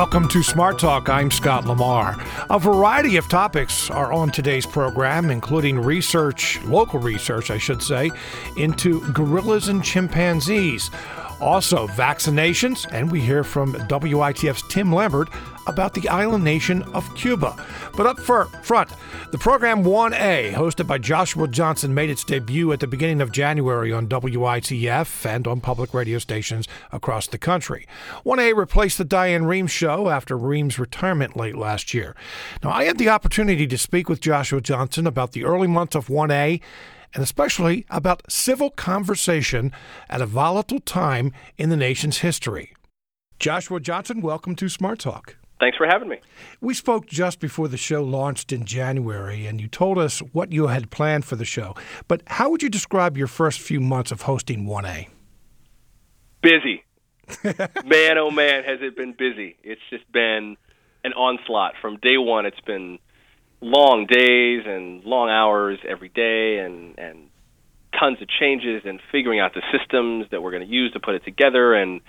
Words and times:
Welcome 0.00 0.28
to 0.28 0.42
Smart 0.42 0.78
Talk. 0.78 1.10
I'm 1.10 1.30
Scott 1.30 1.66
Lamar. 1.66 2.16
A 2.48 2.58
variety 2.58 3.18
of 3.18 3.28
topics 3.28 3.90
are 3.90 4.14
on 4.14 4.30
today's 4.30 4.64
program, 4.64 5.30
including 5.30 5.78
research, 5.78 6.58
local 6.64 6.98
research, 6.98 7.50
I 7.50 7.58
should 7.58 7.82
say, 7.82 8.10
into 8.56 9.02
gorillas 9.12 9.68
and 9.68 9.84
chimpanzees. 9.84 10.90
Also, 11.40 11.86
vaccinations, 11.88 12.86
and 12.92 13.10
we 13.10 13.20
hear 13.20 13.42
from 13.42 13.72
WITF's 13.74 14.62
Tim 14.68 14.92
Lambert 14.92 15.28
about 15.66 15.94
the 15.94 16.08
island 16.08 16.44
nation 16.44 16.82
of 16.94 17.14
Cuba. 17.14 17.54
But 17.96 18.06
up 18.06 18.18
front, 18.20 18.90
the 19.30 19.38
program 19.38 19.82
1A, 19.84 20.52
hosted 20.52 20.86
by 20.86 20.98
Joshua 20.98 21.48
Johnson, 21.48 21.94
made 21.94 22.10
its 22.10 22.24
debut 22.24 22.72
at 22.72 22.80
the 22.80 22.86
beginning 22.86 23.20
of 23.20 23.32
January 23.32 23.92
on 23.92 24.06
WITF 24.08 25.26
and 25.26 25.46
on 25.46 25.60
public 25.60 25.94
radio 25.94 26.18
stations 26.18 26.66
across 26.92 27.26
the 27.26 27.38
country. 27.38 27.86
1A 28.24 28.54
replaced 28.54 28.98
the 28.98 29.04
Diane 29.04 29.44
Rehm 29.44 29.68
show 29.68 30.08
after 30.08 30.36
Rehm's 30.36 30.78
retirement 30.78 31.36
late 31.36 31.56
last 31.56 31.94
year. 31.94 32.14
Now, 32.62 32.70
I 32.70 32.84
had 32.84 32.98
the 32.98 33.08
opportunity 33.08 33.66
to 33.66 33.78
speak 33.78 34.08
with 34.08 34.20
Joshua 34.20 34.60
Johnson 34.60 35.06
about 35.06 35.32
the 35.32 35.44
early 35.44 35.68
months 35.68 35.94
of 35.94 36.08
1A 36.08 36.60
and 37.14 37.22
especially 37.22 37.86
about 37.90 38.22
civil 38.30 38.70
conversation 38.70 39.72
at 40.08 40.20
a 40.20 40.26
volatile 40.26 40.80
time 40.80 41.32
in 41.58 41.70
the 41.70 41.76
nation's 41.76 42.18
history. 42.18 42.74
Joshua 43.38 43.80
Johnson, 43.80 44.20
welcome 44.20 44.54
to 44.56 44.68
Smart 44.68 44.98
Talk. 44.98 45.36
Thanks 45.60 45.76
for 45.76 45.86
having 45.86 46.08
me. 46.08 46.18
We 46.60 46.72
spoke 46.72 47.06
just 47.06 47.38
before 47.38 47.68
the 47.68 47.76
show 47.76 48.02
launched 48.02 48.50
in 48.50 48.64
January, 48.64 49.46
and 49.46 49.60
you 49.60 49.68
told 49.68 49.98
us 49.98 50.20
what 50.32 50.52
you 50.52 50.68
had 50.68 50.90
planned 50.90 51.26
for 51.26 51.36
the 51.36 51.44
show. 51.44 51.74
But 52.08 52.22
how 52.26 52.48
would 52.50 52.62
you 52.62 52.70
describe 52.70 53.18
your 53.18 53.26
first 53.26 53.60
few 53.60 53.78
months 53.78 54.10
of 54.10 54.22
hosting 54.22 54.64
1A? 54.66 55.08
Busy. 56.42 56.82
man, 57.44 58.18
oh 58.18 58.30
man, 58.30 58.64
has 58.64 58.78
it 58.80 58.96
been 58.96 59.12
busy. 59.12 59.56
It's 59.62 59.82
just 59.90 60.10
been 60.12 60.56
an 61.04 61.12
onslaught. 61.12 61.74
From 61.80 61.98
day 61.98 62.16
one, 62.16 62.46
it's 62.46 62.60
been 62.60 62.98
long 63.60 64.06
days 64.06 64.62
and 64.66 65.04
long 65.04 65.28
hours 65.28 65.78
every 65.86 66.08
day 66.08 66.58
and 66.58 66.98
and 66.98 67.28
tons 67.98 68.22
of 68.22 68.28
changes 68.28 68.82
and 68.84 69.00
figuring 69.12 69.40
out 69.40 69.52
the 69.52 69.62
systems 69.76 70.26
that 70.30 70.42
we're 70.42 70.52
going 70.52 70.66
to 70.66 70.72
use 70.72 70.92
to 70.92 71.00
put 71.00 71.14
it 71.14 71.24
together 71.24 71.74
and 71.74 72.00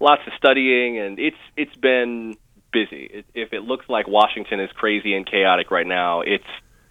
lots 0.00 0.22
of 0.26 0.32
studying 0.36 0.98
and 0.98 1.18
it's 1.18 1.36
it's 1.56 1.76
been 1.76 2.34
busy. 2.74 3.04
It, 3.04 3.26
if 3.34 3.52
it 3.54 3.62
looks 3.62 3.88
like 3.88 4.06
Washington 4.06 4.60
is 4.60 4.70
crazy 4.72 5.14
and 5.14 5.24
chaotic 5.24 5.70
right 5.70 5.86
now, 5.86 6.20
it's 6.20 6.44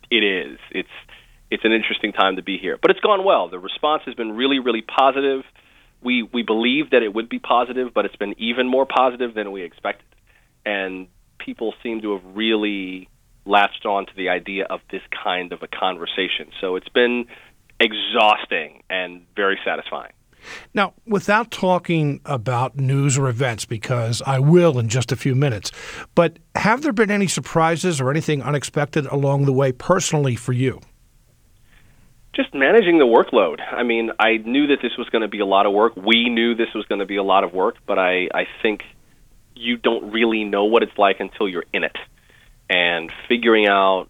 it 0.09 0.23
is. 0.23 0.57
It's 0.71 0.89
it's 1.51 1.65
an 1.65 1.71
interesting 1.71 2.13
time 2.13 2.37
to 2.37 2.41
be 2.41 2.57
here. 2.57 2.79
But 2.81 2.89
it's 2.89 3.01
gone 3.01 3.23
well. 3.23 3.49
The 3.49 3.59
response 3.59 4.03
has 4.05 4.15
been 4.15 4.31
really 4.31 4.59
really 4.59 4.81
positive. 4.81 5.43
We 6.01 6.23
we 6.23 6.41
believe 6.41 6.91
that 6.91 7.03
it 7.03 7.13
would 7.13 7.29
be 7.29 7.39
positive, 7.39 7.93
but 7.93 8.05
it's 8.05 8.15
been 8.15 8.33
even 8.39 8.67
more 8.67 8.85
positive 8.87 9.35
than 9.35 9.51
we 9.51 9.63
expected. 9.63 10.07
And 10.65 11.07
people 11.37 11.73
seem 11.83 12.01
to 12.01 12.13
have 12.13 12.35
really 12.35 13.09
latched 13.45 13.85
on 13.85 14.05
to 14.05 14.11
the 14.15 14.29
idea 14.29 14.65
of 14.69 14.81
this 14.91 15.01
kind 15.23 15.51
of 15.51 15.61
a 15.63 15.67
conversation. 15.67 16.51
So 16.61 16.75
it's 16.75 16.89
been 16.89 17.25
exhausting 17.79 18.83
and 18.89 19.25
very 19.35 19.59
satisfying. 19.65 20.13
Now, 20.73 20.93
without 21.05 21.51
talking 21.51 22.19
about 22.25 22.75
news 22.75 23.17
or 23.17 23.29
events, 23.29 23.65
because 23.65 24.21
I 24.25 24.39
will 24.39 24.77
in 24.77 24.89
just 24.89 25.11
a 25.11 25.15
few 25.15 25.35
minutes, 25.35 25.71
but 26.15 26.37
have 26.55 26.81
there 26.81 26.91
been 26.91 27.11
any 27.11 27.27
surprises 27.27 28.01
or 28.01 28.11
anything 28.11 28.41
unexpected 28.41 29.05
along 29.05 29.45
the 29.45 29.53
way 29.53 29.71
personally 29.71 30.35
for 30.35 30.51
you? 30.51 30.81
Just 32.35 32.53
managing 32.53 32.97
the 32.97 33.05
workload. 33.05 33.59
I 33.71 33.83
mean, 33.83 34.11
I 34.19 34.37
knew 34.37 34.67
that 34.67 34.79
this 34.81 34.97
was 34.97 35.07
going 35.09 35.21
to 35.21 35.27
be 35.27 35.39
a 35.39 35.45
lot 35.45 35.65
of 35.65 35.71
work. 35.71 35.95
We 35.95 36.29
knew 36.29 36.55
this 36.55 36.73
was 36.73 36.85
going 36.87 36.99
to 36.99 37.05
be 37.05 37.15
a 37.15 37.23
lot 37.23 37.43
of 37.43 37.53
work, 37.53 37.75
but 37.85 37.99
I, 37.99 38.27
I 38.33 38.47
think 38.61 38.81
you 39.55 39.77
don't 39.77 40.11
really 40.11 40.43
know 40.43 40.65
what 40.65 40.83
it's 40.83 40.97
like 40.97 41.19
until 41.19 41.47
you're 41.47 41.65
in 41.71 41.83
it 41.83 41.95
and 42.73 43.11
figuring 43.29 43.67
out 43.67 44.07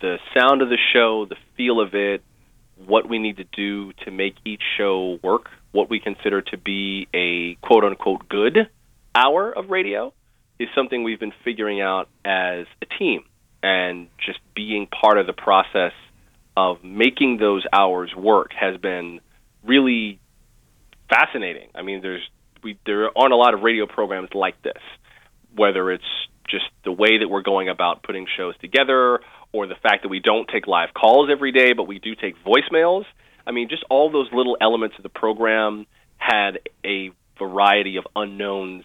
the 0.00 0.18
sound 0.32 0.62
of 0.62 0.68
the 0.68 0.78
show, 0.92 1.26
the 1.26 1.36
feel 1.56 1.80
of 1.80 1.92
it, 1.94 2.22
what 2.86 3.08
we 3.08 3.18
need 3.18 3.38
to 3.38 3.44
do 3.44 3.92
to 4.04 4.12
make 4.12 4.36
each 4.44 4.62
show 4.78 5.18
work, 5.22 5.50
what 5.72 5.90
we 5.90 5.98
consider 5.98 6.40
to 6.40 6.56
be 6.56 7.08
a 7.12 7.56
quote 7.66 7.84
unquote 7.84 8.28
good 8.28 8.70
hour 9.12 9.50
of 9.50 9.70
radio 9.70 10.12
is 10.60 10.68
something 10.74 11.02
we've 11.02 11.18
been 11.18 11.32
figuring 11.44 11.80
out 11.80 12.08
as 12.24 12.66
a 12.80 12.86
team 12.98 13.24
and 13.62 14.06
just 14.24 14.38
being 14.54 14.86
part 14.86 15.18
of 15.18 15.26
the 15.26 15.32
process 15.32 15.92
of 16.56 16.84
making 16.84 17.38
those 17.38 17.64
hours 17.72 18.14
work 18.16 18.52
has 18.52 18.76
been 18.76 19.20
really 19.64 20.20
fascinating. 21.08 21.68
I 21.74 21.82
mean, 21.82 22.02
there's 22.02 22.22
we 22.62 22.78
there 22.86 23.10
aren't 23.18 23.32
a 23.32 23.36
lot 23.36 23.54
of 23.54 23.62
radio 23.62 23.86
programs 23.86 24.30
like 24.32 24.62
this, 24.62 24.80
whether 25.56 25.90
it's 25.90 26.04
just 26.50 26.64
the 26.84 26.92
way 26.92 27.18
that 27.18 27.28
we're 27.28 27.42
going 27.42 27.68
about 27.68 28.02
putting 28.02 28.26
shows 28.36 28.56
together, 28.58 29.20
or 29.52 29.66
the 29.66 29.74
fact 29.74 30.02
that 30.02 30.08
we 30.08 30.20
don't 30.20 30.48
take 30.48 30.66
live 30.66 30.94
calls 30.94 31.28
every 31.30 31.52
day, 31.52 31.72
but 31.72 31.84
we 31.84 31.98
do 31.98 32.14
take 32.14 32.34
voicemails. 32.44 33.04
I 33.46 33.52
mean, 33.52 33.68
just 33.68 33.84
all 33.90 34.10
those 34.10 34.28
little 34.32 34.56
elements 34.60 34.96
of 34.96 35.02
the 35.02 35.08
program 35.08 35.86
had 36.18 36.60
a 36.84 37.10
variety 37.38 37.96
of 37.96 38.06
unknowns 38.14 38.84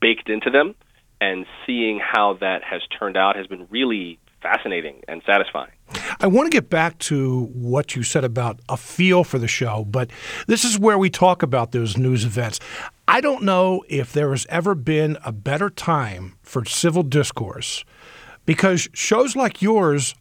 baked 0.00 0.28
into 0.28 0.50
them, 0.50 0.74
and 1.20 1.46
seeing 1.64 1.98
how 1.98 2.34
that 2.40 2.62
has 2.62 2.82
turned 2.98 3.16
out 3.16 3.36
has 3.36 3.46
been 3.46 3.66
really 3.70 4.18
fascinating 4.42 5.02
and 5.08 5.22
satisfying. 5.26 5.72
I 6.20 6.26
want 6.26 6.50
to 6.50 6.56
get 6.56 6.68
back 6.68 6.98
to 7.00 7.46
what 7.54 7.96
you 7.96 8.02
said 8.02 8.22
about 8.22 8.60
a 8.68 8.76
feel 8.76 9.24
for 9.24 9.38
the 9.38 9.48
show, 9.48 9.84
but 9.88 10.10
this 10.46 10.64
is 10.64 10.78
where 10.78 10.98
we 10.98 11.10
talk 11.10 11.42
about 11.42 11.72
those 11.72 11.96
news 11.96 12.24
events. 12.24 12.60
I 13.08 13.20
don't 13.20 13.44
know 13.44 13.84
if 13.88 14.12
there 14.12 14.30
has 14.30 14.46
ever 14.48 14.74
been 14.74 15.16
a 15.24 15.32
better 15.32 15.70
time 15.70 16.36
for 16.42 16.64
civil 16.64 17.04
discourse 17.04 17.84
because 18.44 18.88
shows 18.92 19.36
like 19.36 19.62
yours 19.62 20.14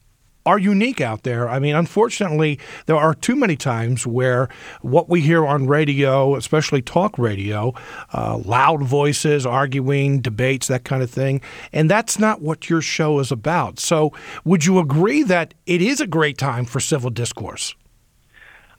are 0.46 0.60
unique 0.60 1.02
out 1.02 1.24
there. 1.24 1.50
I 1.50 1.58
mean, 1.58 1.76
unfortunately, 1.76 2.60
there 2.86 2.96
are 2.96 3.16
too 3.16 3.36
many 3.36 3.56
times 3.56 4.06
where 4.06 4.48
what 4.82 5.10
we 5.10 5.22
hear 5.22 5.46
on 5.46 5.66
radio, 5.66 6.36
especially 6.36 6.84
talk 6.84 7.18
radio, 7.18 7.74
uh, 8.14 8.38
loud 8.38 8.84
voices, 8.84 9.46
arguing, 9.46 10.22
debates, 10.22 10.68
that 10.68 10.84
kind 10.84 11.02
of 11.02 11.10
thing, 11.10 11.42
and 11.74 11.90
that's 11.90 12.20
not 12.20 12.42
what 12.42 12.70
your 12.70 12.82
show 12.82 13.20
is 13.20 13.32
about. 13.32 13.80
So, 13.80 14.14
would 14.44 14.66
you 14.66 14.78
agree 14.78 15.24
that 15.24 15.56
it 15.66 15.82
is 15.82 16.00
a 16.00 16.08
great 16.08 16.38
time 16.38 16.66
for 16.66 16.80
civil 16.80 17.10
discourse? 17.10 17.74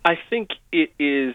I 0.05 0.17
think 0.31 0.51
it 0.71 0.93
is 1.01 1.35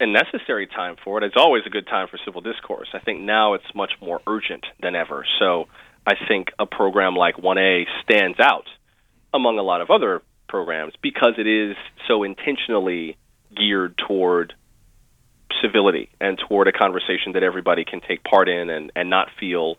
a 0.00 0.06
necessary 0.06 0.66
time 0.66 0.96
for 1.04 1.18
it. 1.18 1.24
It's 1.24 1.36
always 1.36 1.62
a 1.66 1.70
good 1.70 1.86
time 1.86 2.08
for 2.08 2.18
civil 2.24 2.40
discourse. 2.40 2.88
I 2.94 2.98
think 2.98 3.20
now 3.20 3.54
it's 3.54 3.74
much 3.74 3.92
more 4.00 4.20
urgent 4.26 4.64
than 4.80 4.96
ever. 4.96 5.24
So 5.38 5.68
I 6.06 6.14
think 6.26 6.48
a 6.58 6.66
program 6.66 7.14
like 7.14 7.36
1A 7.36 7.84
stands 8.02 8.40
out 8.40 8.64
among 9.32 9.58
a 9.58 9.62
lot 9.62 9.80
of 9.80 9.90
other 9.90 10.22
programs 10.48 10.94
because 11.02 11.34
it 11.38 11.46
is 11.46 11.76
so 12.08 12.24
intentionally 12.24 13.16
geared 13.54 13.96
toward 13.98 14.54
civility 15.62 16.08
and 16.20 16.38
toward 16.48 16.68
a 16.68 16.72
conversation 16.72 17.32
that 17.34 17.42
everybody 17.42 17.84
can 17.84 18.00
take 18.00 18.24
part 18.24 18.48
in 18.48 18.70
and, 18.70 18.90
and 18.96 19.10
not 19.10 19.28
feel 19.38 19.76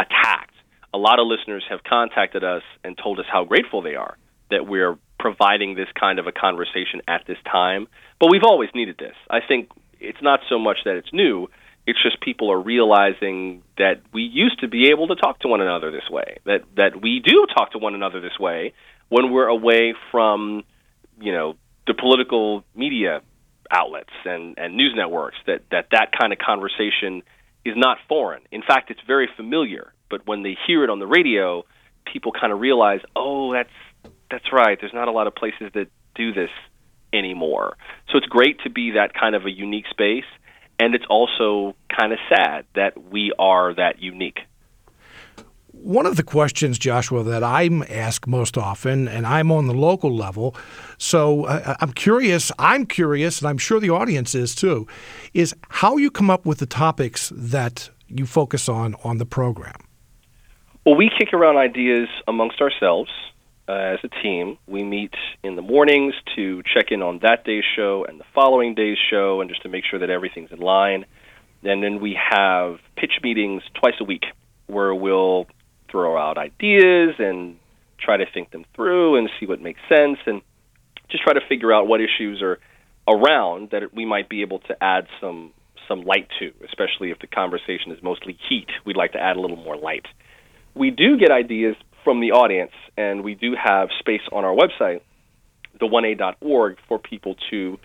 attacked. 0.00 0.54
A 0.94 0.98
lot 0.98 1.18
of 1.18 1.26
listeners 1.26 1.64
have 1.68 1.84
contacted 1.84 2.42
us 2.42 2.62
and 2.82 2.96
told 2.96 3.18
us 3.18 3.26
how 3.30 3.44
grateful 3.44 3.82
they 3.82 3.94
are 3.94 4.16
that 4.50 4.66
we're 4.66 4.96
providing 5.18 5.74
this 5.74 5.88
kind 5.98 6.18
of 6.18 6.26
a 6.26 6.32
conversation 6.32 7.02
at 7.08 7.24
this 7.26 7.38
time. 7.50 7.88
But 8.20 8.30
we've 8.30 8.44
always 8.44 8.70
needed 8.74 8.96
this. 8.98 9.14
I 9.30 9.40
think 9.46 9.70
it's 10.00 10.22
not 10.22 10.40
so 10.48 10.58
much 10.58 10.78
that 10.84 10.96
it's 10.96 11.12
new, 11.12 11.48
it's 11.86 12.02
just 12.02 12.20
people 12.20 12.52
are 12.52 12.60
realizing 12.60 13.62
that 13.78 14.02
we 14.12 14.22
used 14.22 14.60
to 14.60 14.68
be 14.68 14.90
able 14.90 15.08
to 15.08 15.16
talk 15.16 15.40
to 15.40 15.48
one 15.48 15.62
another 15.62 15.90
this 15.90 16.08
way. 16.10 16.38
That 16.44 16.60
that 16.76 17.00
we 17.00 17.20
do 17.24 17.46
talk 17.56 17.72
to 17.72 17.78
one 17.78 17.94
another 17.94 18.20
this 18.20 18.38
way 18.38 18.74
when 19.08 19.32
we're 19.32 19.46
away 19.46 19.94
from, 20.10 20.64
you 21.18 21.32
know, 21.32 21.54
the 21.86 21.94
political 21.94 22.62
media 22.74 23.22
outlets 23.70 24.12
and, 24.24 24.58
and 24.58 24.76
news 24.76 24.92
networks 24.94 25.36
that, 25.46 25.62
that 25.70 25.86
that 25.92 26.10
kind 26.18 26.32
of 26.32 26.38
conversation 26.38 27.22
is 27.64 27.74
not 27.76 27.98
foreign. 28.08 28.42
In 28.52 28.62
fact, 28.62 28.90
it's 28.90 29.00
very 29.06 29.28
familiar. 29.36 29.92
But 30.10 30.26
when 30.26 30.42
they 30.42 30.56
hear 30.66 30.84
it 30.84 30.90
on 30.90 30.98
the 30.98 31.06
radio, 31.06 31.64
people 32.10 32.32
kind 32.32 32.52
of 32.52 32.60
realize, 32.60 33.00
oh, 33.16 33.52
that's 33.52 33.68
that's 34.30 34.52
right. 34.52 34.78
There's 34.80 34.94
not 34.94 35.08
a 35.08 35.12
lot 35.12 35.26
of 35.26 35.34
places 35.34 35.70
that 35.74 35.88
do 36.14 36.32
this 36.32 36.50
anymore. 37.12 37.76
So 38.10 38.18
it's 38.18 38.26
great 38.26 38.60
to 38.64 38.70
be 38.70 38.92
that 38.92 39.14
kind 39.14 39.34
of 39.34 39.46
a 39.46 39.50
unique 39.50 39.86
space, 39.90 40.24
and 40.78 40.94
it's 40.94 41.06
also 41.08 41.74
kind 41.96 42.12
of 42.12 42.18
sad 42.28 42.66
that 42.74 43.10
we 43.10 43.32
are 43.38 43.74
that 43.74 44.00
unique. 44.02 44.40
One 45.72 46.06
of 46.06 46.16
the 46.16 46.24
questions, 46.24 46.76
Joshua, 46.78 47.22
that 47.22 47.44
I'm 47.44 47.84
asked 47.84 48.26
most 48.26 48.58
often, 48.58 49.06
and 49.06 49.24
I'm 49.26 49.52
on 49.52 49.68
the 49.68 49.74
local 49.74 50.14
level, 50.14 50.56
so 50.98 51.44
uh, 51.44 51.76
I'm 51.80 51.92
curious, 51.92 52.50
I'm 52.58 52.84
curious, 52.84 53.40
and 53.40 53.48
I'm 53.48 53.58
sure 53.58 53.78
the 53.78 53.90
audience 53.90 54.34
is 54.34 54.54
too, 54.54 54.88
is 55.34 55.54
how 55.68 55.96
you 55.96 56.10
come 56.10 56.30
up 56.30 56.44
with 56.44 56.58
the 56.58 56.66
topics 56.66 57.32
that 57.34 57.90
you 58.08 58.26
focus 58.26 58.68
on 58.68 58.96
on 59.04 59.18
the 59.18 59.26
program. 59.26 59.76
Well, 60.84 60.96
we 60.96 61.10
kick 61.16 61.32
around 61.32 61.58
ideas 61.58 62.08
amongst 62.26 62.60
ourselves 62.60 63.10
uh, 63.68 63.72
as 63.72 63.98
a 64.02 64.08
team. 64.22 64.58
We 64.66 64.82
meet 64.82 65.14
in 65.42 65.56
the 65.56 65.62
mornings 65.62 66.14
to 66.36 66.62
check 66.62 66.86
in 66.90 67.02
on 67.02 67.20
that 67.22 67.44
day's 67.44 67.64
show 67.76 68.06
and 68.08 68.18
the 68.18 68.24
following 68.34 68.74
day's 68.74 68.98
show, 69.10 69.40
and 69.40 69.50
just 69.50 69.62
to 69.62 69.68
make 69.68 69.84
sure 69.88 69.98
that 69.98 70.10
everything's 70.10 70.50
in 70.50 70.58
line. 70.58 71.04
And 71.62 71.82
then 71.82 72.00
we 72.00 72.18
have 72.30 72.78
pitch 72.96 73.20
meetings 73.22 73.62
twice 73.74 73.94
a 74.00 74.04
week 74.04 74.24
where 74.66 74.94
we'll 74.94 75.46
throw 75.90 76.16
out 76.16 76.38
ideas 76.38 77.14
and 77.18 77.56
try 77.98 78.16
to 78.16 78.24
think 78.32 78.50
them 78.50 78.64
through 78.74 79.16
and 79.16 79.28
see 79.38 79.46
what 79.46 79.60
makes 79.60 79.80
sense 79.88 80.18
and 80.26 80.40
just 81.10 81.24
try 81.24 81.32
to 81.32 81.40
figure 81.48 81.72
out 81.72 81.88
what 81.88 82.00
issues 82.00 82.42
are 82.42 82.58
around 83.08 83.70
that 83.70 83.94
we 83.94 84.04
might 84.04 84.28
be 84.28 84.42
able 84.42 84.60
to 84.60 84.76
add 84.82 85.06
some 85.20 85.52
some 85.88 86.02
light 86.02 86.28
to, 86.38 86.52
especially 86.66 87.10
if 87.10 87.18
the 87.18 87.26
conversation 87.26 87.90
is 87.92 88.02
mostly 88.02 88.38
heat. 88.46 88.68
We'd 88.84 88.96
like 88.96 89.12
to 89.12 89.18
add 89.18 89.36
a 89.36 89.40
little 89.40 89.56
more 89.56 89.76
light. 89.76 90.04
We 90.74 90.90
do 90.90 91.16
get 91.16 91.30
ideas 91.30 91.76
from 92.08 92.20
the 92.20 92.32
audience, 92.32 92.72
and 92.96 93.22
we 93.22 93.34
do 93.34 93.54
have 93.54 93.90
space 93.98 94.22
on 94.32 94.42
our 94.42 94.56
website, 94.56 95.02
the1a.org, 95.78 96.78
for 96.88 96.98
people 96.98 97.36
to 97.50 97.78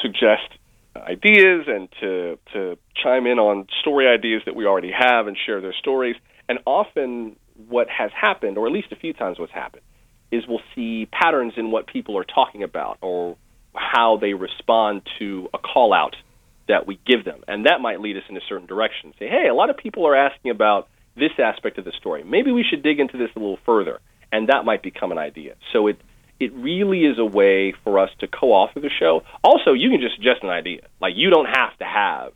suggest 0.00 0.48
ideas 0.96 1.66
and 1.66 1.86
to 2.00 2.38
to 2.54 2.78
chime 3.02 3.26
in 3.26 3.38
on 3.38 3.66
story 3.82 4.08
ideas 4.08 4.40
that 4.46 4.56
we 4.56 4.64
already 4.64 4.90
have 4.90 5.26
and 5.26 5.36
share 5.44 5.60
their 5.60 5.74
stories. 5.78 6.16
And 6.48 6.60
often, 6.64 7.36
what 7.68 7.88
has 7.90 8.10
happened, 8.18 8.56
or 8.56 8.66
at 8.66 8.72
least 8.72 8.90
a 8.90 8.96
few 8.96 9.12
times, 9.12 9.38
what's 9.38 9.52
happened, 9.52 9.82
is 10.30 10.44
we'll 10.48 10.64
see 10.74 11.04
patterns 11.12 11.52
in 11.58 11.70
what 11.70 11.86
people 11.86 12.16
are 12.16 12.24
talking 12.24 12.62
about 12.62 12.96
or 13.02 13.36
how 13.74 14.16
they 14.18 14.32
respond 14.32 15.02
to 15.18 15.50
a 15.52 15.58
call 15.58 15.92
out 15.92 16.16
that 16.68 16.86
we 16.86 16.98
give 17.06 17.26
them. 17.26 17.44
And 17.46 17.66
that 17.66 17.82
might 17.82 18.00
lead 18.00 18.16
us 18.16 18.22
in 18.30 18.36
a 18.38 18.44
certain 18.48 18.66
direction. 18.66 19.12
Say, 19.18 19.28
hey, 19.28 19.48
a 19.50 19.54
lot 19.54 19.68
of 19.68 19.76
people 19.76 20.06
are 20.06 20.16
asking 20.16 20.52
about 20.52 20.88
this 21.16 21.32
aspect 21.38 21.78
of 21.78 21.84
the 21.84 21.92
story. 21.92 22.24
Maybe 22.24 22.52
we 22.52 22.64
should 22.68 22.82
dig 22.82 23.00
into 23.00 23.18
this 23.18 23.30
a 23.36 23.38
little 23.38 23.58
further. 23.64 24.00
And 24.30 24.48
that 24.48 24.64
might 24.64 24.82
become 24.82 25.12
an 25.12 25.18
idea. 25.18 25.56
So 25.72 25.86
it 25.88 26.00
it 26.40 26.52
really 26.54 27.04
is 27.04 27.18
a 27.18 27.24
way 27.24 27.72
for 27.84 28.00
us 28.00 28.10
to 28.18 28.26
co-author 28.26 28.80
the 28.80 28.90
show. 28.90 29.22
Also, 29.44 29.74
you 29.74 29.90
can 29.90 30.00
just 30.00 30.16
suggest 30.16 30.42
an 30.42 30.48
idea. 30.48 30.80
Like 31.00 31.12
you 31.14 31.30
don't 31.30 31.46
have 31.46 31.76
to 31.78 31.84
have 31.84 32.32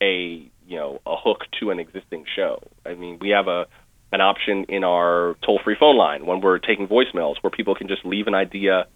a 0.00 0.48
you 0.66 0.76
know 0.76 1.00
a 1.06 1.16
hook 1.16 1.44
to 1.60 1.70
an 1.70 1.80
existing 1.80 2.24
show. 2.36 2.62
I 2.86 2.94
mean, 2.94 3.18
we 3.20 3.30
have 3.30 3.48
a 3.48 3.66
an 4.12 4.20
option 4.20 4.64
in 4.68 4.84
our 4.84 5.36
toll-free 5.44 5.76
phone 5.78 5.96
line 5.96 6.24
when 6.24 6.40
we're 6.40 6.58
taking 6.58 6.88
voicemails 6.88 7.34
where 7.42 7.50
people 7.50 7.74
can 7.74 7.88
just 7.88 8.04
leave 8.06 8.26
an 8.26 8.34
idea 8.34 8.86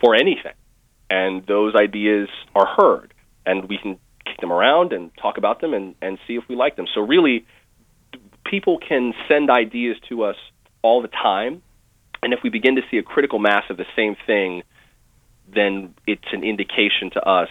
for 0.00 0.14
anything, 0.14 0.54
and 1.10 1.44
those 1.46 1.74
ideas 1.74 2.28
are 2.54 2.66
heard, 2.66 3.12
and 3.44 3.68
we 3.68 3.76
can 3.76 3.98
kick 4.24 4.38
them 4.40 4.52
around 4.52 4.92
and 4.92 5.10
talk 5.16 5.36
about 5.36 5.60
them 5.60 5.74
and, 5.74 5.94
and 6.00 6.18
see 6.26 6.36
if 6.36 6.44
we 6.48 6.54
like 6.54 6.76
them. 6.76 6.86
So 6.94 7.00
really, 7.00 7.44
people 8.44 8.78
can 8.78 9.14
send 9.28 9.50
ideas 9.50 9.96
to 10.08 10.24
us 10.24 10.36
all 10.82 11.02
the 11.02 11.08
time, 11.08 11.62
and 12.22 12.32
if 12.32 12.40
we 12.42 12.50
begin 12.50 12.76
to 12.76 12.82
see 12.90 12.98
a 12.98 13.02
critical 13.02 13.38
mass 13.38 13.64
of 13.70 13.76
the 13.76 13.86
same 13.96 14.16
thing, 14.26 14.62
then 15.52 15.94
it's 16.06 16.32
an 16.32 16.44
indication 16.44 17.10
to 17.10 17.22
us 17.28 17.48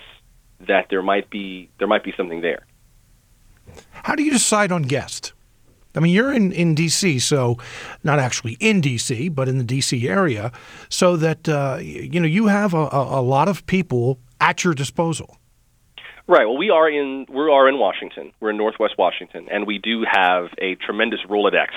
that 0.68 0.88
there 0.90 1.02
might 1.02 1.30
be 1.30 1.70
there 1.80 1.88
might 1.88 2.04
be 2.04 2.14
something 2.16 2.42
there. 2.42 2.66
How 3.92 4.16
do 4.16 4.24
you 4.24 4.32
decide 4.32 4.72
on 4.72 4.84
guests? 4.84 5.34
I 5.94 6.00
mean, 6.00 6.14
you're 6.14 6.32
in, 6.32 6.54
in 6.54 6.74
D.C., 6.74 7.20
so 7.20 7.58
not 8.02 8.18
actually 8.18 8.56
in 8.62 8.80
D.C., 8.80 9.28
but 9.28 9.50
in 9.50 9.58
the 9.58 9.64
D.C. 9.64 10.08
area, 10.08 10.54
so 10.88 11.18
that 11.18 11.50
uh, 11.50 11.80
you 11.82 12.20
know 12.20 12.28
you 12.28 12.48
have 12.48 12.74
a, 12.74 12.88
a 12.92 13.22
lot 13.22 13.50
of 13.50 13.66
people 13.66 14.20
at 14.40 14.64
your 14.64 14.74
disposal. 14.74 15.38
Right. 16.32 16.46
Well, 16.46 16.58
we 16.58 16.70
are 16.70 16.90
in 16.90 17.26
we 17.28 17.42
are 17.52 17.68
in 17.68 17.78
Washington. 17.78 18.32
We're 18.40 18.52
in 18.52 18.58
Northwest 18.58 18.94
Washington, 18.98 19.50
and 19.52 19.68
we 19.68 19.80
do 19.80 20.06
have 20.10 20.46
a 20.60 20.76
tremendous 20.76 21.20
Rolodex 21.30 21.72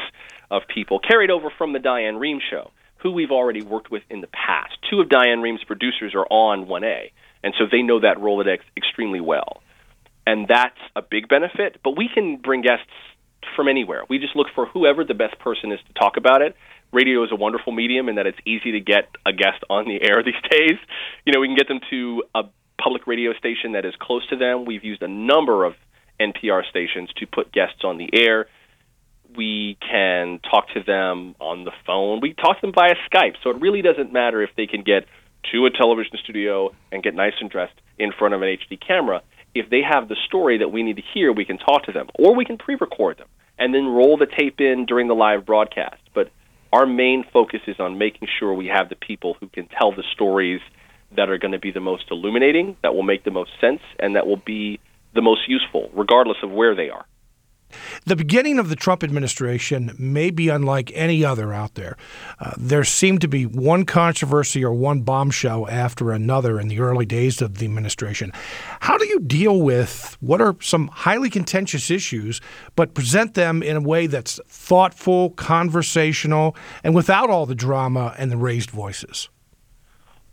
of 0.48 0.62
people 0.72 1.00
carried 1.00 1.28
over 1.28 1.50
from 1.58 1.72
the 1.72 1.80
Diane 1.80 2.20
Rehm 2.20 2.38
show, 2.40 2.70
who 2.98 3.10
we've 3.10 3.32
already 3.32 3.62
worked 3.62 3.90
with 3.90 4.04
in 4.08 4.20
the 4.20 4.28
past. 4.28 4.74
Two 4.88 5.00
of 5.00 5.08
Diane 5.08 5.38
Rehm's 5.38 5.64
producers 5.64 6.14
are 6.14 6.24
on 6.30 6.66
1A, 6.66 7.10
and 7.42 7.52
so 7.58 7.64
they 7.68 7.82
know 7.82 7.98
that 7.98 8.18
Rolodex 8.18 8.60
extremely 8.76 9.20
well, 9.20 9.60
and 10.24 10.46
that's 10.46 10.78
a 10.94 11.02
big 11.02 11.26
benefit. 11.26 11.80
But 11.82 11.96
we 11.96 12.08
can 12.08 12.36
bring 12.36 12.62
guests 12.62 12.86
from 13.56 13.66
anywhere. 13.66 14.04
We 14.08 14.20
just 14.20 14.36
look 14.36 14.46
for 14.54 14.66
whoever 14.66 15.02
the 15.02 15.14
best 15.14 15.36
person 15.40 15.72
is 15.72 15.80
to 15.88 15.92
talk 15.94 16.16
about 16.16 16.42
it. 16.42 16.54
Radio 16.92 17.24
is 17.24 17.32
a 17.32 17.36
wonderful 17.36 17.72
medium 17.72 18.08
in 18.08 18.14
that 18.14 18.26
it's 18.28 18.38
easy 18.46 18.70
to 18.70 18.80
get 18.80 19.08
a 19.26 19.32
guest 19.32 19.64
on 19.68 19.88
the 19.88 20.00
air 20.00 20.22
these 20.24 20.40
days. 20.48 20.78
You 21.26 21.32
know, 21.32 21.40
we 21.40 21.48
can 21.48 21.56
get 21.56 21.66
them 21.66 21.80
to 21.90 22.22
a 22.36 22.44
public 22.84 23.06
radio 23.06 23.32
station 23.32 23.72
that 23.72 23.86
is 23.86 23.94
close 23.98 24.26
to 24.28 24.36
them. 24.36 24.66
We've 24.66 24.84
used 24.84 25.02
a 25.02 25.08
number 25.08 25.64
of 25.64 25.72
NPR 26.20 26.68
stations 26.68 27.08
to 27.16 27.26
put 27.26 27.50
guests 27.50 27.82
on 27.82 27.96
the 27.96 28.10
air. 28.12 28.46
We 29.34 29.78
can 29.80 30.38
talk 30.38 30.68
to 30.74 30.82
them 30.82 31.34
on 31.40 31.64
the 31.64 31.72
phone. 31.86 32.20
We 32.20 32.34
talk 32.34 32.60
to 32.60 32.66
them 32.66 32.74
via 32.74 32.94
Skype. 33.10 33.36
So 33.42 33.50
it 33.50 33.60
really 33.60 33.80
doesn't 33.80 34.12
matter 34.12 34.42
if 34.42 34.50
they 34.56 34.66
can 34.66 34.82
get 34.82 35.06
to 35.52 35.64
a 35.64 35.70
television 35.70 36.18
studio 36.22 36.74
and 36.92 37.02
get 37.02 37.14
nice 37.14 37.32
and 37.40 37.50
dressed 37.50 37.74
in 37.98 38.12
front 38.16 38.34
of 38.34 38.42
an 38.42 38.48
HD 38.48 38.78
camera. 38.78 39.22
If 39.54 39.70
they 39.70 39.80
have 39.82 40.08
the 40.08 40.16
story 40.26 40.58
that 40.58 40.68
we 40.68 40.82
need 40.82 40.96
to 40.96 41.02
hear, 41.14 41.32
we 41.32 41.44
can 41.44 41.58
talk 41.58 41.84
to 41.84 41.92
them, 41.92 42.08
or 42.18 42.34
we 42.36 42.44
can 42.44 42.58
pre 42.58 42.76
record 42.78 43.18
them 43.18 43.28
and 43.58 43.74
then 43.74 43.86
roll 43.86 44.16
the 44.16 44.26
tape 44.26 44.60
in 44.60 44.84
during 44.84 45.08
the 45.08 45.14
live 45.14 45.46
broadcast. 45.46 46.02
But 46.14 46.30
our 46.72 46.86
main 46.86 47.24
focus 47.32 47.60
is 47.66 47.76
on 47.78 47.98
making 47.98 48.28
sure 48.38 48.52
we 48.52 48.66
have 48.66 48.88
the 48.88 48.96
people 48.96 49.36
who 49.40 49.48
can 49.48 49.68
tell 49.68 49.92
the 49.92 50.02
stories 50.12 50.60
that 51.16 51.28
are 51.28 51.38
going 51.38 51.52
to 51.52 51.58
be 51.58 51.70
the 51.70 51.80
most 51.80 52.04
illuminating, 52.10 52.76
that 52.82 52.94
will 52.94 53.02
make 53.02 53.24
the 53.24 53.30
most 53.30 53.50
sense, 53.60 53.80
and 53.98 54.16
that 54.16 54.26
will 54.26 54.42
be 54.44 54.80
the 55.14 55.22
most 55.22 55.48
useful, 55.48 55.90
regardless 55.94 56.38
of 56.42 56.50
where 56.50 56.74
they 56.74 56.90
are. 56.90 57.06
The 58.06 58.16
beginning 58.16 58.58
of 58.58 58.68
the 58.68 58.76
Trump 58.76 59.02
administration 59.02 59.94
may 59.98 60.30
be 60.30 60.48
unlike 60.48 60.92
any 60.94 61.24
other 61.24 61.52
out 61.52 61.74
there. 61.74 61.96
Uh, 62.38 62.52
there 62.56 62.84
seemed 62.84 63.20
to 63.22 63.28
be 63.28 63.46
one 63.46 63.84
controversy 63.84 64.64
or 64.64 64.72
one 64.72 65.02
bombshell 65.02 65.68
after 65.68 66.12
another 66.12 66.60
in 66.60 66.68
the 66.68 66.80
early 66.80 67.06
days 67.06 67.40
of 67.40 67.58
the 67.58 67.64
administration. 67.64 68.32
How 68.80 68.98
do 68.98 69.06
you 69.06 69.20
deal 69.20 69.60
with 69.60 70.16
what 70.20 70.40
are 70.40 70.56
some 70.60 70.88
highly 70.88 71.30
contentious 71.30 71.90
issues, 71.90 72.40
but 72.76 72.94
present 72.94 73.34
them 73.34 73.62
in 73.62 73.76
a 73.76 73.80
way 73.80 74.06
that's 74.06 74.40
thoughtful, 74.46 75.30
conversational, 75.30 76.56
and 76.82 76.94
without 76.94 77.30
all 77.30 77.46
the 77.46 77.54
drama 77.54 78.14
and 78.18 78.30
the 78.30 78.36
raised 78.36 78.70
voices? 78.70 79.28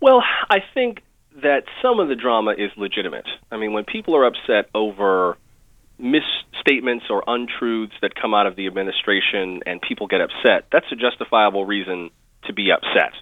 Well, 0.01 0.24
I 0.50 0.57
think 0.74 1.03
that 1.44 1.63
some 1.81 2.00
of 2.00 2.09
the 2.09 2.15
drama 2.15 2.51
is 2.57 2.71
legitimate. 2.75 3.27
I 3.51 3.57
mean, 3.57 3.71
when 3.71 3.86
people 3.86 4.15
are 4.15 4.25
upset 4.25 4.69
over 4.74 5.38
misstatements 6.00 7.06
or 7.09 7.24
untruths 7.27 7.94
that 8.01 8.15
come 8.19 8.33
out 8.33 8.48
of 8.48 8.56
the 8.56 8.65
administration 8.65 9.62
and 9.65 9.80
people 9.80 10.07
get 10.07 10.19
upset, 10.19 10.65
that's 10.71 10.88
a 10.92 10.95
justifiable 10.95 11.65
reason 11.65 12.09
to 12.45 12.53
be 12.53 12.71
upset. 12.71 13.13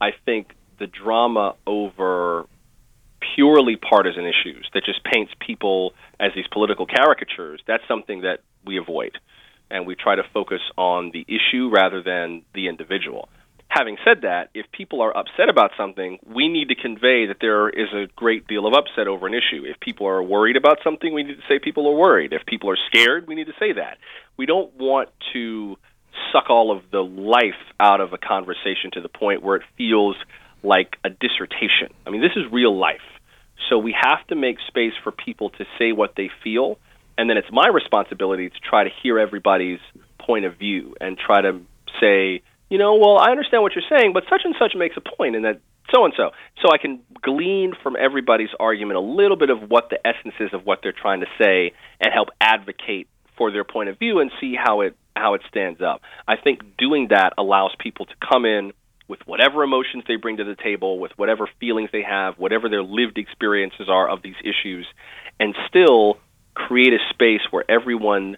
I 0.00 0.10
think 0.24 0.48
the 0.78 0.88
drama 0.88 1.54
over 1.64 2.46
purely 3.36 3.76
partisan 3.76 4.24
issues 4.24 4.68
that 4.74 4.84
just 4.84 5.02
paints 5.04 5.32
people 5.38 5.94
as 6.18 6.32
these 6.34 6.46
political 6.52 6.86
caricatures, 6.86 7.60
that's 7.66 7.84
something 7.86 8.22
that 8.22 8.40
we 8.64 8.78
avoid. 8.78 9.16
And 9.70 9.86
we 9.86 9.94
try 9.94 10.16
to 10.16 10.22
focus 10.34 10.60
on 10.76 11.12
the 11.12 11.24
issue 11.28 11.70
rather 11.72 12.02
than 12.02 12.42
the 12.52 12.68
individual. 12.68 13.28
Having 13.68 13.96
said 14.04 14.22
that, 14.22 14.48
if 14.54 14.64
people 14.72 15.02
are 15.02 15.14
upset 15.16 15.48
about 15.50 15.72
something, 15.76 16.18
we 16.24 16.48
need 16.48 16.68
to 16.68 16.74
convey 16.74 17.26
that 17.26 17.38
there 17.40 17.68
is 17.68 17.88
a 17.92 18.06
great 18.16 18.46
deal 18.46 18.66
of 18.66 18.72
upset 18.72 19.06
over 19.06 19.26
an 19.26 19.34
issue. 19.34 19.64
If 19.64 19.80
people 19.80 20.06
are 20.06 20.22
worried 20.22 20.56
about 20.56 20.78
something, 20.82 21.12
we 21.12 21.24
need 21.24 21.34
to 21.34 21.42
say 21.48 21.58
people 21.58 21.86
are 21.88 21.94
worried. 21.94 22.32
If 22.32 22.46
people 22.46 22.70
are 22.70 22.78
scared, 22.86 23.26
we 23.26 23.34
need 23.34 23.48
to 23.48 23.52
say 23.58 23.72
that. 23.72 23.98
We 24.36 24.46
don't 24.46 24.72
want 24.78 25.10
to 25.32 25.76
suck 26.32 26.48
all 26.48 26.74
of 26.74 26.84
the 26.90 27.02
life 27.02 27.60
out 27.78 28.00
of 28.00 28.12
a 28.12 28.18
conversation 28.18 28.90
to 28.92 29.00
the 29.00 29.08
point 29.08 29.42
where 29.42 29.56
it 29.56 29.62
feels 29.76 30.16
like 30.62 30.96
a 31.04 31.10
dissertation. 31.10 31.92
I 32.06 32.10
mean, 32.10 32.22
this 32.22 32.36
is 32.36 32.44
real 32.50 32.76
life. 32.76 33.00
So 33.68 33.78
we 33.78 33.94
have 34.00 34.26
to 34.28 34.36
make 34.36 34.56
space 34.66 34.92
for 35.02 35.12
people 35.12 35.50
to 35.50 35.64
say 35.78 35.92
what 35.92 36.14
they 36.16 36.30
feel, 36.44 36.78
and 37.18 37.28
then 37.28 37.36
it's 37.36 37.50
my 37.50 37.68
responsibility 37.68 38.48
to 38.48 38.58
try 38.60 38.84
to 38.84 38.90
hear 39.02 39.18
everybody's 39.18 39.80
point 40.18 40.44
of 40.44 40.56
view 40.56 40.94
and 41.00 41.18
try 41.18 41.40
to 41.42 41.60
say, 42.00 42.42
you 42.70 42.78
know, 42.78 42.96
well, 42.96 43.18
I 43.18 43.30
understand 43.30 43.62
what 43.62 43.72
you're 43.74 43.84
saying, 43.88 44.12
but 44.12 44.24
such 44.28 44.42
and 44.44 44.54
such 44.58 44.72
makes 44.76 44.96
a 44.96 45.00
point, 45.00 45.36
and 45.36 45.44
that 45.44 45.60
so 45.94 46.04
and 46.04 46.12
so. 46.16 46.30
So 46.62 46.72
I 46.72 46.78
can 46.78 47.00
glean 47.22 47.74
from 47.82 47.96
everybody's 47.96 48.48
argument 48.58 48.96
a 48.96 49.00
little 49.00 49.36
bit 49.36 49.50
of 49.50 49.70
what 49.70 49.88
the 49.90 50.04
essence 50.04 50.34
is 50.40 50.52
of 50.52 50.66
what 50.66 50.80
they're 50.82 50.92
trying 50.92 51.20
to 51.20 51.26
say, 51.40 51.72
and 52.00 52.12
help 52.12 52.28
advocate 52.40 53.08
for 53.36 53.50
their 53.50 53.64
point 53.64 53.88
of 53.88 53.98
view 53.98 54.18
and 54.20 54.30
see 54.40 54.56
how 54.56 54.80
it 54.80 54.96
how 55.14 55.34
it 55.34 55.42
stands 55.48 55.80
up. 55.80 56.02
I 56.28 56.36
think 56.36 56.76
doing 56.76 57.08
that 57.10 57.32
allows 57.38 57.74
people 57.78 58.06
to 58.06 58.14
come 58.28 58.44
in 58.44 58.72
with 59.08 59.20
whatever 59.24 59.62
emotions 59.62 60.04
they 60.08 60.16
bring 60.16 60.36
to 60.38 60.44
the 60.44 60.56
table, 60.56 60.98
with 60.98 61.12
whatever 61.16 61.48
feelings 61.60 61.90
they 61.92 62.02
have, 62.02 62.34
whatever 62.38 62.68
their 62.68 62.82
lived 62.82 63.18
experiences 63.18 63.88
are 63.88 64.08
of 64.08 64.20
these 64.22 64.34
issues, 64.42 64.86
and 65.38 65.54
still 65.68 66.18
create 66.54 66.92
a 66.92 66.98
space 67.10 67.40
where 67.50 67.64
everyone 67.70 68.36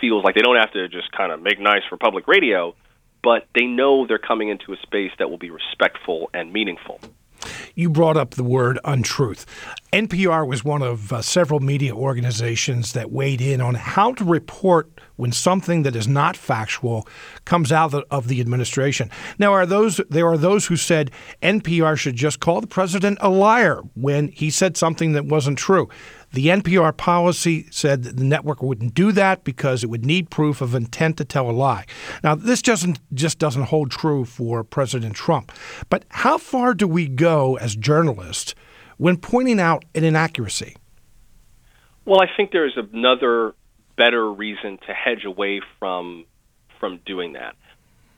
feels 0.00 0.22
like 0.24 0.34
they 0.34 0.42
don't 0.42 0.56
have 0.56 0.72
to 0.72 0.88
just 0.88 1.10
kind 1.12 1.32
of 1.32 1.40
make 1.40 1.58
nice 1.58 1.82
for 1.88 1.96
public 1.96 2.28
radio, 2.28 2.74
but 3.22 3.46
they 3.54 3.66
know 3.66 4.06
they're 4.06 4.18
coming 4.18 4.48
into 4.48 4.72
a 4.72 4.76
space 4.78 5.12
that 5.18 5.30
will 5.30 5.38
be 5.38 5.50
respectful 5.50 6.30
and 6.34 6.52
meaningful. 6.52 7.00
You 7.74 7.90
brought 7.90 8.16
up 8.16 8.32
the 8.32 8.44
word 8.44 8.78
untruth. 8.84 9.46
NPR 9.92 10.46
was 10.46 10.64
one 10.64 10.82
of 10.82 11.12
uh, 11.12 11.22
several 11.22 11.60
media 11.60 11.94
organizations 11.94 12.92
that 12.92 13.10
weighed 13.10 13.40
in 13.40 13.60
on 13.60 13.74
how 13.74 14.12
to 14.14 14.24
report 14.24 14.90
when 15.16 15.32
something 15.32 15.82
that 15.82 15.96
is 15.96 16.08
not 16.08 16.36
factual 16.36 17.06
comes 17.44 17.72
out 17.72 17.94
of 17.94 18.28
the 18.28 18.40
administration. 18.40 19.10
Now, 19.38 19.52
are 19.52 19.66
those 19.66 20.00
there 20.08 20.26
are 20.26 20.38
those 20.38 20.66
who 20.66 20.76
said 20.76 21.10
NPR 21.42 21.96
should 21.96 22.16
just 22.16 22.40
call 22.40 22.60
the 22.60 22.66
president 22.66 23.18
a 23.20 23.28
liar 23.28 23.80
when 23.94 24.28
he 24.28 24.50
said 24.50 24.76
something 24.76 25.12
that 25.12 25.26
wasn't 25.26 25.58
true. 25.58 25.88
The 26.32 26.46
NPR 26.46 26.96
policy 26.96 27.66
said 27.70 28.04
that 28.04 28.16
the 28.16 28.24
network 28.24 28.62
wouldn't 28.62 28.94
do 28.94 29.12
that 29.12 29.44
because 29.44 29.84
it 29.84 29.88
would 29.88 30.06
need 30.06 30.30
proof 30.30 30.62
of 30.62 30.74
intent 30.74 31.18
to 31.18 31.26
tell 31.26 31.50
a 31.50 31.52
lie. 31.52 31.84
Now, 32.24 32.34
this 32.34 32.62
doesn't 32.62 33.00
just 33.12 33.38
doesn't 33.38 33.64
hold 33.64 33.90
true 33.90 34.24
for 34.24 34.64
President 34.64 35.14
Trump. 35.14 35.52
But 35.90 36.04
how 36.08 36.38
far 36.38 36.72
do 36.72 36.88
we 36.88 37.06
go 37.06 37.56
as 37.58 37.76
journalists 37.76 38.54
when 38.96 39.18
pointing 39.18 39.60
out 39.60 39.84
an 39.94 40.04
inaccuracy? 40.04 40.76
Well, 42.06 42.22
I 42.22 42.26
think 42.34 42.50
there's 42.50 42.76
another 42.76 43.54
better 43.96 44.32
reason 44.32 44.78
to 44.86 44.94
hedge 44.94 45.24
away 45.26 45.60
from 45.78 46.24
from 46.80 46.98
doing 47.04 47.34
that. 47.34 47.56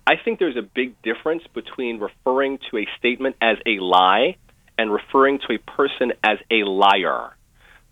I 0.06 0.14
think 0.22 0.38
there's 0.38 0.56
a 0.56 0.62
big 0.62 1.00
difference 1.02 1.42
between 1.52 1.98
referring 1.98 2.58
to 2.70 2.78
a 2.78 2.86
statement 2.98 3.36
as 3.40 3.56
a 3.66 3.80
lie 3.80 4.36
and 4.78 4.92
referring 4.92 5.40
to 5.40 5.54
a 5.54 5.58
person 5.58 6.12
as 6.22 6.38
a 6.50 6.62
liar. 6.64 7.34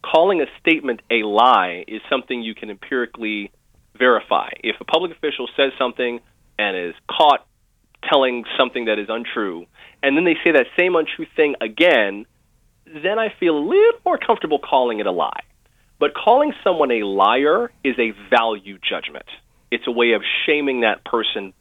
Calling 0.05 0.41
a 0.41 0.47
statement 0.61 1.01
a 1.11 1.23
lie 1.23 1.85
is 1.87 2.01
something 2.11 2.43
you 2.43 2.55
can 2.55 2.71
empirically 2.71 3.53
verify. 3.97 4.51
If 4.63 4.77
a 4.81 4.85
public 4.85 5.13
official 5.13 5.49
says 5.57 5.73
something 5.79 6.21
and 6.59 6.77
is 6.77 6.95
caught 7.09 7.47
telling 8.11 8.45
something 8.59 8.87
that 8.87 8.99
is 8.99 9.07
untrue, 9.09 9.67
and 10.03 10.17
then 10.17 10.25
they 10.25 10.37
say 10.45 10.53
that 10.53 10.67
same 10.79 10.97
untrue 10.97 11.27
thing 11.37 11.55
again, 11.61 12.27
then 12.87 13.19
I 13.19 13.33
feel 13.39 13.57
a 13.57 13.65
little 13.65 14.01
more 14.05 14.19
comfortable 14.19 14.59
calling 14.59 14.99
it 14.99 15.07
a 15.07 15.13
lie. 15.13 15.43
But 16.01 16.15
calling 16.15 16.53
someone 16.65 16.91
a 16.91 17.05
liar 17.05 17.71
is 17.85 17.95
a 17.99 18.13
value 18.29 18.79
judgment. 18.79 19.27
It's 19.71 19.87
a 19.87 19.93
way 19.93 20.13
of 20.13 20.23
shaming 20.45 20.81
that 20.81 21.05
person 21.05 21.53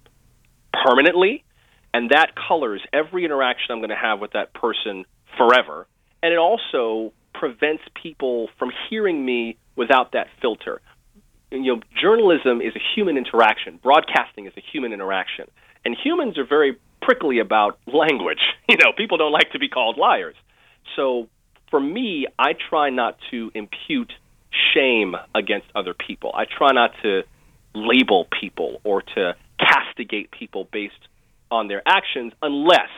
permanently, 0.74 1.44
and 1.94 2.10
that 2.10 2.32
colors 2.36 2.82
every 2.92 3.24
interaction 3.24 3.68
I'm 3.70 3.80
going 3.80 3.90
to 3.90 3.96
have 3.96 4.20
with 4.20 4.32
that 4.32 4.54
person 4.54 5.06
forever. 5.38 5.86
And 6.24 6.34
it 6.34 6.40
also 6.40 7.14
prevents 7.34 7.84
people 8.02 8.50
from 8.58 8.72
hearing 8.90 9.26
me 9.26 9.58
without 9.76 10.14
that 10.14 10.28
filter. 10.42 10.82
You 11.52 11.76
know, 11.76 11.82
journalism 12.02 12.62
is 12.62 12.74
a 12.76 12.82
human 12.96 13.18
interaction. 13.18 13.80
Broadcasting 13.82 14.46
is 14.46 14.54
a 14.58 14.62
human 14.72 14.94
interaction. 14.94 15.46
And 15.84 15.96
humans 16.02 16.38
are 16.38 16.46
very 16.46 16.78
prickly 17.02 17.40
about 17.40 17.80
language. 17.88 18.40
You 18.70 18.78
know, 18.78 18.94
people 18.96 19.18
don't 19.18 19.34
like 19.34 19.52
to 19.52 19.60
be 19.60 19.68
called 19.68 19.98
liars. 19.98 20.36
So 20.96 21.28
for 21.70 21.80
me, 21.80 22.26
I 22.40 22.54
try 22.70 22.90
not 22.90 23.18
to 23.32 23.52
impute 23.54 24.14
shame 24.74 25.16
against 25.36 25.68
other 25.76 25.94
people. 25.94 26.32
I 26.34 26.46
try 26.46 26.72
not 26.72 26.92
to 27.04 27.24
label 27.76 28.28
people 28.40 28.80
or 28.86 29.02
to 29.02 29.36
castigate 29.60 30.32
people 30.32 30.70
based 30.72 30.94
on 31.50 31.68
their 31.68 31.82
actions 31.86 32.32
unless 32.42 32.90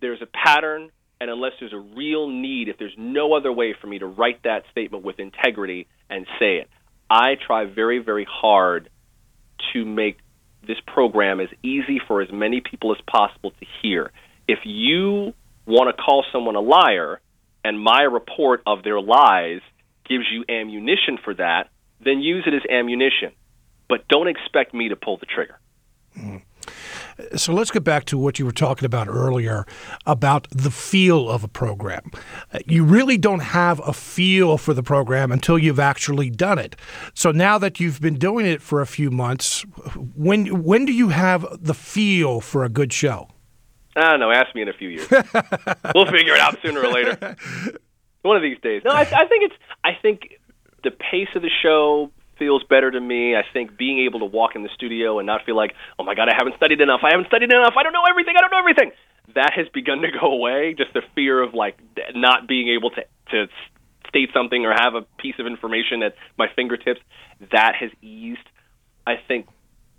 there's 0.00 0.22
a 0.22 0.26
pattern 0.26 0.90
and 1.22 1.30
unless 1.30 1.52
there's 1.60 1.72
a 1.72 1.78
real 1.78 2.28
need, 2.28 2.68
if 2.68 2.78
there's 2.78 2.96
no 2.98 3.32
other 3.34 3.52
way 3.52 3.76
for 3.80 3.86
me 3.86 3.96
to 4.00 4.06
write 4.06 4.42
that 4.42 4.64
statement 4.72 5.04
with 5.04 5.20
integrity 5.20 5.86
and 6.10 6.26
say 6.40 6.56
it. 6.56 6.68
I 7.08 7.36
try 7.46 7.64
very, 7.64 8.00
very 8.00 8.26
hard 8.28 8.90
to 9.72 9.84
make 9.84 10.18
this 10.66 10.78
program 10.84 11.38
as 11.38 11.46
easy 11.62 12.00
for 12.08 12.22
as 12.22 12.32
many 12.32 12.60
people 12.60 12.90
as 12.90 13.00
possible 13.06 13.52
to 13.52 13.66
hear. 13.80 14.10
If 14.48 14.58
you 14.64 15.32
want 15.64 15.96
to 15.96 16.02
call 16.02 16.24
someone 16.32 16.56
a 16.56 16.60
liar 16.60 17.20
and 17.64 17.78
my 17.78 18.02
report 18.02 18.62
of 18.66 18.82
their 18.82 19.00
lies 19.00 19.60
gives 20.08 20.24
you 20.28 20.44
ammunition 20.48 21.18
for 21.22 21.34
that, 21.34 21.68
then 22.04 22.18
use 22.18 22.42
it 22.48 22.54
as 22.54 22.62
ammunition. 22.68 23.30
But 23.88 24.08
don't 24.08 24.26
expect 24.26 24.74
me 24.74 24.88
to 24.88 24.96
pull 24.96 25.18
the 25.18 25.26
trigger. 25.26 25.60
Mm. 26.18 26.42
So 27.36 27.52
let's 27.52 27.70
get 27.70 27.84
back 27.84 28.04
to 28.06 28.18
what 28.18 28.38
you 28.38 28.44
were 28.44 28.52
talking 28.52 28.86
about 28.86 29.08
earlier 29.08 29.66
about 30.06 30.48
the 30.50 30.70
feel 30.70 31.30
of 31.30 31.44
a 31.44 31.48
program. 31.48 32.10
You 32.66 32.84
really 32.84 33.18
don't 33.18 33.40
have 33.40 33.80
a 33.86 33.92
feel 33.92 34.58
for 34.58 34.74
the 34.74 34.82
program 34.82 35.32
until 35.32 35.58
you've 35.58 35.80
actually 35.80 36.30
done 36.30 36.58
it. 36.58 36.76
So 37.14 37.30
now 37.30 37.58
that 37.58 37.80
you've 37.80 38.00
been 38.00 38.18
doing 38.18 38.46
it 38.46 38.62
for 38.62 38.80
a 38.80 38.86
few 38.86 39.10
months, 39.10 39.62
when 40.16 40.62
when 40.62 40.84
do 40.84 40.92
you 40.92 41.08
have 41.08 41.46
the 41.60 41.74
feel 41.74 42.40
for 42.40 42.64
a 42.64 42.68
good 42.68 42.92
show? 42.92 43.28
I 43.96 44.10
don't 44.10 44.20
know. 44.20 44.30
Ask 44.30 44.54
me 44.54 44.62
in 44.62 44.68
a 44.68 44.72
few 44.72 44.88
years. 44.88 45.08
we'll 45.94 46.10
figure 46.10 46.34
it 46.34 46.40
out 46.40 46.56
sooner 46.62 46.80
or 46.80 46.90
later. 46.90 47.36
One 48.22 48.36
of 48.36 48.42
these 48.42 48.58
days. 48.62 48.82
No, 48.84 48.92
I, 48.92 49.00
I 49.00 49.26
think 49.26 49.44
it's. 49.44 49.54
I 49.84 49.90
think 50.00 50.40
the 50.84 50.90
pace 50.90 51.28
of 51.34 51.42
the 51.42 51.50
show 51.62 52.10
feels 52.42 52.64
better 52.64 52.90
to 52.90 53.00
me. 53.00 53.36
I 53.36 53.44
think 53.52 53.78
being 53.78 54.00
able 54.00 54.18
to 54.18 54.26
walk 54.26 54.56
in 54.56 54.64
the 54.64 54.68
studio 54.74 55.20
and 55.20 55.26
not 55.28 55.44
feel 55.46 55.54
like, 55.54 55.74
oh 55.96 56.02
my 56.02 56.16
god, 56.16 56.28
I 56.28 56.34
haven't 56.36 56.56
studied 56.56 56.80
enough. 56.80 57.02
I 57.04 57.10
haven't 57.12 57.28
studied 57.28 57.52
enough. 57.52 57.74
I 57.78 57.84
don't 57.84 57.92
know 57.92 58.02
everything. 58.10 58.34
I 58.36 58.40
don't 58.40 58.50
know 58.50 58.58
everything. 58.58 58.90
That 59.36 59.52
has 59.54 59.68
begun 59.72 60.00
to 60.02 60.08
go 60.10 60.26
away. 60.32 60.74
Just 60.76 60.92
the 60.92 61.02
fear 61.14 61.40
of 61.40 61.54
like 61.54 61.78
not 62.16 62.48
being 62.48 62.68
able 62.68 62.90
to 62.90 63.02
to 63.30 63.46
state 64.08 64.30
something 64.34 64.66
or 64.66 64.74
have 64.74 64.96
a 64.96 65.02
piece 65.22 65.36
of 65.38 65.46
information 65.46 66.02
at 66.02 66.16
my 66.36 66.48
fingertips. 66.56 67.00
That 67.52 67.76
has 67.78 67.90
eased. 68.02 68.48
I 69.06 69.14
think 69.28 69.46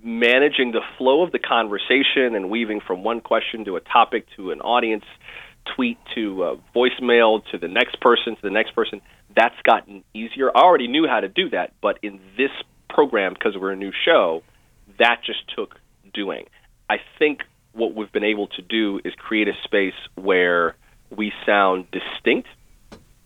managing 0.03 0.73
the 0.73 0.81
flow 0.97 1.23
of 1.23 1.31
the 1.31 1.39
conversation 1.39 2.35
and 2.35 2.50
weaving 2.50 2.81
from 2.85 3.05
one 3.05 3.21
question 3.21 3.63
to 3.65 3.77
a 3.77 3.79
topic 3.79 4.27
to 4.35 4.51
an 4.51 4.59
audience 4.59 5.05
tweet 5.75 5.98
to 6.15 6.43
a 6.43 6.58
voicemail 6.75 7.43
to 7.51 7.58
the 7.58 7.67
next 7.67 8.00
person 8.00 8.36
to 8.36 8.41
the 8.41 8.50
next 8.50 8.72
person 8.75 9.01
that's 9.36 9.55
gotten 9.63 10.03
easier 10.13 10.50
i 10.55 10.62
already 10.62 10.88
knew 10.88 11.08
how 11.08 11.20
to 11.20 11.27
do 11.27 11.50
that 11.50 11.74
but 11.82 11.98
in 12.01 12.20
this 12.38 12.51
program 12.89 13.34
because 13.34 13.55
we're 13.58 13.72
a 13.72 13.75
new 13.75 13.91
show 14.05 14.43
that 15.00 15.22
just 15.25 15.39
took 15.55 15.79
doing 16.13 16.46
i 16.89 16.98
think 17.17 17.41
what 17.72 17.96
we've 17.96 18.12
been 18.12 18.24
able 18.24 18.48
to 18.48 18.62
do 18.62 19.00
is 19.03 19.13
create 19.15 19.48
a 19.48 19.53
space 19.63 19.96
where 20.15 20.75
we 21.10 21.32
sound 21.46 21.86
distinct 21.91 22.50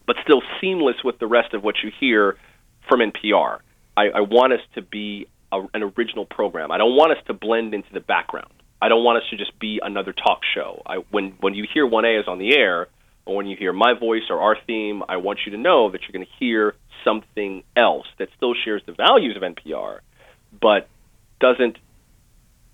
but 0.06 0.16
still 0.24 0.42
seamless 0.62 1.04
with 1.04 1.20
the 1.20 1.28
rest 1.28 1.54
of 1.54 1.64
what 1.64 1.76
you 1.84 1.92
hear 2.00 2.38
from 2.88 3.00
npr 3.00 3.60
I, 3.98 4.10
I 4.10 4.22
want 4.22 4.54
us 4.54 4.62
to 4.76 4.84
be 4.84 5.28
a, 5.52 5.62
an 5.74 5.84
original 5.98 6.26
program. 6.26 6.72
I 6.72 6.78
don't 6.78 6.96
want 6.96 7.12
us 7.12 7.18
to 7.26 7.34
blend 7.34 7.74
into 7.74 7.92
the 7.92 8.00
background. 8.00 8.52
I 8.82 8.90
don't 8.90 9.04
want 9.04 9.18
us 9.18 9.30
to 9.32 9.38
just 9.38 9.58
be 9.60 9.80
another 9.82 10.14
talk 10.14 10.42
show. 10.54 10.82
I, 10.86 10.98
when 11.12 11.34
when 11.40 11.54
you 11.54 11.66
hear 11.72 11.86
1A 11.88 12.22
is 12.22 12.28
on 12.28 12.38
the 12.38 12.56
air, 12.56 12.88
or 13.26 13.36
when 13.36 13.46
you 13.48 13.58
hear 13.58 13.74
my 13.74 13.94
voice 13.94 14.24
or 14.30 14.40
our 14.40 14.58
theme, 14.66 15.04
I 15.08 15.18
want 15.18 15.40
you 15.46 15.52
to 15.54 15.58
know 15.58 15.92
that 15.92 16.02
you're 16.02 16.14
going 16.14 16.26
to 16.26 16.46
hear 16.46 16.76
something 17.04 17.64
else 17.76 18.08
that 18.20 18.30
still 18.38 18.54
shares 18.66 18.82
the 18.86 18.94
values 18.94 19.36
of 19.36 19.44
NPR, 19.44 20.00
but 20.60 20.88
doesn't 21.40 21.78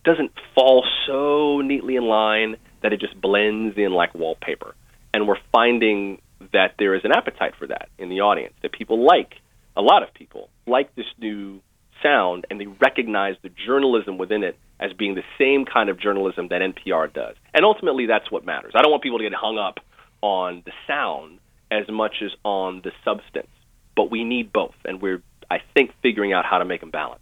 doesn't 0.04 0.32
fall 0.54 0.84
so 1.08 1.62
neatly 1.62 1.96
in 1.96 2.04
line 2.04 2.58
that 2.82 2.92
it 2.92 3.00
just 3.00 3.20
blends 3.20 3.78
in 3.78 3.92
like 3.92 4.14
wallpaper. 4.14 4.76
And 5.14 5.28
we're 5.28 5.38
finding 5.52 6.22
that 6.52 6.76
there 6.78 6.94
is 6.96 7.02
an 7.06 7.12
appetite 7.14 7.54
for 7.58 7.68
that 7.68 7.88
in 7.98 8.10
the 8.10 8.22
audience. 8.22 8.54
That 8.62 8.74
people 8.74 9.06
like 9.06 9.36
a 9.78 9.82
lot 9.82 10.04
of 10.04 10.14
people 10.14 10.50
like 10.68 10.94
this 10.96 11.06
new 11.18 11.62
sound 12.04 12.46
and 12.50 12.60
they 12.60 12.68
recognize 12.68 13.36
the 13.42 13.50
journalism 13.50 14.18
within 14.18 14.44
it 14.44 14.58
as 14.80 14.94
being 14.94 15.16
the 15.16 15.24
same 15.40 15.66
kind 15.66 15.90
of 15.90 16.00
journalism 16.00 16.50
that 16.50 16.62
NPR 16.62 17.12
does. 17.12 17.36
And 17.54 17.66
ultimately, 17.66 18.06
that's 18.06 18.30
what 18.30 18.46
matters. 18.46 18.74
I 18.76 18.82
don't 18.82 18.92
want 18.92 19.02
people 19.02 19.18
to 19.18 19.24
get 19.24 19.34
hung 19.34 19.58
up 19.58 19.80
on 20.22 20.62
the 20.66 20.72
sound 20.86 21.40
as 21.72 21.88
much 21.90 22.22
as 22.22 22.32
on 22.44 22.82
the 22.84 22.92
substance. 23.04 23.48
But 23.96 24.12
we 24.12 24.24
need 24.24 24.52
both, 24.52 24.76
and 24.86 25.02
we're, 25.02 25.22
I 25.50 25.60
think, 25.74 25.92
figuring 26.02 26.34
out 26.34 26.46
how 26.46 26.58
to 26.58 26.66
make 26.66 26.82
them 26.82 26.92
balance 26.92 27.22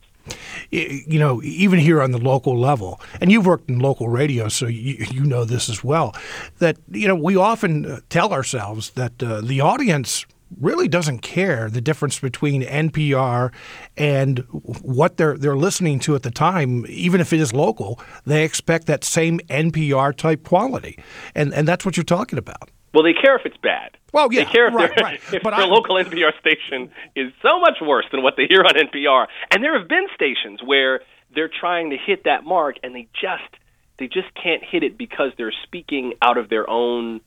you 0.69 1.19
know, 1.19 1.41
even 1.43 1.79
here 1.79 2.01
on 2.01 2.11
the 2.11 2.17
local 2.17 2.57
level, 2.57 3.01
and 3.19 3.31
you've 3.31 3.45
worked 3.45 3.69
in 3.69 3.79
local 3.79 4.09
radio, 4.09 4.47
so 4.47 4.67
you, 4.67 5.05
you 5.11 5.23
know 5.23 5.43
this 5.43 5.69
as 5.69 5.83
well, 5.83 6.15
that, 6.59 6.77
you 6.91 7.07
know, 7.07 7.15
we 7.15 7.35
often 7.35 8.01
tell 8.09 8.33
ourselves 8.33 8.91
that 8.91 9.21
uh, 9.21 9.41
the 9.41 9.61
audience 9.61 10.25
really 10.60 10.88
doesn't 10.88 11.20
care 11.20 11.70
the 11.70 11.81
difference 11.81 12.20
between 12.20 12.63
NPR 12.63 13.51
and 13.98 14.39
what 14.81 15.17
they're 15.17 15.38
they're 15.38 15.55
listening 15.55 16.00
to 16.00 16.15
at 16.15 16.24
the 16.24 16.31
time, 16.31 16.86
even 16.88 17.22
if 17.22 17.34
it 17.34 17.39
is 17.39 17.53
local. 17.53 18.00
They 18.25 18.43
expect 18.43 18.88
that 18.88 19.03
same 19.03 19.39
NPR 19.41 20.15
type 20.15 20.43
quality, 20.43 21.00
and 21.36 21.53
and 21.53 21.67
that's 21.67 21.86
what 21.86 21.98
you're 21.98 22.03
talking 22.03 22.39
about. 22.39 22.70
Well, 22.93 23.03
they 23.03 23.13
care 23.13 23.38
if 23.38 23.46
it's 23.46 23.58
bad. 23.58 23.98
Well, 24.12 24.31
yeah, 24.31 24.43
they 24.43 24.51
care 24.51 24.67
if, 24.67 24.74
right, 24.74 25.01
right. 25.01 25.22
if 25.34 25.43
but 25.43 25.51
their 25.51 25.65
I, 25.65 25.70
local 25.70 25.96
NPR 25.96 26.38
station 26.39 26.91
is 27.15 27.31
so 27.41 27.60
much 27.60 27.77
worse 27.81 28.05
than 28.12 28.22
what 28.22 28.36
they 28.36 28.48
hear 28.48 28.62
on 28.62 28.74
NPR. 28.74 29.27
And 29.51 29.63
there 29.63 29.79
have 29.79 29.88
been 29.88 30.08
stations 30.13 30.60
where 30.63 31.01
they're 31.34 31.50
trying 31.50 31.91
to 31.91 31.98
hit 31.98 32.25
that 32.25 32.43
mark, 32.43 32.75
and 32.84 32.93
they 32.93 33.08
just 33.13 33.55
they 33.98 34.08
just 34.08 34.34
can't 34.41 34.63
hit 34.63 34.84
it 34.84 34.98
because 34.98 35.31
they're 35.38 35.53
speaking 35.63 36.13
out 36.22 36.38
of 36.38 36.50
their 36.50 36.70
own 36.70 37.22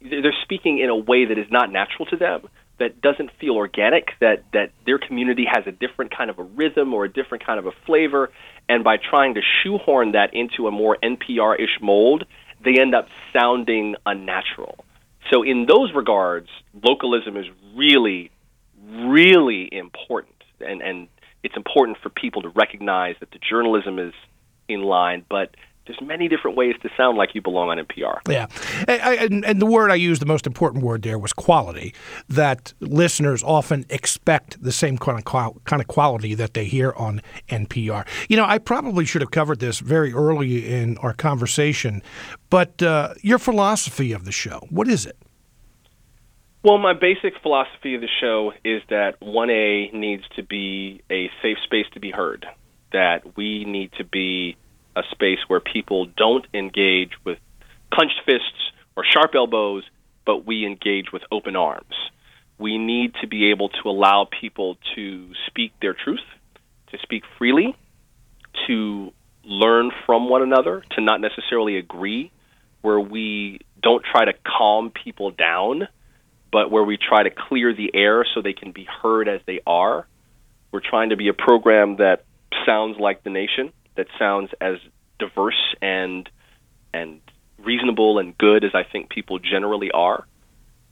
they're 0.00 0.34
speaking 0.42 0.78
in 0.78 0.88
a 0.88 0.96
way 0.96 1.24
that 1.24 1.38
is 1.38 1.50
not 1.50 1.72
natural 1.72 2.06
to 2.06 2.16
them 2.16 2.48
that 2.82 3.00
doesn't 3.00 3.30
feel 3.40 3.54
organic 3.54 4.10
that 4.20 4.42
that 4.52 4.72
their 4.86 4.98
community 4.98 5.46
has 5.48 5.64
a 5.66 5.72
different 5.72 6.16
kind 6.16 6.30
of 6.30 6.38
a 6.38 6.42
rhythm 6.42 6.92
or 6.92 7.04
a 7.04 7.08
different 7.08 7.46
kind 7.46 7.58
of 7.58 7.66
a 7.66 7.72
flavor. 7.86 8.30
And 8.68 8.82
by 8.82 8.96
trying 8.96 9.34
to 9.34 9.40
shoehorn 9.62 10.12
that 10.12 10.34
into 10.34 10.66
a 10.66 10.70
more 10.70 10.96
NPR-ish 11.02 11.78
mold 11.80 12.24
they 12.64 12.80
end 12.80 12.94
up 12.94 13.08
sounding 13.32 13.96
unnatural. 14.06 14.84
So 15.32 15.42
in 15.42 15.66
those 15.66 15.92
regards 15.94 16.48
localism 16.82 17.36
is 17.36 17.46
really 17.76 18.30
really 18.84 19.68
important. 19.72 20.34
And 20.60 20.82
and 20.82 21.08
it's 21.44 21.56
important 21.56 21.98
for 22.02 22.08
people 22.08 22.42
to 22.42 22.48
recognize 22.48 23.16
that 23.20 23.30
the 23.30 23.38
journalism 23.38 23.98
is 23.98 24.14
in 24.68 24.82
line 24.82 25.24
but 25.28 25.54
there's 25.86 26.00
many 26.00 26.28
different 26.28 26.56
ways 26.56 26.76
to 26.82 26.90
sound 26.96 27.18
like 27.18 27.34
you 27.34 27.42
belong 27.42 27.70
on 27.70 27.78
NPR. 27.78 28.20
Yeah, 28.28 28.46
and, 28.86 29.44
and, 29.44 29.60
the 29.60 29.66
word 29.66 29.90
I 29.90 29.96
used, 29.96 30.22
the 30.22 30.26
most 30.26 30.46
important 30.46 30.84
word 30.84 31.02
there 31.02 31.18
was 31.18 31.32
quality. 31.32 31.94
That 32.28 32.72
listeners 32.80 33.42
often 33.42 33.84
expect 33.90 34.62
the 34.62 34.72
same 34.72 34.96
kind 34.98 35.18
of 35.18 35.64
kind 35.64 35.82
of 35.82 35.88
quality 35.88 36.34
that 36.34 36.54
they 36.54 36.64
hear 36.64 36.92
on 36.96 37.20
NPR. 37.48 38.06
You 38.28 38.36
know, 38.36 38.44
I 38.44 38.58
probably 38.58 39.04
should 39.04 39.22
have 39.22 39.30
covered 39.32 39.58
this 39.58 39.80
very 39.80 40.12
early 40.12 40.72
in 40.72 40.98
our 40.98 41.12
conversation, 41.12 42.02
but 42.48 42.82
uh, 42.82 43.14
your 43.22 43.38
philosophy 43.38 44.12
of 44.12 44.24
the 44.24 44.32
show, 44.32 44.66
what 44.70 44.88
is 44.88 45.06
it? 45.06 45.16
Well, 46.64 46.78
my 46.78 46.92
basic 46.92 47.34
philosophy 47.42 47.96
of 47.96 48.02
the 48.02 48.08
show 48.20 48.52
is 48.64 48.82
that 48.88 49.18
1A 49.20 49.92
needs 49.92 50.22
to 50.36 50.44
be 50.44 51.02
a 51.10 51.28
safe 51.42 51.58
space 51.64 51.86
to 51.94 52.00
be 52.00 52.12
heard. 52.12 52.46
That 52.92 53.36
we 53.36 53.64
need 53.64 53.90
to 53.98 54.04
be 54.04 54.56
a 54.96 55.02
space 55.10 55.38
where 55.48 55.60
people 55.60 56.06
don't 56.16 56.46
engage 56.52 57.12
with 57.24 57.38
clenched 57.92 58.20
fists 58.24 58.72
or 58.96 59.04
sharp 59.04 59.34
elbows, 59.34 59.84
but 60.24 60.46
we 60.46 60.66
engage 60.66 61.12
with 61.12 61.22
open 61.30 61.56
arms. 61.56 61.94
We 62.58 62.78
need 62.78 63.14
to 63.20 63.26
be 63.26 63.50
able 63.50 63.70
to 63.70 63.88
allow 63.88 64.28
people 64.40 64.76
to 64.94 65.32
speak 65.46 65.72
their 65.80 65.94
truth, 65.94 66.20
to 66.92 66.98
speak 66.98 67.24
freely, 67.38 67.76
to 68.66 69.12
learn 69.44 69.90
from 70.06 70.28
one 70.28 70.42
another, 70.42 70.84
to 70.92 71.00
not 71.00 71.20
necessarily 71.20 71.76
agree, 71.78 72.30
where 72.82 73.00
we 73.00 73.60
don't 73.82 74.04
try 74.04 74.24
to 74.24 74.32
calm 74.44 74.90
people 74.90 75.30
down, 75.30 75.88
but 76.52 76.70
where 76.70 76.84
we 76.84 76.96
try 76.96 77.22
to 77.22 77.30
clear 77.30 77.74
the 77.74 77.90
air 77.94 78.24
so 78.34 78.42
they 78.42 78.52
can 78.52 78.72
be 78.72 78.84
heard 78.84 79.28
as 79.28 79.40
they 79.46 79.60
are. 79.66 80.06
We're 80.70 80.80
trying 80.80 81.10
to 81.10 81.16
be 81.16 81.28
a 81.28 81.34
program 81.34 81.96
that 81.96 82.24
sounds 82.66 82.98
like 82.98 83.24
the 83.24 83.30
nation, 83.30 83.72
that 83.96 84.06
sounds 84.18 84.50
as 84.60 84.76
diverse 85.18 85.74
and 85.80 86.28
and 86.94 87.20
reasonable 87.58 88.18
and 88.18 88.36
good 88.36 88.64
as 88.64 88.72
I 88.74 88.82
think 88.90 89.08
people 89.08 89.38
generally 89.38 89.90
are. 89.92 90.26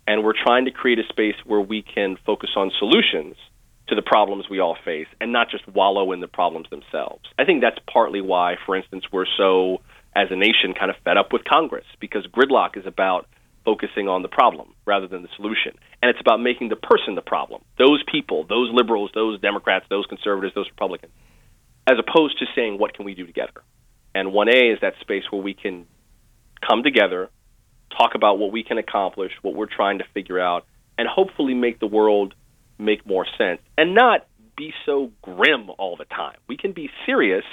And 0.07 0.25
we're 0.25 0.41
trying 0.41 0.65
to 0.65 0.71
create 0.71 0.99
a 0.99 1.07
space 1.09 1.35
where 1.45 1.61
we 1.61 1.83
can 1.83 2.17
focus 2.25 2.51
on 2.57 2.71
solutions 2.79 3.37
to 3.89 3.95
the 3.95 4.03
problems 4.03 4.47
we 4.49 4.61
all 4.61 4.77
face 4.85 5.09
and 5.21 5.33
not 5.33 5.51
just 5.51 5.67
wallow 5.69 6.13
in 6.13 6.21
the 6.21 6.29
problems 6.29 6.69
themselves. 6.71 7.25
I 7.39 7.45
think 7.45 7.61
that's 7.61 7.79
partly 7.93 8.21
why, 8.21 8.57
for 8.65 8.77
instance, 8.77 9.05
we're 9.13 9.27
so, 9.37 9.83
as 10.17 10.29
a 10.31 10.37
nation, 10.37 10.75
kind 10.79 10.91
of 10.91 10.97
fed 11.05 11.17
up 11.17 11.33
with 11.33 11.45
Congress 11.45 11.85
because 12.01 12.27
gridlock 12.27 12.77
is 12.77 12.87
about 12.87 13.27
focusing 13.65 14.09
on 14.09 14.23
the 14.23 14.29
problem 14.29 14.75
rather 14.87 15.07
than 15.07 15.23
the 15.23 15.29
solution. 15.37 15.73
And 16.03 16.09
it's 16.09 16.21
about 16.21 16.41
making 16.41 16.71
the 16.71 16.77
person 16.77 17.15
the 17.15 17.23
problem. 17.23 17.63
Those 17.79 18.03
people, 18.11 18.47
those 18.49 18.71
liberals, 18.73 19.11
those 19.15 19.41
Democrats, 19.41 19.85
those 19.91 20.07
conservatives, 20.07 20.55
those 20.55 20.71
Republicans, 20.71 21.13
as 21.87 21.97
opposed 21.99 22.39
to 22.39 22.47
saying, 22.55 22.79
what 22.79 22.95
can 22.95 23.05
we 23.05 23.15
do 23.15 23.27
together? 23.27 23.63
And 24.15 24.29
1A 24.29 24.75
is 24.75 24.81
that 24.81 24.95
space 25.01 25.25
where 25.31 25.43
we 25.43 25.55
can 25.55 25.87
come 26.67 26.83
together, 26.83 27.31
talk 27.97 28.15
about 28.15 28.39
what 28.39 28.53
we 28.53 28.63
can 28.63 28.79
accomplish, 28.79 29.33
what 29.43 29.55
we're 29.55 29.67
trying 29.67 29.99
to 29.99 30.05
figure 30.15 30.39
out, 30.39 30.67
and 30.99 31.09
hopefully 31.09 31.55
make 31.55 31.81
the 31.81 31.87
world 31.87 32.35
make 32.79 33.07
more 33.07 33.27
sense 33.39 33.61
and 33.77 33.95
not 33.95 34.27
be 34.57 34.73
so 34.85 35.11
grim 35.23 35.71
all 35.79 35.97
the 35.97 36.05
time. 36.05 36.37
We 36.49 36.57
can 36.57 36.73
be 36.73 36.91
serious 37.07 37.45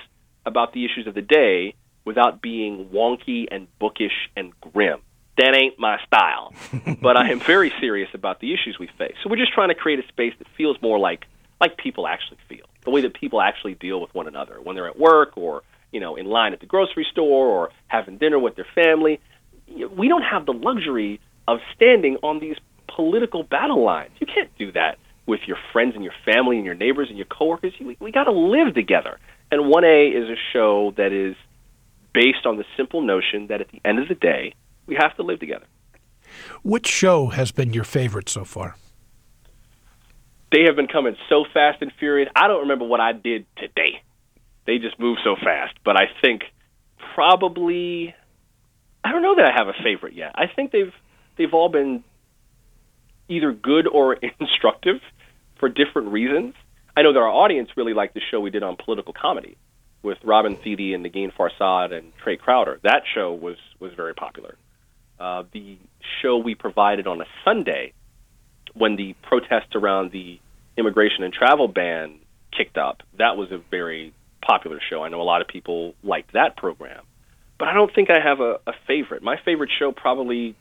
about 0.45 0.73
the 0.73 0.85
issues 0.85 1.07
of 1.07 1.13
the 1.13 1.21
day 1.21 1.75
without 2.05 2.41
being 2.41 2.89
wonky 2.93 3.45
and 3.51 3.67
bookish 3.79 4.29
and 4.35 4.53
grim. 4.61 5.01
That 5.37 5.55
ain't 5.55 5.77
my 5.77 5.97
style. 6.07 6.53
but 7.01 7.15
I 7.15 7.29
am 7.29 7.39
very 7.39 7.71
serious 7.79 8.09
about 8.13 8.39
the 8.39 8.53
issues 8.53 8.77
we 8.79 8.89
face. 8.97 9.15
So 9.23 9.29
we're 9.29 9.37
just 9.37 9.53
trying 9.53 9.69
to 9.69 9.75
create 9.75 9.99
a 9.99 10.07
space 10.07 10.33
that 10.39 10.47
feels 10.57 10.77
more 10.81 10.97
like 10.99 11.25
like 11.59 11.77
people 11.77 12.07
actually 12.07 12.37
feel. 12.47 12.65
The 12.87 12.91
way 12.91 13.01
that 13.01 13.13
people 13.13 13.41
actually 13.41 13.75
deal 13.75 14.01
with 14.01 14.15
one 14.15 14.27
another 14.27 14.59
when 14.63 14.75
they're 14.75 14.87
at 14.87 14.97
work 14.97 15.37
or 15.37 15.61
you 15.91 15.99
know, 15.99 16.15
in 16.15 16.25
line 16.25 16.53
at 16.53 16.59
the 16.59 16.65
grocery 16.65 17.05
store 17.11 17.47
or 17.47 17.69
having 17.87 18.17
dinner 18.17 18.39
with 18.39 18.55
their 18.55 18.67
family. 18.75 19.19
We 19.67 20.07
don't 20.07 20.23
have 20.23 20.45
the 20.45 20.53
luxury 20.53 21.19
of 21.47 21.59
standing 21.75 22.17
on 22.23 22.39
these 22.39 22.57
political 22.87 23.43
battle 23.43 23.83
lines. 23.83 24.11
You 24.19 24.27
can't 24.27 24.49
do 24.57 24.71
that 24.73 24.97
with 25.25 25.41
your 25.45 25.57
friends 25.71 25.95
and 25.95 26.03
your 26.03 26.13
family 26.25 26.57
and 26.57 26.65
your 26.65 26.75
neighbors 26.75 27.07
and 27.09 27.17
your 27.17 27.27
coworkers. 27.27 27.73
We, 27.79 27.97
we 27.99 28.11
got 28.11 28.25
to 28.25 28.31
live 28.31 28.73
together. 28.73 29.19
And 29.51 29.61
1A 29.61 30.15
is 30.15 30.29
a 30.29 30.35
show 30.53 30.93
that 30.97 31.11
is 31.11 31.35
based 32.13 32.45
on 32.45 32.57
the 32.57 32.65
simple 32.75 33.01
notion 33.01 33.47
that 33.47 33.61
at 33.61 33.69
the 33.69 33.81
end 33.85 33.99
of 33.99 34.07
the 34.07 34.15
day, 34.15 34.53
we 34.85 34.95
have 34.95 35.15
to 35.17 35.23
live 35.23 35.39
together. 35.39 35.65
Which 36.63 36.87
show 36.87 37.27
has 37.27 37.51
been 37.51 37.73
your 37.73 37.83
favorite 37.83 38.29
so 38.29 38.43
far? 38.43 38.75
They 40.51 40.63
have 40.63 40.75
been 40.75 40.87
coming 40.87 41.15
so 41.29 41.45
fast 41.53 41.81
and 41.81 41.91
furious. 41.99 42.29
I 42.35 42.47
don't 42.47 42.61
remember 42.61 42.85
what 42.85 42.99
I 42.99 43.11
did 43.11 43.45
today 43.57 44.01
they 44.67 44.77
just 44.77 44.99
move 44.99 45.17
so 45.23 45.35
fast. 45.35 45.73
But 45.83 45.97
I 45.97 46.05
think 46.21 46.43
probably 47.15 48.13
I 49.03 49.11
don't 49.11 49.23
know 49.23 49.35
that 49.35 49.45
I 49.45 49.53
have 49.57 49.69
a 49.69 49.83
favorite 49.83 50.13
yet. 50.13 50.33
I 50.35 50.45
think 50.53 50.71
they've 50.71 50.93
they've 51.37 51.53
all 51.53 51.69
been 51.69 52.03
either 53.27 53.51
good 53.51 53.87
or 53.87 54.13
instructive 54.39 54.97
for 55.59 55.69
different 55.69 56.09
reasons. 56.09 56.53
I 56.95 57.01
know 57.01 57.13
that 57.13 57.19
our 57.19 57.29
audience 57.29 57.69
really 57.75 57.93
liked 57.93 58.13
the 58.13 58.21
show 58.29 58.39
we 58.39 58.51
did 58.51 58.63
on 58.63 58.75
political 58.75 59.13
comedy 59.13 59.57
with 60.03 60.17
Robin 60.23 60.55
Thede 60.55 60.93
and 60.93 61.05
Negin 61.05 61.31
Farsad 61.33 61.93
and 61.93 62.11
Trae 62.23 62.37
Crowder. 62.37 62.79
That 62.83 63.03
show 63.15 63.33
was 63.33 63.57
was 63.79 63.93
very 63.93 64.13
popular. 64.13 64.57
Uh, 65.19 65.43
the 65.51 65.79
show 66.21 66.37
we 66.37 66.53
provided 66.53 67.07
on 67.07 67.21
a 67.21 67.25
Sunday 67.43 67.93
when 68.77 68.95
the 68.95 69.15
protests 69.23 69.75
around 69.75 70.11
the 70.11 70.39
immigration 70.77 71.23
and 71.23 71.33
travel 71.33 71.67
ban 71.67 72.19
kicked 72.55 72.77
up, 72.77 73.03
that 73.17 73.37
was 73.37 73.51
a 73.51 73.57
very 73.57 74.13
popular 74.41 74.79
show. 74.89 75.03
I 75.03 75.09
know 75.09 75.21
a 75.21 75.23
lot 75.23 75.41
of 75.41 75.47
people 75.47 75.95
liked 76.03 76.33
that 76.33 76.57
program, 76.57 77.03
but 77.57 77.67
I 77.67 77.73
don't 77.73 77.93
think 77.93 78.09
I 78.09 78.19
have 78.19 78.39
a, 78.39 78.59
a 78.67 78.73
favorite. 78.87 79.23
My 79.23 79.37
favorite 79.43 79.71
show 79.77 79.91
probably 79.91 80.55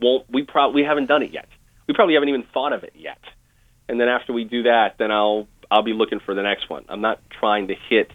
won't. 0.00 0.26
We 0.30 0.42
probably 0.42 0.82
we 0.82 0.86
haven't 0.86 1.06
done 1.06 1.22
it 1.22 1.32
yet. 1.32 1.48
We 1.86 1.94
probably 1.94 2.14
haven't 2.14 2.30
even 2.30 2.44
thought 2.52 2.72
of 2.72 2.84
it 2.84 2.94
yet. 2.96 3.20
And 3.88 4.00
then 4.00 4.08
after 4.08 4.32
we 4.32 4.44
do 4.44 4.64
that, 4.64 4.96
then 4.98 5.10
I'll 5.10 5.46
I'll 5.70 5.82
be 5.82 5.92
looking 5.92 6.20
for 6.20 6.34
the 6.34 6.42
next 6.42 6.68
one. 6.68 6.84
I'm 6.88 7.00
not 7.00 7.20
trying 7.30 7.68
to 7.68 7.74
hit 7.88 8.10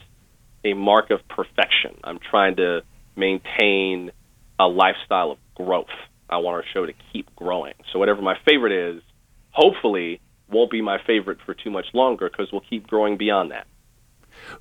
a 0.63 0.74
mark 0.74 1.12
of 1.12 1.28
perfection. 1.28 1.98
I'm 2.04 2.20
trying 2.20 2.58
to 2.58 2.82
maintain 3.15 4.12
a 4.60 4.67
lifestyle 4.67 5.32
of 5.32 5.38
growth. 5.56 5.88
I 6.32 6.38
want 6.38 6.56
our 6.56 6.65
show 6.74 6.86
to 6.86 6.94
keep 7.12 7.34
growing. 7.36 7.74
So 7.91 8.00
whatever 8.00 8.22
my 8.22 8.38
favorite 8.46 8.72
is, 8.72 9.02
hopefully 9.52 10.22
won't 10.50 10.72
be 10.72 10.82
my 10.82 10.98
favorite 11.06 11.39
for 11.46 11.54
too 11.54 11.70
much 11.70 11.88
longer 11.94 12.30
because 12.30 12.52
we'll 12.52 12.63
keep 12.70 12.88
growing 12.88 13.17
beyond 13.17 13.52
that. 13.52 13.67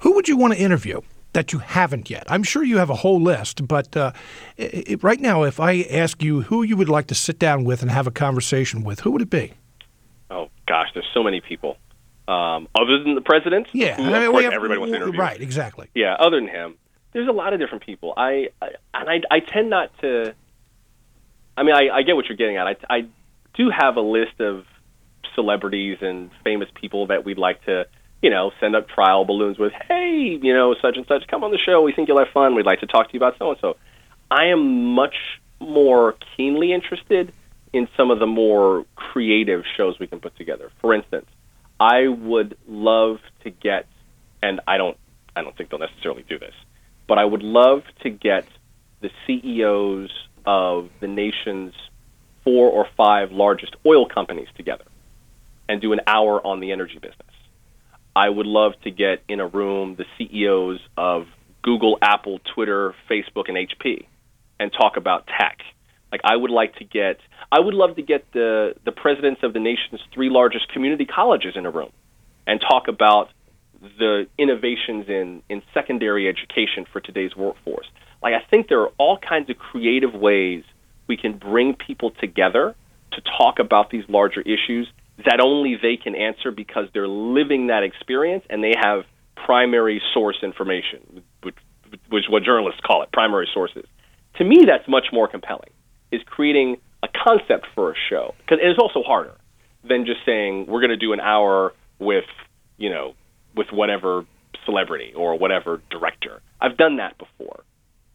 Who 0.00 0.14
would 0.14 0.28
you 0.28 0.36
want 0.36 0.54
to 0.54 0.60
interview? 0.60 1.00
that 1.32 1.52
you 1.52 1.60
haven't 1.60 2.10
yet? 2.10 2.24
I'm 2.28 2.42
sure 2.42 2.64
you 2.64 2.78
have 2.78 2.90
a 2.90 2.96
whole 2.96 3.20
list, 3.20 3.66
but 3.66 3.96
uh, 3.96 4.12
it, 4.56 5.02
right 5.02 5.20
now, 5.20 5.44
if 5.44 5.60
I 5.60 5.82
ask 5.82 6.22
you 6.22 6.42
who 6.42 6.62
you 6.62 6.76
would 6.76 6.88
like 6.88 7.06
to 7.08 7.14
sit 7.14 7.38
down 7.38 7.64
with 7.64 7.82
and 7.82 7.90
have 7.90 8.06
a 8.06 8.10
conversation 8.10 8.82
with, 8.82 9.00
who 9.00 9.12
would 9.12 9.22
it 9.22 9.30
be? 9.30 9.52
Oh 10.30 10.48
gosh, 10.66 10.88
there's 10.94 11.08
so 11.12 11.22
many 11.22 11.40
people. 11.40 11.76
Um, 12.28 12.68
other 12.74 13.02
than 13.02 13.14
the 13.14 13.20
president, 13.20 13.68
yeah, 13.72 13.96
who, 13.96 14.04
I 14.04 14.28
mean, 14.28 14.42
have, 14.44 14.52
everybody 14.52 14.78
wants 14.78 14.92
to 14.92 14.96
interview. 14.96 15.20
Right, 15.20 15.40
exactly. 15.40 15.88
Yeah, 15.94 16.14
other 16.14 16.36
than 16.36 16.48
him, 16.48 16.76
there's 17.12 17.28
a 17.28 17.32
lot 17.32 17.52
of 17.52 17.58
different 17.58 17.84
people. 17.84 18.14
I, 18.16 18.50
I 18.62 18.68
and 18.94 19.10
I, 19.10 19.20
I 19.30 19.40
tend 19.40 19.70
not 19.70 19.96
to. 20.00 20.34
I 21.60 21.62
mean, 21.62 21.74
I, 21.74 21.98
I 21.98 22.02
get 22.02 22.16
what 22.16 22.26
you're 22.26 22.36
getting 22.36 22.56
at. 22.56 22.66
I, 22.66 22.76
I 22.88 23.00
do 23.54 23.70
have 23.70 23.96
a 23.96 24.00
list 24.00 24.40
of 24.40 24.64
celebrities 25.34 25.98
and 26.00 26.30
famous 26.42 26.68
people 26.74 27.08
that 27.08 27.24
we'd 27.24 27.38
like 27.38 27.64
to 27.66 27.86
you 28.22 28.30
know, 28.30 28.52
send 28.60 28.76
up 28.76 28.88
trial 28.88 29.24
balloons 29.24 29.58
with, 29.58 29.72
hey, 29.88 30.38
you 30.42 30.52
know, 30.52 30.74
such 30.80 30.96
and 30.96 31.06
such, 31.06 31.26
come 31.28 31.42
on 31.42 31.50
the 31.50 31.58
show. 31.58 31.82
We 31.82 31.92
think 31.92 32.08
you'll 32.08 32.18
have 32.18 32.28
fun. 32.34 32.54
We'd 32.54 32.66
like 32.66 32.80
to 32.80 32.86
talk 32.86 33.08
to 33.08 33.14
you 33.14 33.18
about 33.18 33.38
so 33.38 33.50
and 33.50 33.58
so. 33.60 33.76
I 34.30 34.46
am 34.46 34.94
much 34.94 35.14
more 35.58 36.16
keenly 36.36 36.72
interested 36.72 37.32
in 37.72 37.88
some 37.96 38.10
of 38.10 38.18
the 38.18 38.26
more 38.26 38.84
creative 38.94 39.64
shows 39.76 39.98
we 39.98 40.06
can 40.06 40.20
put 40.20 40.36
together. 40.36 40.70
For 40.80 40.92
instance, 40.92 41.26
I 41.78 42.08
would 42.08 42.56
love 42.68 43.20
to 43.44 43.50
get, 43.50 43.86
and 44.42 44.60
I 44.66 44.76
don't, 44.76 44.98
I 45.34 45.42
don't 45.42 45.56
think 45.56 45.70
they'll 45.70 45.78
necessarily 45.78 46.24
do 46.28 46.38
this, 46.38 46.54
but 47.08 47.18
I 47.18 47.24
would 47.24 47.42
love 47.42 47.84
to 48.02 48.10
get 48.10 48.46
the 49.00 49.10
CEOs 49.26 50.10
of 50.46 50.88
the 51.00 51.08
nation's 51.08 51.74
four 52.44 52.70
or 52.70 52.86
five 52.96 53.32
largest 53.32 53.74
oil 53.86 54.06
companies 54.08 54.48
together 54.56 54.84
and 55.68 55.80
do 55.80 55.92
an 55.92 56.00
hour 56.06 56.44
on 56.44 56.60
the 56.60 56.72
energy 56.72 56.94
business. 56.94 57.16
I 58.16 58.28
would 58.28 58.46
love 58.46 58.72
to 58.84 58.90
get 58.90 59.22
in 59.28 59.40
a 59.40 59.46
room 59.46 59.96
the 59.96 60.04
CEOs 60.18 60.80
of 60.96 61.26
Google, 61.62 61.98
Apple, 62.02 62.40
Twitter, 62.54 62.94
Facebook, 63.08 63.48
and 63.48 63.56
HP 63.56 64.06
and 64.60 64.70
talk 64.70 64.96
about 64.96 65.26
tech. 65.26 65.58
Like 66.12 66.20
I 66.24 66.36
would 66.36 66.50
like 66.50 66.76
to 66.76 66.84
get, 66.84 67.18
I 67.50 67.60
would 67.60 67.74
love 67.74 67.96
to 67.96 68.02
get 68.02 68.30
the 68.32 68.74
the 68.84 68.92
presidents 68.92 69.40
of 69.42 69.52
the 69.52 69.60
nation's 69.60 70.00
three 70.12 70.28
largest 70.28 70.68
community 70.72 71.06
colleges 71.06 71.54
in 71.56 71.66
a 71.66 71.70
room 71.70 71.90
and 72.46 72.60
talk 72.60 72.88
about 72.88 73.30
the 73.80 74.26
innovations 74.36 75.08
in 75.08 75.42
in 75.48 75.62
secondary 75.72 76.28
education 76.28 76.84
for 76.92 77.00
today's 77.00 77.34
workforce. 77.36 77.86
Like 78.22 78.34
I 78.34 78.44
think 78.50 78.68
there 78.68 78.80
are 78.80 78.92
all 78.98 79.18
kinds 79.18 79.50
of 79.50 79.56
creative 79.56 80.14
ways 80.14 80.64
we 81.06 81.16
can 81.16 81.38
bring 81.38 81.74
people 81.74 82.12
together 82.20 82.74
to 83.12 83.20
talk 83.38 83.58
about 83.58 83.90
these 83.90 84.04
larger 84.08 84.40
issues 84.42 84.88
that 85.24 85.40
only 85.42 85.76
they 85.80 85.96
can 85.96 86.14
answer 86.14 86.50
because 86.50 86.86
they're 86.94 87.08
living 87.08 87.66
that 87.66 87.82
experience 87.82 88.44
and 88.48 88.62
they 88.62 88.74
have 88.80 89.04
primary 89.34 90.00
source 90.14 90.38
information, 90.42 91.22
which 91.42 91.56
which 92.08 92.24
what 92.28 92.44
journalists 92.44 92.80
call 92.86 93.02
it, 93.02 93.10
primary 93.12 93.48
sources. 93.52 93.84
To 94.36 94.44
me, 94.44 94.64
that's 94.66 94.88
much 94.88 95.06
more 95.12 95.26
compelling. 95.28 95.70
Is 96.12 96.20
creating 96.26 96.76
a 97.02 97.08
concept 97.08 97.66
for 97.74 97.90
a 97.90 97.94
show 98.08 98.34
because 98.38 98.58
it 98.62 98.68
is 98.68 98.78
also 98.78 99.02
harder 99.02 99.34
than 99.88 100.04
just 100.06 100.20
saying 100.26 100.66
we're 100.66 100.80
going 100.80 100.90
to 100.90 100.96
do 100.96 101.12
an 101.12 101.20
hour 101.20 101.72
with 101.98 102.24
you 102.76 102.90
know 102.90 103.14
with 103.56 103.68
whatever 103.72 104.24
celebrity 104.64 105.12
or 105.14 105.38
whatever 105.38 105.80
director. 105.90 106.40
I've 106.60 106.76
done 106.76 106.96
that 106.96 107.16
before, 107.18 107.62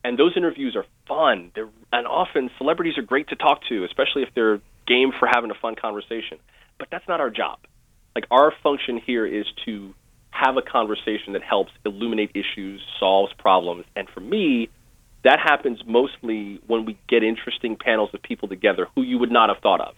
and 0.06 0.20
those 0.20 0.34
interviews 0.38 0.76
are 0.76 0.86
fun. 1.08 1.52
They're, 1.56 1.70
and 1.92 2.06
often 2.06 2.52
celebrities 2.60 2.96
are 2.98 3.02
great 3.02 3.30
to 3.30 3.36
talk 3.36 3.62
to, 3.70 3.84
especially 3.86 4.22
if 4.22 4.30
they're 4.36 4.62
game 4.86 5.12
for 5.18 5.28
having 5.28 5.50
a 5.50 5.56
fun 5.60 5.74
conversation. 5.76 6.38
But 6.78 6.90
that's 6.92 7.08
not 7.08 7.20
our 7.20 7.32
job. 7.32 7.58
Like 8.14 8.26
our 8.30 8.54
function 8.62 9.02
here 9.04 9.26
is 9.26 9.46
to 9.66 9.96
have 10.30 10.58
a 10.58 10.62
conversation 10.62 11.34
that 11.34 11.42
helps 11.42 11.72
illuminate 11.86 12.32
issues, 12.36 12.82
solves 13.00 13.34
problems, 13.40 13.86
and 13.96 14.08
for 14.14 14.20
me, 14.20 14.70
that 15.24 15.40
happens 15.40 15.80
mostly 15.88 16.62
when 16.68 16.86
we 16.86 17.00
get 17.10 17.24
interesting 17.24 17.76
panels 17.76 18.12
of 18.14 18.22
people 18.22 18.48
together 18.48 18.88
who 18.96 19.02
you 19.02 19.18
would 19.18 19.32
not 19.32 19.50
have 19.50 19.58
thought 19.64 19.82
of. 19.82 19.96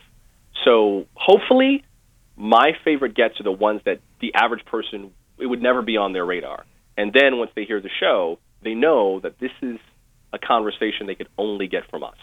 So 0.63 1.05
hopefully, 1.15 1.83
my 2.37 2.71
favorite 2.85 3.13
gets 3.13 3.41
are 3.41 3.43
the 3.43 3.51
ones 3.51 3.81
that 3.85 3.99
the 4.21 4.33
average 4.35 4.63
person 4.65 5.11
it 5.37 5.47
would 5.47 5.61
never 5.61 5.81
be 5.81 5.97
on 5.97 6.13
their 6.13 6.25
radar. 6.25 6.65
And 6.95 7.11
then 7.13 7.37
once 7.37 7.51
they 7.55 7.65
hear 7.65 7.81
the 7.81 7.89
show, 7.99 8.39
they 8.63 8.73
know 8.73 9.19
that 9.19 9.37
this 9.39 9.51
is 9.61 9.77
a 10.33 10.39
conversation 10.39 11.07
they 11.07 11.15
could 11.15 11.29
only 11.37 11.67
get 11.67 11.89
from 11.89 12.03
us. 12.03 12.17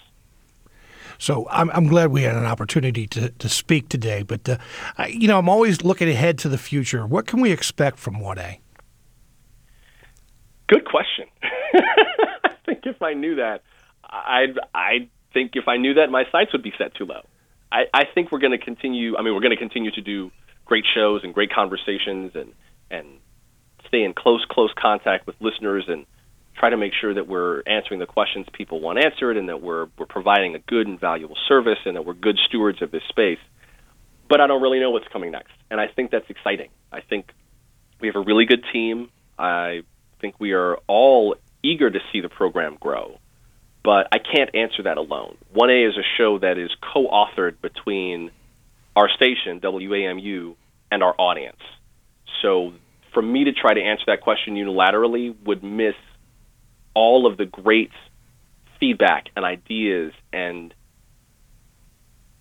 So 1.19 1.47
I'm, 1.51 1.71
I'm 1.71 1.87
glad 1.87 2.11
we 2.11 2.23
had 2.23 2.37
an 2.37 2.45
opportunity 2.45 3.07
to, 3.09 3.31
to 3.31 3.49
speak 3.49 3.88
today. 3.88 4.23
But, 4.23 4.49
uh, 4.49 4.59
I, 4.99 5.09
you 5.09 5.29
know, 5.29 5.38
I'm 5.38 5.49
always 5.49 5.85
looking 5.85 6.09
ahead 6.09 6.38
to 6.38 6.49
the 6.49 6.59
future. 6.59 7.07
What 7.07 7.27
can 7.27 7.40
we 7.40 7.53
expect 7.53 7.99
from 7.99 8.17
1A? 8.17 8.59
Good 10.67 10.85
question. 10.85 11.27
I 11.43 12.55
think 12.67 12.81
if 12.85 13.01
I 13.03 13.14
knew 13.14 13.37
that, 13.37 13.62
I'd, 14.03 14.59
I 14.75 15.09
think 15.33 15.53
if 15.55 15.69
I 15.69 15.77
knew 15.77 15.95
that, 15.95 16.11
my 16.11 16.25
sights 16.33 16.53
would 16.53 16.62
be 16.62 16.73
set 16.79 16.95
too 16.95 17.05
low. 17.05 17.23
I, 17.71 17.85
I 17.93 18.05
think 18.07 18.33
we're 18.33 18.38
going 18.38 18.59
to 18.59 18.64
continue. 18.64 19.17
I 19.17 19.23
mean, 19.23 19.35
we're 19.35 19.40
going 19.40 19.51
to 19.51 19.57
continue 19.57 19.90
to 19.93 20.01
do 20.01 20.31
great 20.64 20.85
shows 20.95 21.23
and 21.25 21.35
great 21.35 21.53
conversations 21.53 22.33
and, 22.35 22.53
and 22.90 23.07
stay 23.88 24.03
in 24.05 24.14
close, 24.14 24.45
close 24.49 24.73
contact 24.77 25.27
with 25.27 25.37
listeners 25.40 25.85
and 25.88 26.07
try 26.57 26.71
to 26.71 26.77
make 26.77 26.93
sure 27.01 27.14
that 27.14 27.27
we're 27.27 27.62
answering 27.67 28.01
the 28.01 28.07
questions 28.07 28.47
people 28.53 28.81
want 28.81 28.99
answered 29.05 29.37
and 29.37 29.49
that 29.49 29.61
we're, 29.61 29.87
we're 29.99 30.07
providing 30.07 30.55
a 30.55 30.59
good 30.61 30.87
and 30.87 31.01
valuable 31.01 31.37
service 31.49 31.79
and 31.85 31.97
that 31.97 32.07
we're 32.07 32.14
good 32.14 32.38
stewards 32.49 32.81
of 32.83 32.90
this 32.90 33.03
space. 33.09 33.38
But 34.29 34.40
I 34.40 34.47
don't 34.47 34.62
really 34.62 34.81
know 34.81 34.90
what's 34.90 35.09
coming 35.12 35.33
next. 35.33 35.53
And 35.71 35.81
I 35.81 35.88
think 35.88 36.11
that's 36.11 36.29
exciting. 36.31 36.71
I 36.93 37.01
think 37.01 37.27
we 38.01 38.09
have 38.09 38.17
a 38.17 38.21
really 38.21 38.47
good 38.47 38.64
team. 38.73 39.11
I 39.38 39.83
think 40.21 40.37
we 40.38 40.53
are 40.53 40.77
all 40.87 41.37
eager 41.62 41.90
to 41.90 41.99
see 42.12 42.21
the 42.21 42.29
program 42.29 42.77
grow. 42.81 43.19
But 43.83 44.09
I 44.12 44.19
can't 44.19 44.55
answer 44.55 44.85
that 44.85 44.97
alone. 44.97 45.37
1A 45.55 45.90
is 45.90 45.97
a 45.97 46.07
show 46.17 46.38
that 46.38 46.57
is 46.57 46.71
co 46.93 47.07
authored 47.07 47.61
between 47.61 48.31
our 48.97 49.11
station, 49.11 49.61
WAMU, 49.61 50.55
and 50.90 51.03
our 51.03 51.14
audience. 51.19 51.61
So 52.40 52.73
for 53.12 53.23
me 53.23 53.45
to 53.45 53.53
try 53.53 53.75
to 53.75 53.81
answer 53.81 54.05
that 54.07 54.23
question 54.23 54.55
unilaterally 54.55 55.35
would 55.45 55.62
miss 55.62 55.95
all 56.94 57.26
of 57.26 57.37
the 57.37 57.46
great 57.46 57.90
feedback 58.80 59.26
and 59.37 59.44
ideas 59.44 60.12
and 60.33 60.74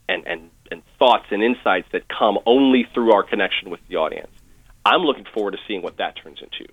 and 0.08 0.28
and 0.28 0.50
and 0.72 0.82
thoughts 0.98 1.26
and 1.32 1.44
insights 1.44 1.88
that 1.92 2.04
come 2.08 2.40
only 2.46 2.88
through 2.94 3.14
our 3.14 3.24
connection 3.24 3.70
with 3.70 3.80
the 3.90 3.96
audience. 3.98 4.32
I'm 4.86 5.02
looking 5.02 5.26
forward 5.34 5.52
to 5.52 5.58
seeing 5.68 5.82
what 5.82 5.98
that 5.98 6.16
turns 6.22 6.40
into. 6.42 6.72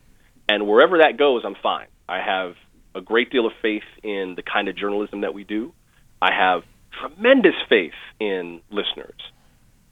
And 0.49 0.67
wherever 0.67 0.99
that 0.99 1.17
goes, 1.17 1.43
I'm 1.45 1.55
fine. 1.63 1.87
I 2.09 2.21
have 2.21 2.57
a 2.95 3.01
great 3.01 3.31
deal 3.31 3.47
of 3.47 3.53
faith 3.63 3.85
in 4.03 4.35
the 4.35 4.43
kind 4.43 4.69
of 4.69 4.77
journalism 4.77 5.21
that 5.21 5.35
we 5.35 5.45
do. 5.45 5.73
I 6.21 6.33
have 6.33 6.63
tremendous 6.99 7.55
faith 7.69 7.93
in 8.19 8.61
listeners. 8.71 9.21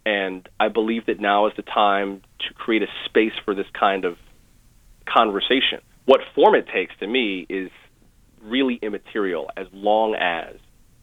And 0.05 0.49
I 0.59 0.69
believe 0.69 1.07
that 1.07 1.21
now 1.21 1.47
is 1.47 1.53
the 1.57 1.63
time 1.63 2.23
to 2.41 2.55
create 2.55 2.83
a 2.83 2.89
space 3.05 3.35
for 3.45 3.55
this 3.55 3.67
kind 3.79 4.05
of 4.05 4.17
conversation 5.07 5.81
what 6.09 6.23
form 6.35 6.55
it 6.55 6.67
takes 6.67 6.97
to 7.01 7.07
me 7.07 7.45
is 7.51 7.71
really 8.43 8.77
immaterial 8.81 9.51
as 9.59 9.67
long 9.75 10.15
as 10.15 10.55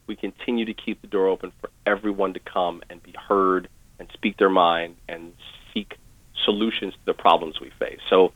we 0.08 0.16
continue 0.16 0.66
to 0.66 0.74
keep 0.74 1.00
the 1.02 1.08
door 1.08 1.28
open 1.28 1.52
for 1.62 1.70
everyone 1.86 2.34
to 2.34 2.40
come 2.40 2.82
and 2.90 3.04
be 3.04 3.14
heard 3.28 3.70
and 4.00 4.10
speak 4.14 4.36
their 4.38 4.50
mind 4.50 4.96
and 5.08 5.32
seek 5.72 6.00
solutions 6.44 6.94
to 6.94 7.00
the 7.06 7.14
problems 7.14 7.62
we 7.62 7.72
face. 7.78 8.00
So 8.10 8.34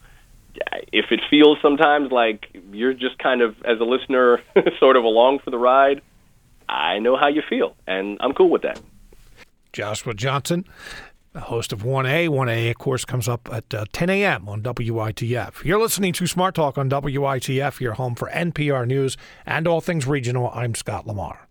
if 0.94 1.06
it 1.12 1.22
feels 1.28 1.58
sometimes 1.60 2.12
like 2.12 2.46
you're 2.72 2.94
just 2.94 3.18
kind 3.18 3.42
of 3.42 3.56
as 3.64 3.80
a 3.80 3.84
listener 3.84 4.40
sort 4.80 4.96
of 4.96 5.04
along 5.04 5.40
for 5.40 5.50
the 5.50 5.58
ride, 5.58 6.04
I 6.68 7.00
know 7.00 7.18
how 7.18 7.30
you 7.30 7.42
feel 7.50 7.76
and 7.88 8.20
I'm 8.22 8.34
cool 8.34 8.50
with 8.52 8.62
that. 8.62 8.80
Joshua 9.74 10.14
Johnson, 10.14 10.66
host 11.36 11.72
of 11.72 11.84
1A. 11.84 12.30
1A, 12.30 12.72
of 12.72 12.78
course, 12.78 13.06
comes 13.06 13.28
up 13.28 13.48
at 13.52 13.74
uh, 13.74 13.86
10 13.92 14.10
a.m. 14.10 14.50
on 14.50 14.62
WITF. 14.62 15.64
You're 15.64 15.80
listening 15.80 16.14
to 16.14 16.28
Smart 16.28 16.56
Talk 16.56 16.78
on 16.78 16.90
WITF, 16.90 17.80
your 17.80 17.94
home 17.94 18.16
for 18.16 18.30
NPR 18.30 18.88
News 18.88 19.18
and 19.46 19.68
all 19.68 19.82
things 19.82 20.08
regional. 20.08 20.52
I'm 20.54 20.76
Scott 20.76 21.06
Lamar. 21.06 21.48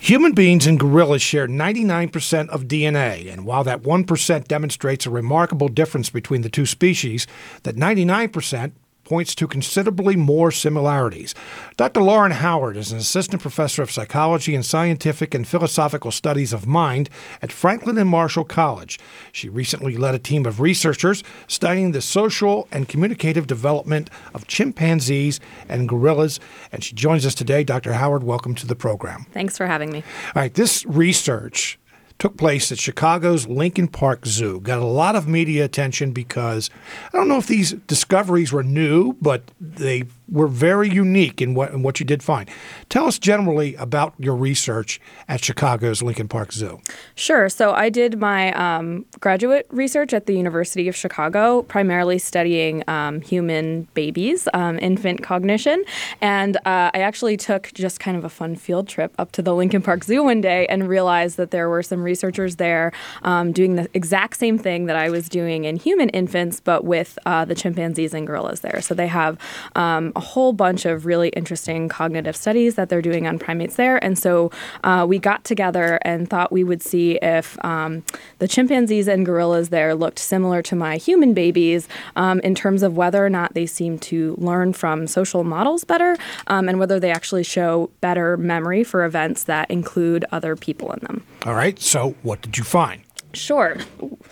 Human 0.00 0.32
beings 0.32 0.66
and 0.66 0.80
gorillas 0.80 1.20
share 1.20 1.46
99% 1.46 2.48
of 2.48 2.64
DNA, 2.64 3.30
and 3.30 3.44
while 3.44 3.62
that 3.64 3.82
1% 3.82 4.48
demonstrates 4.48 5.04
a 5.04 5.10
remarkable 5.10 5.68
difference 5.68 6.08
between 6.08 6.40
the 6.40 6.48
two 6.48 6.64
species, 6.64 7.26
that 7.64 7.76
99% 7.76 8.72
points 9.10 9.34
to 9.34 9.48
considerably 9.48 10.14
more 10.14 10.52
similarities. 10.52 11.34
Dr. 11.76 12.00
Lauren 12.00 12.30
Howard 12.30 12.76
is 12.76 12.92
an 12.92 12.98
assistant 12.98 13.42
professor 13.42 13.82
of 13.82 13.90
psychology 13.90 14.54
and 14.54 14.64
scientific 14.64 15.34
and 15.34 15.48
philosophical 15.48 16.12
studies 16.12 16.52
of 16.52 16.64
mind 16.64 17.10
at 17.42 17.50
Franklin 17.50 17.98
and 17.98 18.08
Marshall 18.08 18.44
College. 18.44 19.00
She 19.32 19.48
recently 19.48 19.96
led 19.96 20.14
a 20.14 20.20
team 20.20 20.46
of 20.46 20.60
researchers 20.60 21.24
studying 21.48 21.90
the 21.90 22.00
social 22.00 22.68
and 22.70 22.88
communicative 22.88 23.48
development 23.48 24.10
of 24.32 24.46
chimpanzees 24.46 25.40
and 25.68 25.88
gorillas, 25.88 26.38
and 26.70 26.84
she 26.84 26.94
joins 26.94 27.26
us 27.26 27.34
today. 27.34 27.64
Dr. 27.64 27.94
Howard, 27.94 28.22
welcome 28.22 28.54
to 28.54 28.66
the 28.68 28.76
program. 28.76 29.26
Thanks 29.32 29.56
for 29.56 29.66
having 29.66 29.90
me. 29.90 30.04
All 30.36 30.42
right, 30.42 30.54
this 30.54 30.86
research 30.86 31.80
took 32.20 32.36
place 32.36 32.70
at 32.70 32.78
Chicago's 32.78 33.48
Lincoln 33.48 33.88
Park 33.88 34.26
Zoo. 34.26 34.60
Got 34.60 34.78
a 34.78 34.84
lot 34.84 35.16
of 35.16 35.26
media 35.26 35.64
attention 35.64 36.12
because 36.12 36.70
I 37.12 37.16
don't 37.16 37.28
know 37.28 37.38
if 37.38 37.46
these 37.46 37.72
discoveries 37.72 38.52
were 38.52 38.62
new, 38.62 39.14
but 39.14 39.50
they 39.58 40.04
were 40.30 40.46
very 40.46 40.88
unique 40.88 41.40
in 41.42 41.54
what, 41.54 41.72
in 41.72 41.82
what 41.82 42.00
you 42.00 42.06
did 42.06 42.22
find. 42.22 42.48
Tell 42.88 43.06
us 43.06 43.18
generally 43.18 43.74
about 43.76 44.14
your 44.18 44.36
research 44.36 45.00
at 45.28 45.42
Chicago's 45.44 46.02
Lincoln 46.02 46.28
Park 46.28 46.52
Zoo. 46.52 46.80
Sure. 47.14 47.48
So 47.48 47.72
I 47.72 47.90
did 47.90 48.18
my 48.18 48.52
um, 48.52 49.04
graduate 49.20 49.66
research 49.70 50.12
at 50.12 50.26
the 50.26 50.34
University 50.34 50.88
of 50.88 50.96
Chicago, 50.96 51.62
primarily 51.62 52.18
studying 52.18 52.84
um, 52.88 53.20
human 53.20 53.88
babies, 53.94 54.48
um, 54.54 54.78
infant 54.78 55.22
cognition. 55.22 55.84
And 56.20 56.56
uh, 56.58 56.90
I 56.94 57.00
actually 57.00 57.36
took 57.36 57.72
just 57.74 58.00
kind 58.00 58.16
of 58.16 58.24
a 58.24 58.28
fun 58.28 58.56
field 58.56 58.88
trip 58.88 59.14
up 59.18 59.32
to 59.32 59.42
the 59.42 59.54
Lincoln 59.54 59.82
Park 59.82 60.04
Zoo 60.04 60.22
one 60.24 60.40
day 60.40 60.66
and 60.66 60.88
realized 60.88 61.36
that 61.36 61.50
there 61.50 61.68
were 61.68 61.82
some 61.82 62.02
researchers 62.02 62.56
there 62.56 62.92
um, 63.22 63.52
doing 63.52 63.76
the 63.76 63.88
exact 63.94 64.36
same 64.36 64.58
thing 64.58 64.86
that 64.86 64.96
I 64.96 65.10
was 65.10 65.28
doing 65.28 65.64
in 65.64 65.76
human 65.76 66.08
infants, 66.10 66.60
but 66.60 66.84
with 66.84 67.18
uh, 67.26 67.44
the 67.44 67.54
chimpanzees 67.54 68.14
and 68.14 68.26
gorillas 68.26 68.60
there. 68.60 68.80
So 68.80 68.94
they 68.94 69.06
have 69.06 69.38
um, 69.74 70.12
a 70.20 70.22
whole 70.22 70.52
bunch 70.52 70.84
of 70.84 71.06
really 71.06 71.30
interesting 71.30 71.88
cognitive 71.88 72.36
studies 72.36 72.74
that 72.74 72.90
they're 72.90 73.00
doing 73.00 73.26
on 73.26 73.38
primates 73.38 73.76
there. 73.76 73.96
And 74.04 74.18
so 74.18 74.50
uh, 74.84 75.06
we 75.08 75.18
got 75.18 75.44
together 75.44 75.98
and 76.02 76.28
thought 76.28 76.52
we 76.52 76.62
would 76.62 76.82
see 76.82 77.18
if 77.22 77.56
um, 77.64 78.02
the 78.38 78.46
chimpanzees 78.46 79.08
and 79.08 79.24
gorillas 79.24 79.70
there 79.70 79.94
looked 79.94 80.18
similar 80.18 80.60
to 80.60 80.76
my 80.76 80.98
human 80.98 81.32
babies 81.32 81.88
um, 82.16 82.38
in 82.40 82.54
terms 82.54 82.82
of 82.82 82.98
whether 82.98 83.24
or 83.24 83.30
not 83.30 83.54
they 83.54 83.64
seem 83.64 83.98
to 83.98 84.34
learn 84.36 84.74
from 84.74 85.06
social 85.06 85.42
models 85.42 85.84
better 85.84 86.18
um, 86.48 86.68
and 86.68 86.78
whether 86.78 87.00
they 87.00 87.10
actually 87.10 87.42
show 87.42 87.88
better 88.02 88.36
memory 88.36 88.84
for 88.84 89.06
events 89.06 89.44
that 89.44 89.70
include 89.70 90.26
other 90.32 90.54
people 90.54 90.92
in 90.92 91.00
them. 91.00 91.24
All 91.46 91.54
right. 91.54 91.80
So, 91.80 92.14
what 92.22 92.42
did 92.42 92.58
you 92.58 92.64
find? 92.64 93.00
Sure. 93.32 93.76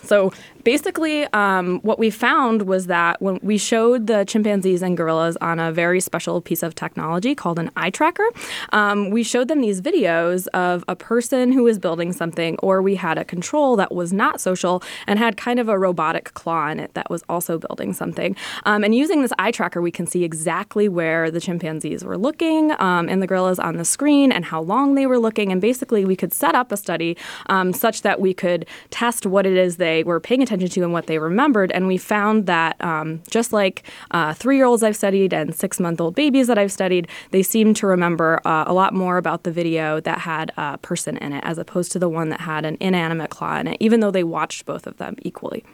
So 0.02 0.32
basically, 0.68 1.24
um, 1.32 1.80
what 1.80 1.98
we 1.98 2.10
found 2.10 2.60
was 2.72 2.88
that 2.88 3.22
when 3.22 3.38
we 3.42 3.56
showed 3.56 4.06
the 4.06 4.22
chimpanzees 4.26 4.82
and 4.82 4.98
gorillas 4.98 5.34
on 5.40 5.58
a 5.58 5.72
very 5.72 5.98
special 5.98 6.42
piece 6.42 6.62
of 6.62 6.74
technology 6.74 7.34
called 7.34 7.58
an 7.58 7.70
eye 7.74 7.88
tracker, 7.88 8.28
um, 8.74 9.08
we 9.08 9.22
showed 9.22 9.48
them 9.48 9.62
these 9.62 9.80
videos 9.80 10.46
of 10.48 10.84
a 10.86 10.94
person 10.94 11.52
who 11.52 11.62
was 11.62 11.78
building 11.78 12.12
something, 12.12 12.54
or 12.58 12.82
we 12.82 12.96
had 12.96 13.16
a 13.16 13.24
control 13.24 13.76
that 13.76 13.94
was 13.94 14.12
not 14.12 14.42
social 14.42 14.82
and 15.06 15.18
had 15.18 15.38
kind 15.38 15.58
of 15.58 15.70
a 15.70 15.78
robotic 15.78 16.34
claw 16.34 16.68
in 16.68 16.78
it 16.78 16.92
that 16.92 17.08
was 17.08 17.24
also 17.30 17.58
building 17.58 17.94
something. 17.94 18.36
Um, 18.66 18.84
and 18.84 18.94
using 18.94 19.22
this 19.22 19.32
eye 19.38 19.52
tracker, 19.52 19.80
we 19.80 19.90
can 19.90 20.06
see 20.06 20.22
exactly 20.22 20.86
where 20.86 21.30
the 21.30 21.40
chimpanzees 21.40 22.04
were 22.04 22.18
looking 22.18 22.72
um, 22.78 23.08
and 23.08 23.22
the 23.22 23.26
gorillas 23.26 23.58
on 23.58 23.78
the 23.78 23.86
screen 23.86 24.30
and 24.30 24.44
how 24.44 24.60
long 24.60 24.96
they 24.96 25.06
were 25.06 25.18
looking. 25.18 25.50
And 25.50 25.62
basically, 25.62 26.04
we 26.04 26.14
could 26.14 26.34
set 26.34 26.54
up 26.54 26.70
a 26.70 26.76
study 26.76 27.16
um, 27.46 27.72
such 27.72 28.02
that 28.02 28.20
we 28.20 28.34
could 28.34 28.66
test 28.90 29.24
what 29.24 29.46
it 29.46 29.56
is 29.56 29.78
they 29.78 30.04
were 30.04 30.20
paying 30.20 30.42
attention 30.42 30.57
to 30.66 30.82
and 30.82 30.92
what 30.92 31.06
they 31.06 31.18
remembered. 31.18 31.70
And 31.72 31.86
we 31.86 31.98
found 31.98 32.46
that 32.46 32.82
um, 32.82 33.22
just 33.30 33.52
like 33.52 33.84
uh, 34.10 34.34
three 34.34 34.56
year 34.56 34.66
olds 34.66 34.82
I've 34.82 34.96
studied 34.96 35.32
and 35.32 35.54
six 35.54 35.78
month 35.78 36.00
old 36.00 36.14
babies 36.14 36.46
that 36.48 36.58
I've 36.58 36.72
studied, 36.72 37.06
they 37.30 37.42
seem 37.42 37.74
to 37.74 37.86
remember 37.86 38.40
uh, 38.44 38.64
a 38.66 38.72
lot 38.72 38.94
more 38.94 39.18
about 39.18 39.44
the 39.44 39.52
video 39.52 40.00
that 40.00 40.18
had 40.18 40.50
a 40.56 40.78
person 40.78 41.16
in 41.18 41.32
it 41.32 41.44
as 41.44 41.58
opposed 41.58 41.92
to 41.92 41.98
the 41.98 42.08
one 42.08 42.30
that 42.30 42.40
had 42.40 42.64
an 42.64 42.76
inanimate 42.80 43.30
claw 43.30 43.58
in 43.58 43.68
it, 43.68 43.76
even 43.78 44.00
though 44.00 44.10
they 44.10 44.24
watched 44.24 44.66
both 44.66 44.86
of 44.86 44.96
them 44.96 45.14
equally. 45.22 45.64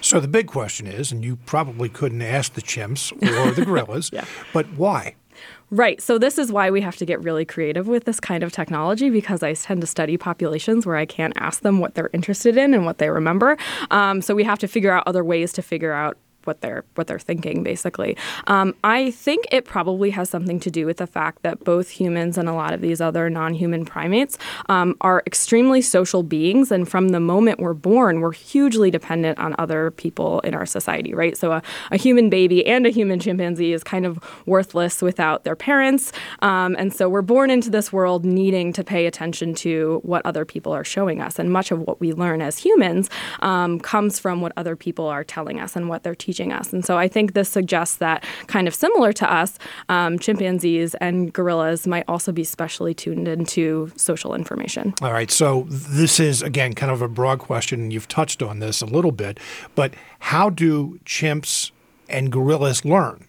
So 0.00 0.18
the 0.18 0.28
big 0.28 0.46
question 0.46 0.86
is, 0.86 1.12
and 1.12 1.22
you 1.24 1.36
probably 1.36 1.88
couldn't 1.88 2.22
ask 2.22 2.54
the 2.54 2.62
chimps 2.62 3.12
or 3.12 3.52
the 3.52 3.64
gorillas, 3.66 4.10
yeah. 4.12 4.24
but 4.52 4.66
why? 4.72 5.14
Right. 5.72 6.00
So 6.00 6.18
this 6.18 6.36
is 6.36 6.50
why 6.50 6.70
we 6.70 6.80
have 6.80 6.96
to 6.96 7.06
get 7.06 7.22
really 7.22 7.44
creative 7.44 7.86
with 7.86 8.04
this 8.04 8.18
kind 8.18 8.42
of 8.42 8.50
technology 8.50 9.08
because 9.08 9.42
I 9.42 9.54
tend 9.54 9.80
to 9.82 9.86
study 9.86 10.16
populations 10.16 10.84
where 10.84 10.96
I 10.96 11.06
can't 11.06 11.32
ask 11.36 11.62
them 11.62 11.78
what 11.78 11.94
they're 11.94 12.10
interested 12.12 12.56
in 12.56 12.74
and 12.74 12.84
what 12.84 12.98
they 12.98 13.08
remember. 13.08 13.56
Um, 13.92 14.20
so 14.20 14.34
we 14.34 14.42
have 14.42 14.58
to 14.60 14.68
figure 14.68 14.90
out 14.90 15.04
other 15.06 15.22
ways 15.22 15.52
to 15.52 15.62
figure 15.62 15.92
out 15.92 16.18
what 16.44 16.60
they're 16.60 16.84
what 16.94 17.06
they're 17.06 17.18
thinking 17.18 17.62
basically. 17.62 18.16
Um, 18.46 18.74
I 18.84 19.10
think 19.10 19.46
it 19.52 19.64
probably 19.64 20.10
has 20.10 20.30
something 20.30 20.60
to 20.60 20.70
do 20.70 20.86
with 20.86 20.96
the 20.96 21.06
fact 21.06 21.42
that 21.42 21.64
both 21.64 21.88
humans 21.90 22.38
and 22.38 22.48
a 22.48 22.52
lot 22.52 22.72
of 22.72 22.80
these 22.80 23.00
other 23.00 23.28
non-human 23.30 23.84
primates 23.84 24.38
um, 24.68 24.96
are 25.00 25.22
extremely 25.26 25.82
social 25.82 26.22
beings, 26.22 26.72
and 26.72 26.88
from 26.88 27.10
the 27.10 27.20
moment 27.20 27.60
we're 27.60 27.74
born, 27.74 28.20
we're 28.20 28.32
hugely 28.32 28.90
dependent 28.90 29.38
on 29.38 29.54
other 29.58 29.90
people 29.92 30.40
in 30.40 30.54
our 30.54 30.66
society. 30.66 31.14
Right. 31.14 31.36
So 31.36 31.52
a, 31.52 31.62
a 31.90 31.96
human 31.96 32.30
baby 32.30 32.66
and 32.66 32.86
a 32.86 32.90
human 32.90 33.20
chimpanzee 33.20 33.72
is 33.72 33.84
kind 33.84 34.06
of 34.06 34.18
worthless 34.46 35.02
without 35.02 35.44
their 35.44 35.56
parents, 35.56 36.12
um, 36.40 36.76
and 36.78 36.92
so 36.92 37.08
we're 37.08 37.22
born 37.22 37.50
into 37.50 37.70
this 37.70 37.92
world 37.92 38.24
needing 38.24 38.72
to 38.72 38.84
pay 38.84 39.06
attention 39.06 39.54
to 39.54 40.00
what 40.02 40.24
other 40.24 40.44
people 40.44 40.72
are 40.72 40.84
showing 40.84 41.20
us, 41.20 41.38
and 41.38 41.52
much 41.52 41.70
of 41.70 41.80
what 41.80 42.00
we 42.00 42.12
learn 42.12 42.40
as 42.40 42.58
humans 42.58 43.10
um, 43.40 43.78
comes 43.80 44.18
from 44.18 44.40
what 44.40 44.52
other 44.56 44.76
people 44.76 45.06
are 45.06 45.24
telling 45.24 45.60
us 45.60 45.76
and 45.76 45.88
what 45.88 46.02
they're 46.02 46.14
teaching 46.14 46.29
teaching 46.30 46.52
us. 46.52 46.72
And 46.72 46.84
so 46.84 46.96
I 46.96 47.08
think 47.08 47.32
this 47.32 47.48
suggests 47.48 47.96
that, 47.96 48.24
kind 48.46 48.68
of 48.68 48.74
similar 48.74 49.12
to 49.14 49.32
us, 49.32 49.58
um, 49.88 50.16
chimpanzees 50.16 50.94
and 51.00 51.32
gorillas 51.32 51.88
might 51.88 52.04
also 52.06 52.30
be 52.30 52.44
specially 52.44 52.94
tuned 52.94 53.26
into 53.26 53.90
social 53.96 54.32
information. 54.32 54.94
All 55.02 55.12
right. 55.12 55.28
So 55.28 55.66
this 55.68 56.20
is, 56.20 56.40
again, 56.40 56.74
kind 56.74 56.92
of 56.92 57.02
a 57.02 57.08
broad 57.08 57.40
question, 57.40 57.80
and 57.80 57.92
you've 57.92 58.06
touched 58.06 58.44
on 58.44 58.60
this 58.60 58.80
a 58.80 58.86
little 58.86 59.10
bit, 59.10 59.40
but 59.74 59.92
how 60.20 60.50
do 60.50 61.00
chimps 61.04 61.72
and 62.08 62.30
gorillas 62.30 62.84
learn? 62.84 63.26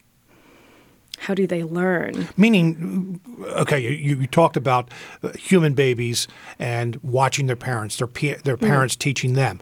how 1.21 1.35
do 1.35 1.45
they 1.45 1.63
learn? 1.63 2.27
Meaning, 2.35 3.21
okay, 3.49 3.79
you, 3.79 4.15
you 4.21 4.25
talked 4.25 4.57
about 4.57 4.89
human 5.37 5.75
babies 5.75 6.27
and 6.57 6.95
watching 7.03 7.45
their 7.45 7.55
parents, 7.55 7.97
their 7.97 8.07
their 8.07 8.57
mm-hmm. 8.57 8.65
parents 8.65 8.95
mm-hmm. 8.95 9.01
teaching 9.01 9.33
them. 9.33 9.59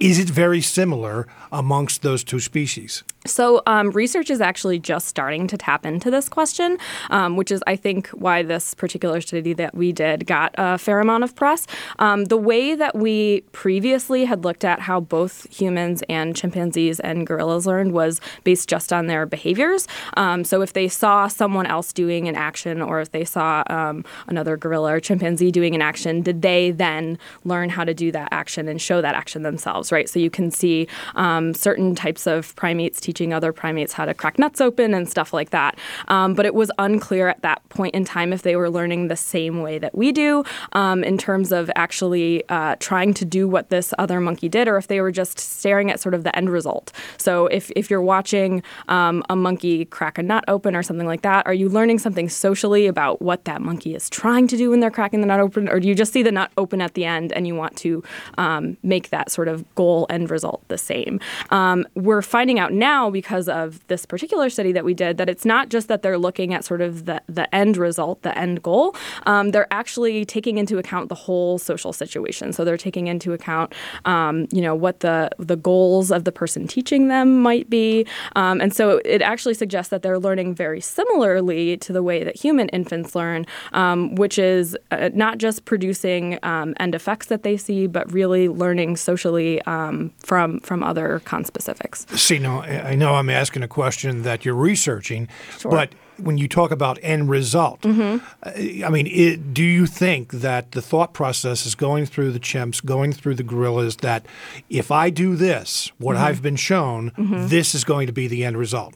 Is 0.00 0.18
it 0.18 0.28
very 0.28 0.60
similar 0.60 1.26
amongst 1.52 2.02
those 2.02 2.24
two 2.24 2.40
species? 2.40 3.04
So, 3.26 3.62
um, 3.66 3.90
research 3.92 4.28
is 4.28 4.42
actually 4.42 4.78
just 4.78 5.08
starting 5.08 5.46
to 5.46 5.56
tap 5.56 5.86
into 5.86 6.10
this 6.10 6.28
question, 6.28 6.76
um, 7.08 7.36
which 7.36 7.50
is, 7.50 7.64
I 7.66 7.74
think, 7.74 8.08
why 8.08 8.42
this 8.42 8.74
particular 8.74 9.22
study 9.22 9.54
that 9.54 9.74
we 9.74 9.92
did 9.92 10.26
got 10.26 10.54
a 10.58 10.76
fair 10.76 11.00
amount 11.00 11.24
of 11.24 11.34
press. 11.34 11.66
Um, 11.98 12.26
the 12.26 12.36
way 12.36 12.74
that 12.74 12.94
we 12.94 13.40
previously 13.52 14.26
had 14.26 14.44
looked 14.44 14.62
at 14.62 14.80
how 14.80 15.00
both 15.00 15.46
humans 15.50 16.02
and 16.06 16.36
chimpanzees 16.36 17.00
and 17.00 17.26
gorillas 17.26 17.66
learned 17.66 17.92
was 17.92 18.20
based 18.44 18.68
just 18.68 18.92
on 18.92 19.06
their 19.06 19.24
behaviors. 19.24 19.88
Um, 20.18 20.44
so, 20.44 20.60
if 20.60 20.74
they 20.74 20.88
saw 20.88 21.26
someone 21.26 21.64
else 21.64 21.94
doing 21.94 22.28
an 22.28 22.36
action, 22.36 22.82
or 22.82 23.00
if 23.00 23.10
they 23.12 23.24
saw 23.24 23.64
um, 23.70 24.04
another 24.26 24.58
gorilla 24.58 24.96
or 24.96 25.00
chimpanzee 25.00 25.50
doing 25.50 25.74
an 25.74 25.80
action, 25.80 26.20
did 26.20 26.42
they 26.42 26.72
then 26.72 27.18
learn 27.44 27.70
how 27.70 27.84
to 27.84 27.94
do 27.94 28.12
that 28.12 28.28
action 28.32 28.68
and 28.68 28.82
show 28.82 29.00
that 29.00 29.14
action 29.14 29.44
themselves, 29.44 29.90
right? 29.90 30.10
So, 30.10 30.18
you 30.18 30.28
can 30.28 30.50
see 30.50 30.88
um, 31.14 31.54
certain 31.54 31.94
types 31.94 32.26
of 32.26 32.54
primates 32.56 33.00
teaching 33.00 33.13
teaching 33.14 33.32
other 33.32 33.52
primates 33.52 33.92
how 33.92 34.04
to 34.04 34.12
crack 34.12 34.40
nuts 34.40 34.60
open 34.60 34.92
and 34.92 35.08
stuff 35.08 35.32
like 35.32 35.50
that. 35.50 35.78
Um, 36.08 36.34
but 36.34 36.46
it 36.46 36.54
was 36.54 36.70
unclear 36.78 37.28
at 37.28 37.42
that 37.42 37.66
point 37.68 37.94
in 37.94 38.04
time 38.04 38.32
if 38.32 38.42
they 38.42 38.56
were 38.56 38.68
learning 38.68 39.06
the 39.06 39.16
same 39.16 39.62
way 39.62 39.78
that 39.78 39.94
we 39.94 40.10
do 40.10 40.42
um, 40.72 41.04
in 41.04 41.16
terms 41.16 41.52
of 41.52 41.70
actually 41.76 42.42
uh, 42.48 42.74
trying 42.80 43.14
to 43.14 43.24
do 43.24 43.46
what 43.46 43.70
this 43.70 43.94
other 43.98 44.18
monkey 44.20 44.48
did 44.48 44.66
or 44.66 44.76
if 44.76 44.88
they 44.88 45.00
were 45.00 45.12
just 45.12 45.38
staring 45.38 45.92
at 45.92 46.00
sort 46.00 46.12
of 46.12 46.24
the 46.24 46.36
end 46.36 46.50
result. 46.50 46.90
So 47.16 47.46
if, 47.46 47.70
if 47.76 47.88
you're 47.88 48.02
watching 48.02 48.62
um, 48.88 49.22
a 49.30 49.36
monkey 49.36 49.84
crack 49.84 50.18
a 50.18 50.22
nut 50.22 50.44
open 50.48 50.74
or 50.74 50.82
something 50.82 51.06
like 51.06 51.22
that, 51.22 51.46
are 51.46 51.54
you 51.54 51.68
learning 51.68 52.00
something 52.00 52.28
socially 52.28 52.88
about 52.88 53.22
what 53.22 53.44
that 53.44 53.62
monkey 53.62 53.94
is 53.94 54.10
trying 54.10 54.48
to 54.48 54.56
do 54.56 54.70
when 54.70 54.80
they're 54.80 54.90
cracking 54.90 55.20
the 55.20 55.26
nut 55.26 55.38
open? 55.38 55.68
Or 55.68 55.78
do 55.78 55.86
you 55.86 55.94
just 55.94 56.12
see 56.12 56.24
the 56.24 56.32
nut 56.32 56.50
open 56.56 56.80
at 56.80 56.94
the 56.94 57.04
end 57.04 57.32
and 57.32 57.46
you 57.46 57.54
want 57.54 57.76
to 57.76 58.02
um, 58.38 58.76
make 58.82 59.10
that 59.10 59.30
sort 59.30 59.46
of 59.46 59.62
goal 59.76 60.06
end 60.10 60.30
result 60.30 60.66
the 60.66 60.78
same? 60.78 61.20
Um, 61.50 61.86
we're 61.94 62.22
finding 62.22 62.58
out 62.58 62.72
now 62.72 63.03
now 63.04 63.10
because 63.10 63.48
of 63.48 63.86
this 63.88 64.06
particular 64.06 64.48
study 64.50 64.72
that 64.72 64.84
we 64.84 64.94
did 64.94 65.18
that 65.18 65.28
it's 65.28 65.44
not 65.44 65.68
just 65.68 65.88
that 65.88 66.02
they're 66.02 66.18
looking 66.18 66.54
at 66.54 66.64
sort 66.64 66.80
of 66.80 67.04
the, 67.04 67.20
the 67.28 67.52
end 67.54 67.76
result, 67.76 68.22
the 68.22 68.36
end 68.38 68.62
goal. 68.62 68.94
Um, 69.26 69.50
they're 69.50 69.72
actually 69.72 70.24
taking 70.24 70.58
into 70.58 70.78
account 70.78 71.08
the 71.08 71.14
whole 71.14 71.58
social 71.58 71.92
situation. 71.92 72.52
So 72.52 72.64
they're 72.64 72.76
taking 72.76 73.06
into 73.06 73.32
account, 73.32 73.74
um, 74.04 74.46
you 74.50 74.62
know, 74.62 74.74
what 74.74 75.00
the 75.00 75.30
the 75.38 75.56
goals 75.56 76.10
of 76.10 76.24
the 76.24 76.32
person 76.32 76.66
teaching 76.66 77.08
them 77.08 77.42
might 77.42 77.68
be, 77.68 78.06
um, 78.36 78.60
and 78.60 78.74
so 78.74 79.00
it 79.04 79.22
actually 79.22 79.54
suggests 79.54 79.90
that 79.90 80.02
they're 80.02 80.18
learning 80.18 80.54
very 80.54 80.80
similarly 80.80 81.76
to 81.78 81.92
the 81.92 82.02
way 82.02 82.24
that 82.24 82.36
human 82.36 82.68
infants 82.70 83.14
learn, 83.14 83.46
um, 83.72 84.14
which 84.14 84.38
is 84.38 84.76
uh, 84.90 85.10
not 85.14 85.38
just 85.38 85.64
producing 85.64 86.38
um, 86.42 86.74
end 86.78 86.94
effects 86.94 87.26
that 87.26 87.42
they 87.42 87.56
see, 87.56 87.86
but 87.86 88.10
really 88.12 88.48
learning 88.48 88.96
socially 88.96 89.60
um, 89.62 90.12
from 90.18 90.60
from 90.60 90.82
other 90.82 91.20
conspecifics. 91.24 92.08
See, 92.18 92.38
no, 92.38 92.60
I 92.60 92.93
I 92.94 92.96
know 92.96 93.16
I'm 93.16 93.28
asking 93.28 93.64
a 93.64 93.68
question 93.68 94.22
that 94.22 94.44
you're 94.44 94.54
researching, 94.54 95.26
sure. 95.58 95.68
but 95.68 95.96
when 96.18 96.38
you 96.38 96.46
talk 96.46 96.70
about 96.70 96.96
end 97.02 97.28
result, 97.28 97.80
mm-hmm. 97.80 98.84
I 98.84 98.88
mean, 98.88 99.08
it, 99.08 99.52
do 99.52 99.64
you 99.64 99.86
think 99.86 100.30
that 100.30 100.70
the 100.70 100.80
thought 100.80 101.12
process 101.12 101.66
is 101.66 101.74
going 101.74 102.06
through 102.06 102.30
the 102.30 102.38
chimps, 102.38 102.84
going 102.84 103.12
through 103.12 103.34
the 103.34 103.42
gorillas, 103.42 103.96
that 103.96 104.24
if 104.70 104.92
I 104.92 105.10
do 105.10 105.34
this, 105.34 105.90
what 105.98 106.14
mm-hmm. 106.14 106.24
I've 106.24 106.40
been 106.40 106.54
shown, 106.54 107.10
mm-hmm. 107.10 107.48
this 107.48 107.74
is 107.74 107.82
going 107.82 108.06
to 108.06 108.12
be 108.12 108.28
the 108.28 108.44
end 108.44 108.58
result? 108.58 108.94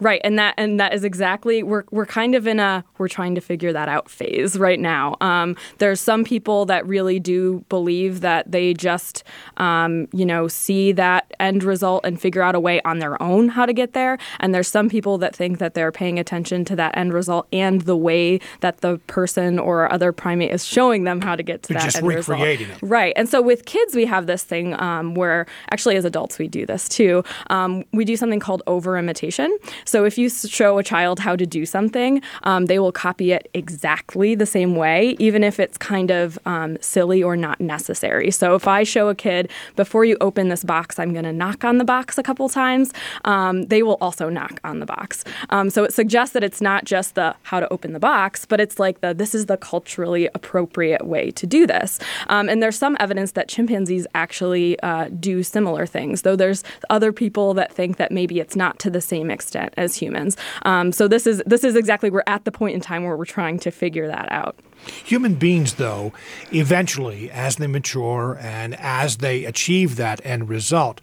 Right, 0.00 0.20
and 0.24 0.38
that 0.38 0.54
and 0.56 0.80
that 0.80 0.92
is 0.92 1.04
exactly 1.04 1.62
we're 1.62 1.84
we're 1.90 2.06
kind 2.06 2.34
of 2.34 2.46
in 2.46 2.60
a 2.60 2.84
we're 2.98 3.08
trying 3.08 3.34
to 3.34 3.40
figure 3.40 3.72
that 3.72 3.88
out 3.88 4.10
phase 4.10 4.58
right 4.58 4.80
now. 4.80 5.16
Um, 5.20 5.56
there's 5.78 6.00
some 6.00 6.24
people 6.24 6.66
that 6.66 6.86
really 6.86 7.20
do 7.20 7.64
believe 7.68 8.20
that 8.20 8.50
they 8.50 8.74
just 8.74 9.22
um, 9.56 10.08
you 10.12 10.26
know 10.26 10.48
see 10.48 10.92
that 10.92 11.32
end 11.38 11.62
result 11.62 12.04
and 12.04 12.20
figure 12.20 12.42
out 12.42 12.54
a 12.54 12.60
way 12.60 12.80
on 12.82 12.98
their 12.98 13.20
own 13.22 13.48
how 13.48 13.66
to 13.66 13.72
get 13.72 13.92
there, 13.92 14.18
and 14.40 14.54
there's 14.54 14.68
some 14.68 14.88
people 14.88 15.18
that 15.18 15.34
think 15.34 15.58
that 15.58 15.74
they're 15.74 15.92
paying 15.92 16.18
attention 16.18 16.64
to 16.64 16.76
that 16.76 16.96
end 16.96 17.12
result 17.12 17.46
and 17.52 17.82
the 17.82 17.96
way 17.96 18.40
that 18.60 18.80
the 18.80 18.98
person 19.06 19.58
or 19.58 19.90
other 19.92 20.12
primate 20.12 20.50
is 20.50 20.64
showing 20.64 21.04
them 21.04 21.20
how 21.20 21.36
to 21.36 21.42
get 21.42 21.62
to 21.62 21.72
that 21.72 21.82
just 21.82 21.96
end 21.98 22.06
recreating 22.06 22.68
result. 22.68 22.82
It. 22.82 22.86
Right, 22.86 23.12
and 23.16 23.28
so 23.28 23.40
with 23.40 23.64
kids 23.64 23.94
we 23.94 24.06
have 24.06 24.26
this 24.26 24.42
thing 24.42 24.78
um, 24.80 25.14
where 25.14 25.46
actually 25.70 25.96
as 25.96 26.04
adults 26.04 26.38
we 26.38 26.48
do 26.48 26.66
this 26.66 26.88
too. 26.88 27.22
Um, 27.50 27.84
we 27.92 28.04
do 28.04 28.16
something 28.16 28.40
called 28.40 28.62
over 28.66 28.96
imitation. 28.96 29.56
So 29.84 30.04
if 30.04 30.18
you 30.18 30.28
show 30.28 30.78
a 30.78 30.82
child 30.82 31.18
how 31.18 31.36
to 31.36 31.46
do 31.46 31.66
something, 31.66 32.22
um, 32.42 32.66
they 32.66 32.78
will 32.78 32.92
copy 32.92 33.32
it 33.32 33.48
exactly 33.54 34.34
the 34.34 34.46
same 34.46 34.76
way, 34.76 35.16
even 35.18 35.44
if 35.44 35.60
it's 35.60 35.78
kind 35.78 36.10
of 36.10 36.38
um, 36.46 36.76
silly 36.80 37.22
or 37.22 37.36
not 37.36 37.60
necessary. 37.60 38.30
So 38.30 38.54
if 38.54 38.66
I 38.66 38.82
show 38.84 39.08
a 39.08 39.14
kid, 39.14 39.50
before 39.76 40.04
you 40.04 40.16
open 40.20 40.48
this 40.48 40.64
box, 40.64 40.98
I'm 40.98 41.12
going 41.12 41.24
to 41.24 41.32
knock 41.32 41.64
on 41.64 41.78
the 41.78 41.84
box 41.84 42.18
a 42.18 42.22
couple 42.22 42.48
times, 42.48 42.92
um, 43.24 43.62
they 43.64 43.82
will 43.82 43.98
also 44.00 44.28
knock 44.28 44.60
on 44.64 44.80
the 44.80 44.86
box. 44.86 45.24
Um, 45.50 45.70
so 45.70 45.84
it 45.84 45.92
suggests 45.92 46.32
that 46.34 46.44
it's 46.44 46.60
not 46.60 46.84
just 46.84 47.14
the 47.14 47.34
how 47.42 47.60
to 47.60 47.72
open 47.72 47.92
the 47.92 48.00
box, 48.00 48.44
but 48.44 48.60
it's 48.60 48.78
like 48.78 49.00
the 49.00 49.14
this 49.14 49.34
is 49.34 49.46
the 49.46 49.56
culturally 49.56 50.28
appropriate 50.34 51.06
way 51.06 51.30
to 51.32 51.46
do 51.46 51.66
this. 51.66 51.98
Um, 52.28 52.48
and 52.48 52.62
there's 52.62 52.78
some 52.78 52.96
evidence 53.00 53.32
that 53.32 53.48
chimpanzees 53.48 54.06
actually 54.14 54.78
uh, 54.80 55.08
do 55.20 55.42
similar 55.42 55.86
things, 55.86 56.22
though 56.22 56.36
there's 56.36 56.64
other 56.90 57.12
people 57.12 57.54
that 57.54 57.72
think 57.72 57.96
that 57.96 58.10
maybe 58.10 58.40
it's 58.40 58.56
not 58.56 58.78
to 58.80 58.90
the 58.90 59.00
same 59.00 59.30
extent 59.30 59.73
as 59.76 59.94
humans. 59.96 60.36
Um, 60.62 60.92
so 60.92 61.08
this 61.08 61.26
is 61.26 61.42
this 61.46 61.64
is 61.64 61.76
exactly 61.76 62.10
we're 62.10 62.22
at 62.26 62.44
the 62.44 62.52
point 62.52 62.74
in 62.74 62.80
time 62.80 63.04
where 63.04 63.16
we're 63.16 63.24
trying 63.24 63.58
to 63.60 63.70
figure 63.70 64.06
that 64.06 64.30
out. 64.30 64.56
Human 65.04 65.34
beings, 65.34 65.74
though, 65.74 66.12
eventually, 66.52 67.30
as 67.30 67.56
they 67.56 67.66
mature 67.66 68.38
and 68.40 68.74
as 68.76 69.18
they 69.18 69.44
achieve 69.44 69.96
that 69.96 70.20
end 70.24 70.48
result, 70.48 71.00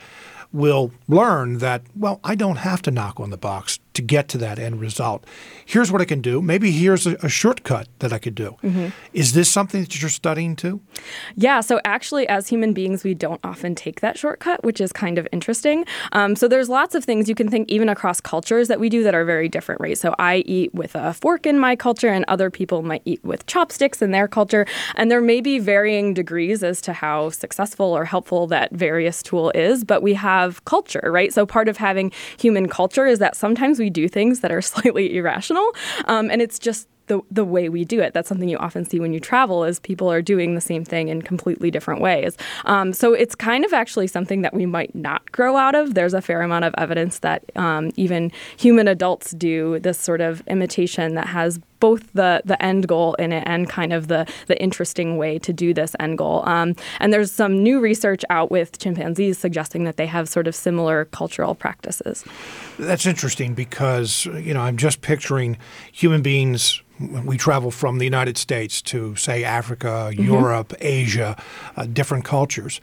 will 0.54 0.92
learn 1.08 1.58
that 1.60 1.84
well, 1.96 2.20
I 2.24 2.36
don't 2.36 2.58
have 2.58 2.82
to 2.84 2.92
knock 2.92 3.20
on 3.20 3.30
the 3.30 3.38
box 3.38 3.80
to 3.94 4.02
get 4.02 4.28
to 4.30 4.38
that 4.38 4.60
end 4.60 4.80
result. 4.80 5.26
Here's 5.66 5.92
what 5.92 6.02
I 6.02 6.06
can 6.06 6.22
do. 6.22 6.42
Maybe 6.42 6.72
here's 6.72 7.06
a, 7.06 7.16
a 7.24 7.30
shortcut 7.30 7.88
that 8.00 8.14
I 8.14 8.20
could 8.20 8.36
do. 8.36 8.56
Mm-hmm. 8.64 8.88
Is 9.14 9.34
this 9.34 9.52
something 9.52 9.82
that 9.82 10.02
you're 10.02 10.10
studying 10.10 10.56
too? 10.56 10.82
Yeah. 11.36 11.62
So 11.62 11.82
actually, 11.84 12.28
as 12.28 12.48
human 12.48 12.74
beings, 12.74 13.04
we 13.04 13.14
don't 13.14 13.40
often 13.44 13.76
take 13.76 14.02
that 14.02 14.18
shortcut, 14.18 14.64
which 14.64 14.80
is 14.80 14.94
kind 14.94 15.18
of 15.18 15.28
interesting. 15.32 15.86
Um, 16.14 16.36
so 16.36 16.48
there's 16.48 16.70
lots 16.70 16.96
of 16.96 17.04
things 17.04 17.28
you 17.28 17.36
can 17.36 17.50
think 17.50 17.70
even 17.70 17.90
across 17.90 18.22
cultures 18.22 18.68
that 18.70 18.80
we 18.80 18.90
do 18.90 19.04
that 19.04 19.14
are 19.14 19.26
very 19.26 19.50
different, 19.50 19.82
right? 19.82 19.98
So 19.98 20.16
I 20.20 20.38
eat 20.46 20.74
with 20.74 20.96
a 20.96 21.14
fork 21.14 21.46
in 21.46 21.60
my 21.60 21.76
culture, 21.76 22.10
and 22.10 22.24
other 22.28 22.50
people 22.50 22.82
might 22.82 23.02
eat 23.06 23.24
with 23.24 23.46
chopsticks 23.46 24.02
in 24.02 24.12
their 24.12 24.28
culture, 24.28 24.66
and 24.96 25.12
there 25.12 25.22
may 25.22 25.42
be 25.42 25.60
varying 25.60 26.14
degrees 26.14 26.64
as 26.64 26.82
to 26.82 26.94
how 26.94 27.30
successful 27.30 27.86
or 27.98 28.06
helpful 28.06 28.48
that 28.48 28.72
various 28.72 29.22
tool 29.22 29.52
is. 29.54 29.84
But 29.84 30.02
we 30.02 30.14
have 30.14 30.64
culture, 30.66 31.12
right? 31.12 31.34
So 31.34 31.46
part 31.46 31.68
of 31.68 31.78
having 31.78 32.12
human 32.38 32.68
culture 32.70 33.06
is 33.06 33.20
that 33.20 33.36
sometimes 33.36 33.81
we 33.82 33.90
do 33.90 34.08
things 34.08 34.40
that 34.40 34.52
are 34.52 34.62
slightly 34.74 35.18
irrational, 35.18 35.74
um, 36.06 36.32
and 36.32 36.42
it's 36.42 36.60
just 36.60 36.88
the, 37.12 37.20
the 37.30 37.44
way 37.44 37.68
we 37.68 37.84
do 37.84 38.00
it. 38.00 38.14
That's 38.14 38.30
something 38.30 38.48
you 38.48 38.58
often 38.58 38.86
see 38.86 39.00
when 39.00 39.12
you 39.12 39.20
travel 39.20 39.66
is 39.66 39.80
people 39.82 40.10
are 40.10 40.22
doing 40.22 40.56
the 40.56 40.62
same 40.62 40.86
thing 40.86 41.10
in 41.10 41.22
completely 41.22 41.70
different 41.70 42.00
ways. 42.00 42.38
Um, 42.64 42.94
so 42.94 43.14
it's 43.14 43.36
kind 43.36 43.66
of 43.66 43.74
actually 43.74 44.08
something 44.08 44.44
that 44.44 44.54
we 44.54 44.66
might 44.66 44.96
not 44.96 45.30
grow 45.34 45.58
out 45.58 45.76
of. 45.76 45.94
There's 45.94 46.14
a 46.14 46.22
fair 46.22 46.42
amount 46.42 46.64
of 46.64 46.74
evidence 46.78 47.20
that 47.20 47.44
um, 47.58 47.92
even 47.98 48.32
human 48.56 48.88
adults 48.88 49.32
do 49.32 49.80
this 49.80 50.00
sort 50.00 50.22
of 50.22 50.42
imitation 50.48 51.16
that 51.16 51.28
has 51.28 51.60
both 51.82 52.14
the 52.14 52.42
the 52.46 52.62
end 52.64 52.88
goal 52.88 53.16
in 53.16 53.34
it 53.34 53.44
and 53.46 53.70
kind 53.70 53.92
of 53.92 54.08
the 54.08 54.26
the 54.48 54.62
interesting 54.62 55.18
way 55.18 55.38
to 55.40 55.52
do 55.52 55.74
this 55.74 55.94
end 56.00 56.18
goal. 56.18 56.48
Um, 56.48 56.76
and 57.02 57.12
there's 57.12 57.32
some 57.32 57.62
new 57.62 57.82
research 57.82 58.24
out 58.30 58.50
with 58.50 58.78
chimpanzees 58.80 59.38
suggesting 59.38 59.84
that 59.84 59.98
they 59.98 60.06
have 60.08 60.30
sort 60.30 60.48
of 60.48 60.56
similar 60.56 61.06
cultural 61.06 61.56
practices. 61.56 62.24
That's 62.80 63.06
interesting 63.06 63.54
because 63.54 64.26
you 64.26 64.54
know 64.54 64.62
I'm 64.62 64.78
just 64.78 65.02
picturing 65.02 65.58
human 65.92 66.22
beings 66.22 66.82
we 67.26 67.38
travel 67.38 67.72
from 67.72 67.98
the 67.98 68.06
United 68.06 68.38
States 68.38 68.82
to, 68.84 69.16
say, 69.16 69.44
Africa, 69.44 70.12
mm-hmm. 70.12 70.24
Europe, 70.24 70.74
Asia, 70.80 71.36
uh, 71.76 71.86
different 71.86 72.26
cultures. 72.26 72.80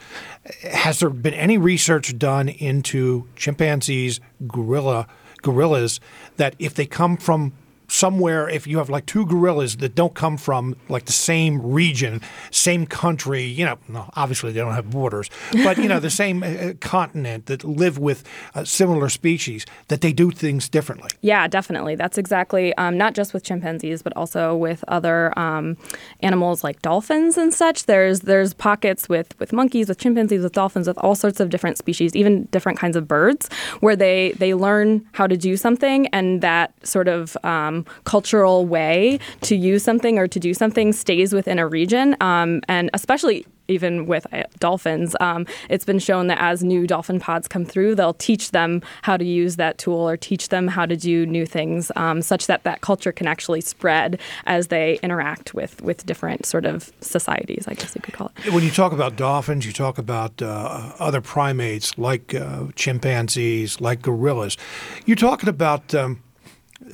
Has 0.72 1.00
there 1.00 1.10
been 1.10 1.34
any 1.34 1.58
research 1.58 2.18
done 2.18 2.48
into 2.48 3.28
chimpanzees, 3.36 4.20
gorilla, 4.46 5.06
gorillas, 5.42 6.00
that 6.36 6.54
if 6.58 6.74
they 6.74 6.86
come 6.86 7.16
from 7.16 7.52
somewhere 7.88 8.48
if 8.48 8.66
you 8.66 8.78
have 8.78 8.90
like 8.90 9.06
two 9.06 9.26
gorillas 9.26 9.78
that 9.78 9.94
don't 9.94 10.14
come 10.14 10.36
from 10.36 10.76
like 10.88 11.06
the 11.06 11.12
same 11.12 11.60
region, 11.60 12.20
same 12.50 12.86
country, 12.86 13.42
you 13.42 13.64
know, 13.64 13.78
obviously 14.14 14.52
they 14.52 14.60
don't 14.60 14.74
have 14.74 14.90
borders, 14.90 15.30
but 15.64 15.78
you 15.78 15.88
know, 15.88 15.98
the 15.98 16.10
same 16.22 16.42
uh, 16.42 16.74
continent 16.80 17.46
that 17.46 17.64
live 17.64 17.98
with 17.98 18.24
uh, 18.54 18.64
similar 18.64 19.08
species, 19.08 19.64
that 19.88 20.02
they 20.02 20.12
do 20.12 20.30
things 20.30 20.68
differently. 20.68 21.10
Yeah, 21.22 21.48
definitely. 21.48 21.94
That's 21.94 22.18
exactly 22.18 22.74
um, 22.74 22.98
not 22.98 23.14
just 23.14 23.32
with 23.32 23.42
chimpanzees, 23.42 24.02
but 24.02 24.14
also 24.16 24.54
with 24.54 24.84
other 24.88 25.36
um, 25.38 25.76
animals 26.20 26.62
like 26.62 26.82
dolphins 26.82 27.38
and 27.38 27.52
such. 27.52 27.86
There's 27.86 28.20
there's 28.20 28.52
pockets 28.52 29.08
with 29.08 29.38
with 29.38 29.52
monkeys, 29.52 29.88
with 29.88 29.98
chimpanzees, 29.98 30.42
with 30.42 30.52
dolphins, 30.52 30.86
with 30.86 30.98
all 30.98 31.14
sorts 31.14 31.40
of 31.40 31.48
different 31.48 31.78
species, 31.78 32.14
even 32.14 32.44
different 32.46 32.78
kinds 32.78 32.96
of 32.96 33.08
birds, 33.08 33.48
where 33.80 33.96
they 33.96 34.32
they 34.32 34.54
learn 34.54 35.06
how 35.12 35.26
to 35.26 35.36
do 35.36 35.56
something, 35.56 36.06
and 36.08 36.42
that 36.42 36.72
sort 36.86 37.08
of 37.08 37.36
um, 37.44 37.77
cultural 38.04 38.66
way 38.66 39.18
to 39.42 39.56
use 39.56 39.82
something 39.82 40.18
or 40.18 40.28
to 40.28 40.40
do 40.40 40.54
something 40.54 40.92
stays 40.92 41.32
within 41.32 41.58
a 41.58 41.66
region. 41.66 42.16
Um, 42.20 42.60
and 42.68 42.90
especially 42.94 43.46
even 43.68 44.06
with 44.06 44.26
uh, 44.32 44.44
dolphins, 44.58 45.14
um, 45.20 45.46
it's 45.68 45.84
been 45.84 45.98
shown 45.98 46.26
that 46.26 46.38
as 46.40 46.64
new 46.64 46.86
dolphin 46.86 47.20
pods 47.20 47.46
come 47.46 47.64
through, 47.64 47.94
they'll 47.94 48.14
teach 48.14 48.50
them 48.50 48.82
how 49.02 49.16
to 49.16 49.24
use 49.24 49.56
that 49.56 49.78
tool 49.78 50.08
or 50.08 50.16
teach 50.16 50.48
them 50.48 50.66
how 50.66 50.86
to 50.86 50.96
do 50.96 51.26
new 51.26 51.46
things, 51.46 51.92
um, 51.94 52.22
such 52.22 52.46
that 52.46 52.64
that 52.64 52.80
culture 52.80 53.12
can 53.12 53.26
actually 53.26 53.60
spread 53.60 54.18
as 54.46 54.68
they 54.68 54.98
interact 55.02 55.54
with 55.54 55.80
with 55.82 56.04
different 56.06 56.46
sort 56.46 56.64
of 56.64 56.90
societies. 57.00 57.66
I 57.68 57.74
guess 57.74 57.94
you 57.94 58.00
could 58.00 58.14
call 58.14 58.32
it. 58.44 58.52
When 58.52 58.64
you 58.64 58.70
talk 58.70 58.92
about 58.92 59.16
dolphins, 59.16 59.66
you 59.66 59.72
talk 59.72 59.98
about 59.98 60.40
uh, 60.40 60.92
other 60.98 61.20
primates 61.20 61.96
like 61.98 62.34
uh, 62.34 62.66
chimpanzees, 62.74 63.80
like 63.80 64.00
gorillas. 64.02 64.56
You're 65.04 65.16
talking 65.16 65.48
about 65.48 65.94
um, 65.94 66.22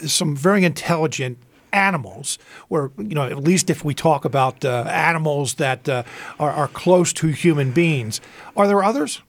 some 0.01 0.37
very 0.37 0.65
intelligent 0.65 1.39
animals, 1.73 2.39
or 2.71 2.93
you 2.97 3.15
know, 3.15 3.25
at 3.25 3.39
least 3.39 3.69
if 3.69 3.85
we 3.85 3.95
talk 3.95 4.25
about 4.25 4.65
uh, 4.65 4.85
animals 4.89 5.55
that 5.55 5.89
uh, 5.89 6.05
are, 6.39 6.53
are 6.53 6.69
close 6.69 7.13
to 7.15 7.29
human 7.29 7.73
beings, 7.73 8.21
are 8.57 8.67
there 8.67 8.83
others? 8.83 9.23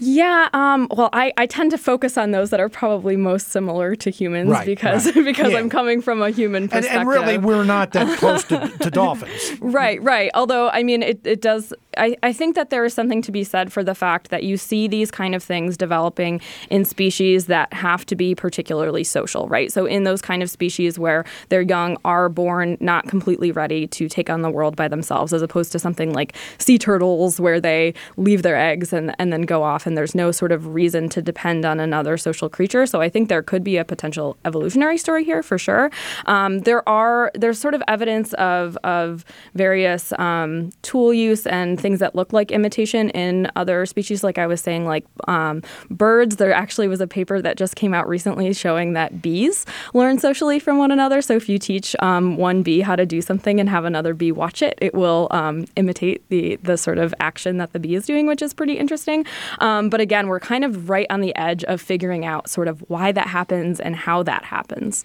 Yeah, 0.00 0.48
um, 0.54 0.88
well, 0.90 1.10
I, 1.12 1.32
I 1.36 1.46
tend 1.46 1.70
to 1.72 1.78
focus 1.78 2.16
on 2.16 2.30
those 2.30 2.50
that 2.50 2.60
are 2.60 2.70
probably 2.70 3.16
most 3.16 3.48
similar 3.48 3.94
to 3.96 4.10
humans 4.10 4.48
right, 4.48 4.64
because 4.64 5.06
right. 5.06 5.24
because 5.24 5.52
yeah. 5.52 5.58
I'm 5.58 5.68
coming 5.68 6.00
from 6.00 6.22
a 6.22 6.30
human 6.30 6.68
perspective. 6.68 6.90
And, 6.90 7.00
and 7.00 7.08
really, 7.08 7.38
we're 7.38 7.64
not 7.64 7.92
that 7.92 8.18
close 8.18 8.44
to, 8.44 8.68
to 8.80 8.90
dolphins. 8.90 9.60
Right, 9.60 10.02
right. 10.02 10.30
Although, 10.34 10.70
I 10.70 10.82
mean, 10.82 11.02
it, 11.02 11.20
it 11.24 11.42
does, 11.42 11.74
I, 11.98 12.16
I 12.22 12.32
think 12.32 12.54
that 12.54 12.70
there 12.70 12.84
is 12.84 12.94
something 12.94 13.20
to 13.22 13.32
be 13.32 13.44
said 13.44 13.72
for 13.72 13.84
the 13.84 13.94
fact 13.94 14.30
that 14.30 14.42
you 14.42 14.56
see 14.56 14.88
these 14.88 15.10
kind 15.10 15.34
of 15.34 15.42
things 15.42 15.76
developing 15.76 16.40
in 16.70 16.86
species 16.86 17.46
that 17.46 17.72
have 17.74 18.06
to 18.06 18.16
be 18.16 18.34
particularly 18.34 19.04
social, 19.04 19.48
right? 19.48 19.70
So, 19.70 19.84
in 19.84 20.04
those 20.04 20.22
kind 20.22 20.42
of 20.42 20.48
species 20.48 20.98
where 20.98 21.24
their 21.50 21.62
young 21.62 21.98
are 22.06 22.30
born 22.30 22.78
not 22.80 23.06
completely 23.06 23.52
ready 23.52 23.86
to 23.88 24.08
take 24.08 24.30
on 24.30 24.40
the 24.40 24.50
world 24.50 24.76
by 24.76 24.88
themselves, 24.88 25.34
as 25.34 25.42
opposed 25.42 25.72
to 25.72 25.78
something 25.78 26.14
like 26.14 26.34
sea 26.58 26.78
turtles 26.78 27.38
where 27.38 27.60
they 27.60 27.92
leave 28.16 28.42
their 28.42 28.56
eggs 28.56 28.92
and, 28.92 29.14
and 29.18 29.32
then 29.32 29.42
go 29.42 29.62
off 29.62 29.86
and 29.90 29.98
there's 29.98 30.14
no 30.14 30.30
sort 30.30 30.52
of 30.52 30.68
reason 30.68 31.08
to 31.08 31.20
depend 31.20 31.64
on 31.64 31.80
another 31.80 32.16
social 32.16 32.48
creature. 32.48 32.86
So 32.86 33.00
I 33.00 33.08
think 33.08 33.28
there 33.28 33.42
could 33.42 33.64
be 33.64 33.76
a 33.76 33.84
potential 33.84 34.36
evolutionary 34.44 34.96
story 34.98 35.24
here 35.24 35.42
for 35.42 35.58
sure. 35.58 35.90
Um, 36.26 36.60
there 36.60 36.88
are 36.88 37.32
there's 37.34 37.58
sort 37.58 37.74
of 37.74 37.82
evidence 37.88 38.32
of 38.34 38.76
of 38.84 39.24
various 39.54 40.12
um, 40.12 40.70
tool 40.82 41.12
use 41.12 41.44
and 41.44 41.78
things 41.78 41.98
that 41.98 42.14
look 42.14 42.32
like 42.32 42.52
imitation 42.52 43.10
in 43.10 43.50
other 43.56 43.84
species. 43.84 44.22
Like 44.22 44.38
I 44.38 44.46
was 44.46 44.60
saying, 44.60 44.86
like 44.86 45.04
um, 45.26 45.62
birds. 45.90 46.36
There 46.36 46.52
actually 46.52 46.86
was 46.86 47.00
a 47.00 47.08
paper 47.08 47.42
that 47.42 47.56
just 47.56 47.74
came 47.74 47.92
out 47.92 48.08
recently 48.08 48.52
showing 48.52 48.92
that 48.92 49.20
bees 49.20 49.66
learn 49.92 50.20
socially 50.20 50.60
from 50.60 50.78
one 50.78 50.92
another. 50.92 51.20
So 51.20 51.34
if 51.34 51.48
you 51.48 51.58
teach 51.58 51.96
um, 51.98 52.36
one 52.36 52.62
bee 52.62 52.80
how 52.80 52.94
to 52.94 53.04
do 53.04 53.20
something 53.20 53.58
and 53.58 53.68
have 53.68 53.84
another 53.84 54.14
bee 54.14 54.30
watch 54.30 54.62
it, 54.62 54.78
it 54.80 54.94
will 54.94 55.26
um, 55.32 55.66
imitate 55.74 56.22
the 56.28 56.56
the 56.62 56.76
sort 56.76 56.98
of 56.98 57.12
action 57.18 57.56
that 57.56 57.72
the 57.72 57.80
bee 57.80 57.96
is 57.96 58.06
doing, 58.06 58.28
which 58.28 58.40
is 58.40 58.54
pretty 58.54 58.78
interesting. 58.78 59.26
Um, 59.70 59.88
but 59.88 60.00
again, 60.00 60.26
we're 60.26 60.40
kind 60.40 60.64
of 60.64 60.88
right 60.88 61.06
on 61.10 61.20
the 61.20 61.34
edge 61.36 61.62
of 61.64 61.80
figuring 61.80 62.24
out 62.24 62.48
sort 62.50 62.68
of 62.68 62.80
why 62.88 63.12
that 63.12 63.28
happens 63.28 63.80
and 63.80 63.94
how 63.94 64.22
that 64.24 64.44
happens. 64.44 65.04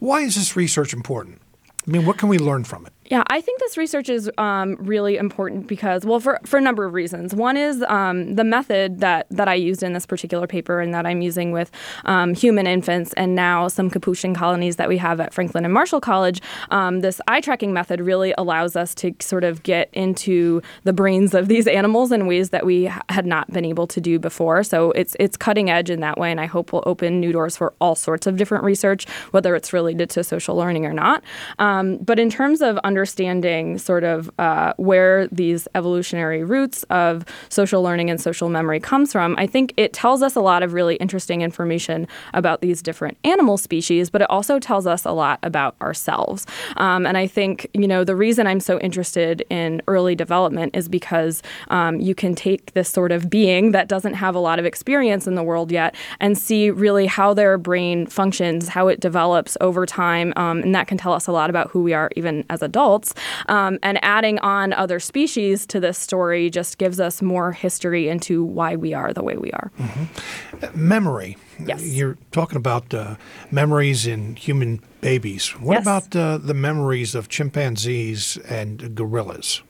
Why 0.00 0.20
is 0.20 0.34
this 0.34 0.56
research 0.56 0.92
important? 0.92 1.40
I 1.86 1.90
mean, 1.90 2.04
what 2.06 2.18
can 2.18 2.28
we 2.28 2.38
learn 2.38 2.64
from 2.64 2.86
it? 2.86 2.92
Yeah, 3.10 3.24
I 3.26 3.40
think 3.40 3.58
this 3.58 3.76
research 3.76 4.08
is 4.08 4.30
um, 4.38 4.76
really 4.78 5.16
important 5.16 5.66
because, 5.66 6.06
well, 6.06 6.20
for, 6.20 6.38
for 6.46 6.58
a 6.58 6.60
number 6.60 6.84
of 6.84 6.94
reasons. 6.94 7.34
One 7.34 7.56
is 7.56 7.82
um, 7.88 8.36
the 8.36 8.44
method 8.44 9.00
that, 9.00 9.26
that 9.30 9.48
I 9.48 9.54
used 9.54 9.82
in 9.82 9.94
this 9.94 10.06
particular 10.06 10.46
paper 10.46 10.78
and 10.80 10.94
that 10.94 11.06
I'm 11.06 11.20
using 11.20 11.50
with 11.50 11.72
um, 12.04 12.34
human 12.34 12.68
infants 12.68 13.12
and 13.14 13.34
now 13.34 13.66
some 13.66 13.90
Capuchin 13.90 14.32
colonies 14.32 14.76
that 14.76 14.88
we 14.88 14.96
have 14.98 15.18
at 15.18 15.34
Franklin 15.34 15.64
and 15.64 15.74
Marshall 15.74 16.00
College. 16.00 16.40
Um, 16.70 17.00
this 17.00 17.20
eye 17.26 17.40
tracking 17.40 17.72
method 17.72 18.00
really 18.00 18.32
allows 18.38 18.76
us 18.76 18.94
to 18.96 19.12
sort 19.18 19.42
of 19.42 19.64
get 19.64 19.90
into 19.92 20.62
the 20.84 20.92
brains 20.92 21.34
of 21.34 21.48
these 21.48 21.66
animals 21.66 22.12
in 22.12 22.28
ways 22.28 22.50
that 22.50 22.64
we 22.64 22.92
had 23.08 23.26
not 23.26 23.52
been 23.52 23.64
able 23.64 23.88
to 23.88 24.00
do 24.00 24.20
before. 24.20 24.62
So 24.62 24.92
it's 24.92 25.16
it's 25.18 25.36
cutting 25.36 25.68
edge 25.68 25.90
in 25.90 25.98
that 25.98 26.16
way, 26.16 26.30
and 26.30 26.40
I 26.40 26.46
hope 26.46 26.72
will 26.72 26.84
open 26.86 27.18
new 27.18 27.32
doors 27.32 27.56
for 27.56 27.74
all 27.80 27.96
sorts 27.96 28.28
of 28.28 28.36
different 28.36 28.62
research, 28.62 29.08
whether 29.32 29.56
it's 29.56 29.72
related 29.72 30.10
to 30.10 30.22
social 30.22 30.54
learning 30.54 30.86
or 30.86 30.92
not. 30.92 31.24
Um, 31.58 31.96
but 31.96 32.20
in 32.20 32.30
terms 32.30 32.62
of 32.62 32.78
under 32.84 32.99
understanding 33.00 33.78
sort 33.78 34.04
of 34.04 34.30
uh, 34.38 34.74
where 34.76 35.26
these 35.28 35.66
evolutionary 35.74 36.44
roots 36.44 36.82
of 36.90 37.24
social 37.48 37.82
learning 37.82 38.10
and 38.10 38.20
social 38.20 38.50
memory 38.50 38.78
comes 38.78 39.10
from, 39.10 39.34
I 39.38 39.46
think 39.46 39.72
it 39.78 39.94
tells 39.94 40.20
us 40.20 40.36
a 40.36 40.42
lot 40.42 40.62
of 40.62 40.74
really 40.74 40.96
interesting 40.96 41.40
information 41.40 42.06
about 42.34 42.60
these 42.60 42.82
different 42.82 43.16
animal 43.24 43.56
species, 43.56 44.10
but 44.10 44.20
it 44.20 44.28
also 44.28 44.58
tells 44.58 44.86
us 44.86 45.06
a 45.06 45.12
lot 45.12 45.38
about 45.42 45.76
ourselves. 45.80 46.46
Um, 46.76 47.06
and 47.06 47.16
I 47.16 47.26
think, 47.26 47.66
you 47.72 47.88
know, 47.88 48.04
the 48.04 48.14
reason 48.14 48.46
I'm 48.46 48.60
so 48.60 48.78
interested 48.80 49.46
in 49.48 49.80
early 49.88 50.14
development 50.14 50.76
is 50.76 50.86
because 50.86 51.42
um, 51.68 52.00
you 52.00 52.14
can 52.14 52.34
take 52.34 52.74
this 52.74 52.90
sort 52.90 53.12
of 53.12 53.30
being 53.30 53.72
that 53.72 53.88
doesn't 53.88 54.12
have 54.12 54.34
a 54.34 54.38
lot 54.40 54.58
of 54.58 54.66
experience 54.66 55.26
in 55.26 55.36
the 55.36 55.42
world 55.42 55.72
yet 55.72 55.94
and 56.20 56.36
see 56.36 56.70
really 56.70 57.06
how 57.06 57.32
their 57.32 57.56
brain 57.56 58.06
functions, 58.06 58.68
how 58.68 58.88
it 58.88 59.00
develops 59.00 59.56
over 59.62 59.86
time. 59.86 60.34
Um, 60.36 60.58
and 60.58 60.74
that 60.74 60.86
can 60.86 60.98
tell 60.98 61.14
us 61.14 61.26
a 61.26 61.32
lot 61.32 61.48
about 61.48 61.70
who 61.70 61.82
we 61.82 61.94
are 61.94 62.10
even 62.14 62.44
as 62.50 62.60
adults 62.60 62.89
adults. 62.90 63.14
Um, 63.48 63.78
and 63.82 63.98
adding 64.02 64.38
on 64.40 64.72
other 64.72 65.00
species 65.00 65.66
to 65.66 65.80
this 65.80 65.98
story 65.98 66.50
just 66.50 66.78
gives 66.78 67.00
us 67.00 67.22
more 67.22 67.52
history 67.52 68.08
into 68.08 68.44
why 68.44 68.76
we 68.76 68.94
are 68.94 69.12
the 69.12 69.22
way 69.22 69.36
we 69.36 69.50
are. 69.52 69.70
Mm-hmm. 69.78 70.88
Memory. 70.88 71.36
Yes. 71.64 71.84
You're 71.84 72.18
talking 72.32 72.56
about 72.56 72.92
uh, 72.94 73.16
memories 73.50 74.06
in 74.06 74.36
human 74.36 74.80
babies. 75.00 75.50
What 75.60 75.74
yes. 75.74 75.82
about 75.82 76.16
uh, 76.16 76.38
the 76.38 76.54
memories 76.54 77.14
of 77.14 77.28
chimpanzees 77.28 78.36
and 78.48 78.94
gorillas? 78.94 79.62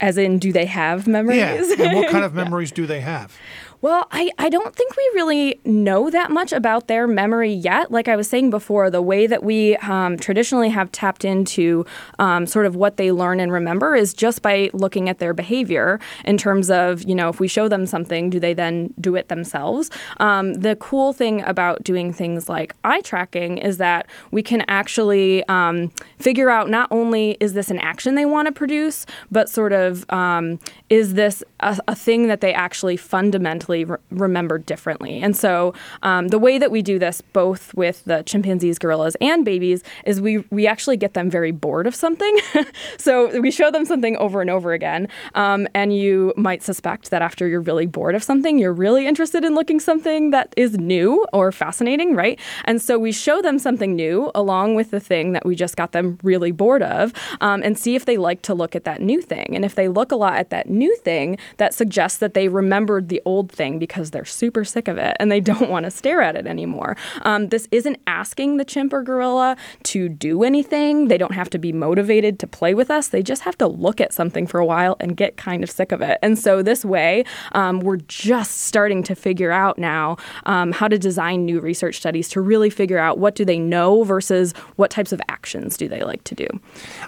As 0.00 0.18
in, 0.18 0.38
do 0.38 0.52
they 0.52 0.66
have 0.66 1.06
memories? 1.06 1.38
Yeah. 1.38 1.86
And 1.86 1.96
what 1.96 2.10
kind 2.10 2.24
of 2.24 2.34
memories 2.42 2.70
yeah. 2.70 2.76
do 2.76 2.86
they 2.86 3.00
have? 3.00 3.36
Well, 3.84 4.08
I, 4.10 4.30
I 4.38 4.48
don't 4.48 4.74
think 4.74 4.96
we 4.96 5.10
really 5.12 5.60
know 5.66 6.08
that 6.08 6.30
much 6.30 6.54
about 6.54 6.88
their 6.88 7.06
memory 7.06 7.52
yet. 7.52 7.92
Like 7.92 8.08
I 8.08 8.16
was 8.16 8.26
saying 8.26 8.48
before, 8.48 8.88
the 8.88 9.02
way 9.02 9.26
that 9.26 9.44
we 9.44 9.76
um, 9.76 10.16
traditionally 10.16 10.70
have 10.70 10.90
tapped 10.90 11.22
into 11.22 11.84
um, 12.18 12.46
sort 12.46 12.64
of 12.64 12.74
what 12.76 12.96
they 12.96 13.12
learn 13.12 13.40
and 13.40 13.52
remember 13.52 13.94
is 13.94 14.14
just 14.14 14.40
by 14.40 14.70
looking 14.72 15.10
at 15.10 15.18
their 15.18 15.34
behavior 15.34 16.00
in 16.24 16.38
terms 16.38 16.70
of, 16.70 17.02
you 17.02 17.14
know, 17.14 17.28
if 17.28 17.40
we 17.40 17.46
show 17.46 17.68
them 17.68 17.84
something, 17.84 18.30
do 18.30 18.40
they 18.40 18.54
then 18.54 18.94
do 19.02 19.16
it 19.16 19.28
themselves? 19.28 19.90
Um, 20.16 20.54
the 20.54 20.76
cool 20.76 21.12
thing 21.12 21.42
about 21.42 21.84
doing 21.84 22.10
things 22.10 22.48
like 22.48 22.74
eye 22.84 23.02
tracking 23.02 23.58
is 23.58 23.76
that 23.76 24.06
we 24.30 24.42
can 24.42 24.64
actually 24.66 25.46
um, 25.48 25.92
figure 26.18 26.48
out 26.48 26.70
not 26.70 26.88
only 26.90 27.36
is 27.38 27.52
this 27.52 27.68
an 27.68 27.80
action 27.80 28.14
they 28.14 28.24
want 28.24 28.46
to 28.46 28.52
produce, 28.52 29.04
but 29.30 29.50
sort 29.50 29.74
of 29.74 30.10
um, 30.10 30.58
is 30.88 31.12
this 31.12 31.44
a, 31.60 31.78
a 31.86 31.94
thing 31.94 32.28
that 32.28 32.40
they 32.40 32.54
actually 32.54 32.96
fundamentally 32.96 33.73
re- 33.82 33.96
remembered 34.10 34.64
differently. 34.66 35.20
And 35.20 35.36
so 35.36 35.74
um, 36.04 36.28
the 36.28 36.38
way 36.38 36.58
that 36.58 36.70
we 36.70 36.82
do 36.82 37.00
this, 37.00 37.20
both 37.20 37.74
with 37.74 38.04
the 38.04 38.22
chimpanzees, 38.22 38.78
gorillas, 38.78 39.16
and 39.20 39.44
babies, 39.44 39.82
is 40.06 40.20
we 40.20 40.38
we 40.50 40.68
actually 40.68 40.96
get 40.96 41.14
them 41.14 41.28
very 41.28 41.50
bored 41.50 41.88
of 41.88 41.94
something. 41.96 42.38
so 42.98 43.40
we 43.40 43.50
show 43.50 43.72
them 43.72 43.84
something 43.84 44.16
over 44.18 44.40
and 44.40 44.50
over 44.50 44.72
again, 44.72 45.08
um, 45.34 45.66
and 45.74 45.96
you 45.96 46.32
might 46.36 46.62
suspect 46.62 47.10
that 47.10 47.22
after 47.22 47.48
you're 47.48 47.60
really 47.60 47.86
bored 47.86 48.14
of 48.14 48.22
something, 48.22 48.58
you're 48.58 48.72
really 48.72 49.06
interested 49.06 49.44
in 49.44 49.54
looking 49.54 49.80
something 49.80 50.30
that 50.30 50.52
is 50.56 50.78
new 50.78 51.26
or 51.32 51.50
fascinating, 51.50 52.14
right? 52.14 52.38
And 52.66 52.80
so 52.80 52.98
we 52.98 53.10
show 53.12 53.40
them 53.40 53.58
something 53.58 53.96
new 53.96 54.30
along 54.34 54.74
with 54.74 54.90
the 54.90 55.00
thing 55.00 55.32
that 55.32 55.46
we 55.46 55.56
just 55.56 55.76
got 55.76 55.92
them 55.92 56.18
really 56.22 56.52
bored 56.52 56.82
of, 56.82 57.12
um, 57.40 57.62
and 57.64 57.78
see 57.78 57.94
if 57.94 58.04
they 58.04 58.18
like 58.18 58.42
to 58.42 58.54
look 58.54 58.76
at 58.76 58.84
that 58.84 59.00
new 59.00 59.22
thing. 59.22 59.46
And 59.54 59.64
if 59.64 59.74
they 59.74 59.88
look 59.88 60.12
a 60.12 60.16
lot 60.16 60.34
at 60.34 60.50
that 60.50 60.68
new 60.68 60.94
thing, 60.98 61.38
that 61.56 61.72
suggests 61.72 62.18
that 62.18 62.34
they 62.34 62.48
remembered 62.48 63.08
the 63.08 63.22
old 63.24 63.50
thing 63.50 63.63
because 63.72 64.10
they're 64.10 64.24
super 64.24 64.64
sick 64.64 64.88
of 64.88 64.98
it 64.98 65.16
and 65.18 65.30
they 65.30 65.40
don't 65.54 65.70
want 65.70 65.84
to 65.84 65.90
stare 65.90 66.22
at 66.22 66.36
it 66.36 66.46
anymore. 66.46 66.96
Um, 67.22 67.48
this 67.48 67.68
isn't 67.70 67.98
asking 68.06 68.56
the 68.56 68.64
chimp 68.64 68.92
or 68.92 69.02
gorilla 69.02 69.56
to 69.84 70.08
do 70.08 70.44
anything. 70.44 71.08
They 71.08 71.18
don't 71.18 71.34
have 71.34 71.50
to 71.50 71.58
be 71.58 71.72
motivated 71.72 72.38
to 72.40 72.46
play 72.46 72.74
with 72.74 72.90
us. 72.90 73.08
They 73.08 73.22
just 73.22 73.42
have 73.42 73.58
to 73.58 73.66
look 73.66 74.00
at 74.00 74.12
something 74.12 74.46
for 74.46 74.60
a 74.60 74.66
while 74.66 74.96
and 75.00 75.16
get 75.16 75.36
kind 75.36 75.62
of 75.62 75.70
sick 75.70 75.92
of 75.92 76.00
it. 76.00 76.18
And 76.22 76.38
so 76.38 76.62
this 76.62 76.84
way, 76.84 77.24
um, 77.52 77.80
we're 77.80 77.96
just 77.96 78.62
starting 78.62 79.02
to 79.04 79.14
figure 79.14 79.50
out 79.50 79.78
now 79.78 80.16
um, 80.46 80.72
how 80.72 80.88
to 80.88 80.98
design 80.98 81.44
new 81.44 81.60
research 81.60 81.96
studies 81.96 82.28
to 82.30 82.40
really 82.40 82.70
figure 82.70 82.98
out 82.98 83.18
what 83.18 83.34
do 83.34 83.44
they 83.44 83.58
know 83.58 84.04
versus 84.04 84.52
what 84.76 84.90
types 84.90 85.12
of 85.12 85.20
actions 85.28 85.76
do 85.76 85.88
they 85.88 86.02
like 86.02 86.24
to 86.24 86.34
do. 86.34 86.46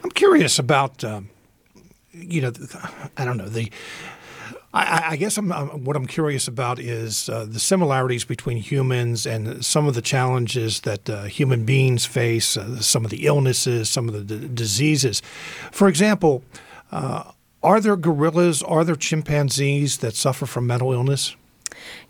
I'm 0.02 0.10
curious 0.10 0.58
about. 0.58 1.04
Um, 1.04 1.30
you 2.18 2.40
know, 2.40 2.52
I 3.16 3.24
don't 3.24 3.36
know 3.36 3.48
the 3.48 3.70
I, 4.76 5.10
I 5.12 5.16
guess 5.16 5.38
I'm, 5.38 5.50
I'm, 5.52 5.84
what 5.84 5.96
I'm 5.96 6.06
curious 6.06 6.46
about 6.46 6.78
is 6.78 7.28
uh, 7.28 7.46
the 7.48 7.58
similarities 7.58 8.24
between 8.24 8.58
humans 8.58 9.26
and 9.26 9.64
some 9.64 9.86
of 9.86 9.94
the 9.94 10.02
challenges 10.02 10.80
that 10.80 11.08
uh, 11.08 11.24
human 11.24 11.64
beings 11.64 12.04
face, 12.04 12.56
uh, 12.56 12.80
some 12.80 13.04
of 13.04 13.10
the 13.10 13.26
illnesses, 13.26 13.88
some 13.88 14.08
of 14.08 14.14
the 14.14 14.38
d- 14.38 14.48
diseases. 14.48 15.22
For 15.72 15.88
example, 15.88 16.44
uh, 16.92 17.32
are 17.62 17.80
there 17.80 17.96
gorillas, 17.96 18.62
are 18.62 18.84
there 18.84 18.96
chimpanzees 18.96 19.98
that 19.98 20.14
suffer 20.14 20.44
from 20.44 20.66
mental 20.66 20.92
illness? 20.92 21.34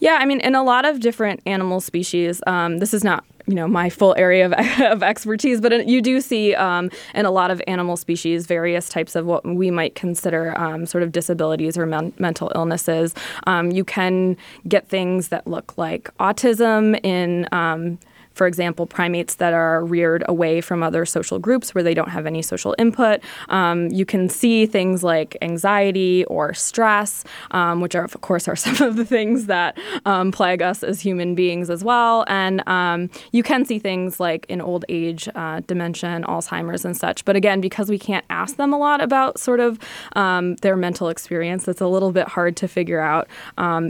Yeah, 0.01 0.17
I 0.21 0.27
mean, 0.27 0.41
in 0.41 0.55
a 0.55 0.63
lot 0.63 0.85
of 0.85 1.01
different 1.01 1.41
animal 1.47 1.81
species, 1.81 2.43
um, 2.47 2.79
this 2.79 2.93
is 2.93 3.05
not 3.05 3.25
you 3.47 3.55
know 3.55 3.69
my 3.69 3.89
full 3.89 4.15
area 4.17 4.47
of, 4.47 4.53
of 4.81 5.03
expertise, 5.03 5.61
but 5.61 5.87
you 5.87 6.03
do 6.03 6.21
see 6.21 6.55
um, 6.55 6.91
in 7.15 7.27
a 7.27 7.31
lot 7.31 7.51
of 7.51 7.63
animal 7.67 7.97
species 7.97 8.47
various 8.47 8.89
types 8.89 9.15
of 9.15 9.27
what 9.27 9.45
we 9.45 9.71
might 9.71 9.95
consider 9.95 10.59
um, 10.59 10.87
sort 10.87 11.03
of 11.03 11.13
disabilities 11.13 11.79
or 11.79 11.87
men- 11.87 12.13
mental 12.19 12.51
illnesses. 12.55 13.15
Um, 13.47 13.71
you 13.71 13.85
can 13.85 14.37
get 14.69 14.89
things 14.89 15.29
that 15.29 15.47
look 15.47 15.79
like 15.79 16.11
autism 16.19 16.99
in 17.05 17.49
um, 17.53 17.99
for 18.37 18.47
example, 18.47 18.87
primates 18.87 19.37
that 19.37 19.55
are 19.55 19.83
reared 19.83 20.23
away 20.29 20.61
from 20.61 20.83
other 20.83 21.07
social 21.07 21.39
groups 21.39 21.75
where 21.75 21.83
they 21.83 21.95
don't 21.95 22.11
have 22.11 22.27
any 22.27 22.43
social 22.43 22.75
input. 22.79 23.21
Um, 23.49 23.89
you 23.89 24.05
can 24.05 24.29
see 24.29 24.67
things 24.67 25.03
like 25.03 25.39
anxiety 25.41 26.27
or 26.27 26.53
stress, 26.53 27.25
um, 27.53 27.81
which 27.81 27.95
are, 27.95 28.05
of 28.05 28.21
course, 28.21 28.47
are 28.47 28.57
some 28.67 28.87
of 28.87 28.97
the 28.97 29.07
things 29.07 29.47
that 29.47 29.79
um, 30.05 30.33
plague 30.33 30.61
us 30.61 30.83
as 30.83 31.01
human 31.01 31.35
beings 31.35 31.71
as 31.71 31.83
well. 31.83 32.27
And 32.29 32.63
um, 32.69 33.09
you 33.33 33.43
can 33.43 33.65
see 33.65 33.79
things 33.79 34.21
like 34.21 34.45
in 34.51 34.61
old 34.61 34.85
age, 34.91 35.31
uh, 35.35 35.63
dementia, 35.67 36.11
and 36.11 36.27
Alzheimer's 36.27 36.85
and 36.85 36.95
such. 36.95 37.25
But 37.25 37.37
again, 37.37 37.63
because 37.63 37.89
we 37.89 37.99
can't 37.99 38.25
ask 38.29 38.57
them 38.57 38.75
a 38.75 38.79
lot 38.79 39.01
about 39.01 39.41
sort 39.41 39.61
of 39.61 39.79
um, 40.15 40.57
their 40.57 40.77
mental 40.77 41.09
experience, 41.09 41.67
it's 41.69 41.81
a 41.81 41.87
little 41.87 42.13
bit 42.13 42.29
hard 42.29 42.55
to 42.59 42.69
figure 42.69 43.01
out 43.01 43.29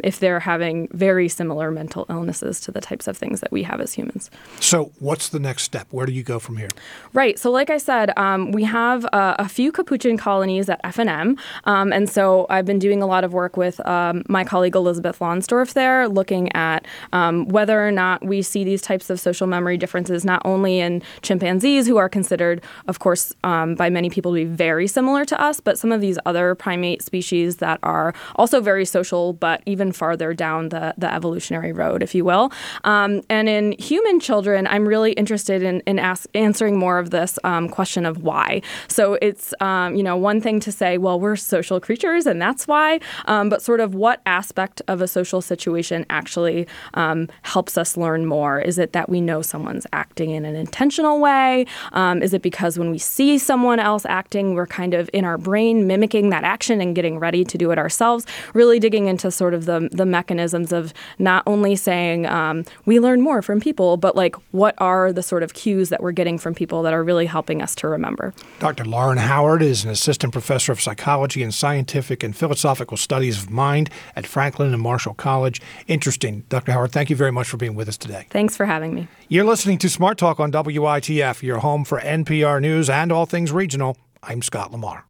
if 0.04 0.20
they're 0.20 0.38
having 0.38 0.86
very 0.92 1.28
similar 1.28 1.72
mental 1.72 2.06
illnesses 2.08 2.60
to 2.60 2.70
the 2.70 2.80
types 2.80 3.08
of 3.08 3.16
things 3.16 3.40
that 3.40 3.50
we 3.50 3.64
have 3.64 3.80
as 3.80 3.92
humans. 3.92 4.30
So, 4.60 4.90
what's 4.98 5.28
the 5.28 5.38
next 5.38 5.62
step? 5.62 5.86
Where 5.90 6.06
do 6.06 6.12
you 6.12 6.22
go 6.22 6.38
from 6.38 6.56
here? 6.56 6.70
Right. 7.12 7.38
So, 7.38 7.50
like 7.50 7.70
I 7.70 7.78
said, 7.78 8.16
um, 8.18 8.52
we 8.52 8.64
have 8.64 9.04
uh, 9.12 9.36
a 9.38 9.48
few 9.48 9.70
capuchin 9.70 10.16
colonies 10.16 10.68
at 10.68 10.80
F&M, 10.82 11.36
um, 11.64 11.92
and 11.92 12.08
so 12.08 12.46
I've 12.48 12.64
been 12.64 12.78
doing 12.78 13.02
a 13.02 13.06
lot 13.06 13.22
of 13.22 13.32
work 13.32 13.56
with 13.56 13.86
um, 13.86 14.24
my 14.28 14.44
colleague 14.44 14.74
Elizabeth 14.74 15.18
Lonsdorf 15.18 15.74
there, 15.74 16.08
looking 16.08 16.52
at 16.54 16.86
um, 17.12 17.46
whether 17.48 17.86
or 17.86 17.92
not 17.92 18.24
we 18.24 18.42
see 18.42 18.64
these 18.64 18.80
types 18.80 19.10
of 19.10 19.20
social 19.20 19.46
memory 19.46 19.76
differences 19.76 20.24
not 20.24 20.42
only 20.44 20.80
in 20.80 21.02
chimpanzees, 21.22 21.86
who 21.86 21.98
are 21.98 22.08
considered, 22.08 22.62
of 22.88 22.98
course, 22.98 23.34
um, 23.44 23.74
by 23.74 23.90
many 23.90 24.08
people 24.08 24.32
to 24.32 24.36
be 24.36 24.44
very 24.44 24.86
similar 24.86 25.24
to 25.26 25.40
us, 25.40 25.60
but 25.60 25.78
some 25.78 25.92
of 25.92 26.00
these 26.00 26.18
other 26.24 26.54
primate 26.54 27.02
species 27.02 27.56
that 27.56 27.78
are 27.82 28.14
also 28.36 28.60
very 28.60 28.84
social, 28.84 29.34
but 29.34 29.62
even 29.66 29.92
farther 29.92 30.32
down 30.32 30.70
the 30.70 30.94
the 30.96 31.12
evolutionary 31.12 31.72
road, 31.72 32.02
if 32.02 32.14
you 32.14 32.24
will. 32.24 32.50
Um, 32.84 33.22
and 33.28 33.48
in 33.48 33.72
human 33.78 34.18
children, 34.26 34.66
I'm 34.66 34.86
really 34.86 35.12
interested 35.12 35.62
in, 35.62 35.80
in 35.86 35.98
ask, 35.98 36.26
answering 36.34 36.76
more 36.78 36.98
of 36.98 37.10
this 37.10 37.38
um, 37.44 37.68
question 37.68 38.04
of 38.04 38.24
why. 38.24 38.60
So 38.88 39.14
it's, 39.22 39.54
um, 39.60 39.94
you 39.94 40.02
know, 40.02 40.16
one 40.16 40.40
thing 40.40 40.58
to 40.60 40.72
say, 40.72 40.98
well, 40.98 41.20
we're 41.20 41.36
social 41.36 41.78
creatures 41.80 42.26
and 42.26 42.42
that's 42.42 42.66
why, 42.66 42.98
um, 43.26 43.48
but 43.48 43.62
sort 43.62 43.78
of 43.78 43.94
what 43.94 44.20
aspect 44.26 44.82
of 44.88 45.00
a 45.00 45.06
social 45.06 45.40
situation 45.40 46.04
actually 46.10 46.66
um, 46.94 47.28
helps 47.42 47.78
us 47.78 47.96
learn 47.96 48.26
more? 48.26 48.60
Is 48.60 48.78
it 48.78 48.92
that 48.92 49.08
we 49.08 49.20
know 49.20 49.42
someone's 49.42 49.86
acting 49.92 50.30
in 50.30 50.44
an 50.44 50.56
intentional 50.56 51.20
way? 51.20 51.66
Um, 51.92 52.20
is 52.20 52.34
it 52.34 52.42
because 52.42 52.78
when 52.78 52.90
we 52.90 52.98
see 52.98 53.38
someone 53.38 53.78
else 53.78 54.04
acting, 54.06 54.54
we're 54.54 54.66
kind 54.66 54.92
of 54.94 55.08
in 55.12 55.24
our 55.24 55.38
brain 55.38 55.86
mimicking 55.86 56.30
that 56.30 56.42
action 56.42 56.80
and 56.80 56.96
getting 56.96 57.20
ready 57.20 57.44
to 57.44 57.56
do 57.56 57.70
it 57.70 57.78
ourselves? 57.78 58.26
Really 58.54 58.80
digging 58.80 59.06
into 59.06 59.30
sort 59.30 59.54
of 59.54 59.66
the, 59.66 59.88
the 59.92 60.06
mechanisms 60.06 60.72
of 60.72 60.92
not 61.20 61.44
only 61.46 61.76
saying 61.76 62.26
um, 62.26 62.64
we 62.86 62.98
learn 62.98 63.20
more 63.20 63.40
from 63.40 63.60
people, 63.60 63.96
but 63.96 64.15
like 64.16 64.34
what 64.50 64.74
are 64.78 65.12
the 65.12 65.22
sort 65.22 65.42
of 65.42 65.54
cues 65.54 65.90
that 65.90 66.02
we're 66.02 66.12
getting 66.12 66.38
from 66.38 66.54
people 66.54 66.82
that 66.82 66.92
are 66.92 67.04
really 67.04 67.26
helping 67.26 67.62
us 67.62 67.74
to 67.76 67.88
remember. 67.88 68.34
Dr. 68.58 68.84
Lauren 68.84 69.18
Howard 69.18 69.62
is 69.62 69.84
an 69.84 69.90
assistant 69.90 70.32
professor 70.32 70.72
of 70.72 70.80
psychology 70.80 71.42
and 71.42 71.54
scientific 71.54 72.22
and 72.22 72.34
philosophical 72.34 72.96
studies 72.96 73.42
of 73.42 73.50
mind 73.50 73.90
at 74.16 74.26
Franklin 74.26 74.72
and 74.72 74.82
Marshall 74.82 75.14
College. 75.14 75.60
Interesting. 75.86 76.44
Dr. 76.48 76.72
Howard, 76.72 76.92
thank 76.92 77.10
you 77.10 77.16
very 77.16 77.32
much 77.32 77.48
for 77.48 77.56
being 77.56 77.74
with 77.74 77.88
us 77.88 77.96
today. 77.96 78.26
Thanks 78.30 78.56
for 78.56 78.66
having 78.66 78.94
me. 78.94 79.08
You're 79.28 79.44
listening 79.44 79.78
to 79.78 79.88
Smart 79.88 80.18
Talk 80.18 80.40
on 80.40 80.50
WITF, 80.50 81.42
your 81.42 81.58
home 81.58 81.84
for 81.84 82.00
NPR 82.00 82.60
News 82.60 82.88
and 82.88 83.12
all 83.12 83.26
things 83.26 83.52
regional. 83.52 83.96
I'm 84.22 84.42
Scott 84.42 84.72
Lamar. 84.72 85.06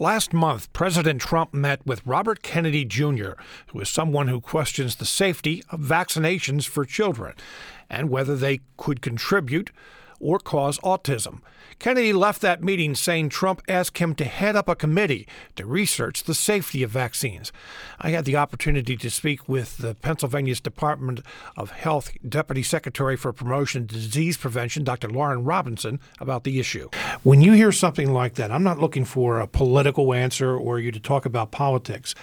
Last 0.00 0.32
month, 0.32 0.72
President 0.72 1.20
Trump 1.20 1.52
met 1.52 1.86
with 1.86 2.00
Robert 2.06 2.42
Kennedy 2.42 2.86
Jr., 2.86 3.32
who 3.66 3.80
is 3.80 3.90
someone 3.90 4.28
who 4.28 4.40
questions 4.40 4.96
the 4.96 5.04
safety 5.04 5.62
of 5.68 5.78
vaccinations 5.78 6.66
for 6.66 6.86
children 6.86 7.34
and 7.90 8.08
whether 8.08 8.34
they 8.34 8.60
could 8.78 9.02
contribute 9.02 9.70
or 10.20 10.38
cause 10.38 10.78
autism. 10.80 11.40
Kennedy 11.80 12.12
left 12.12 12.42
that 12.42 12.62
meeting 12.62 12.94
saying 12.94 13.30
Trump 13.30 13.62
asked 13.66 13.96
him 13.96 14.14
to 14.16 14.24
head 14.26 14.54
up 14.54 14.68
a 14.68 14.76
committee 14.76 15.26
to 15.56 15.64
research 15.64 16.24
the 16.24 16.34
safety 16.34 16.82
of 16.82 16.90
vaccines. 16.90 17.52
I 17.98 18.10
had 18.10 18.26
the 18.26 18.36
opportunity 18.36 18.98
to 18.98 19.10
speak 19.10 19.48
with 19.48 19.78
the 19.78 19.94
Pennsylvania's 19.94 20.60
Department 20.60 21.20
of 21.56 21.70
Health 21.70 22.12
Deputy 22.28 22.62
Secretary 22.62 23.16
for 23.16 23.32
Promotion 23.32 23.80
and 23.80 23.88
Disease 23.88 24.36
Prevention, 24.36 24.84
Dr. 24.84 25.08
Lauren 25.08 25.42
Robinson, 25.44 26.00
about 26.20 26.44
the 26.44 26.60
issue. 26.60 26.90
When 27.22 27.40
you 27.40 27.52
hear 27.52 27.72
something 27.72 28.12
like 28.12 28.34
that, 28.34 28.50
I'm 28.50 28.62
not 28.62 28.78
looking 28.78 29.06
for 29.06 29.40
a 29.40 29.46
political 29.46 30.12
answer 30.12 30.54
or 30.54 30.78
you 30.78 30.92
to 30.92 31.00
talk 31.00 31.24
about 31.24 31.50
politics. 31.50 32.14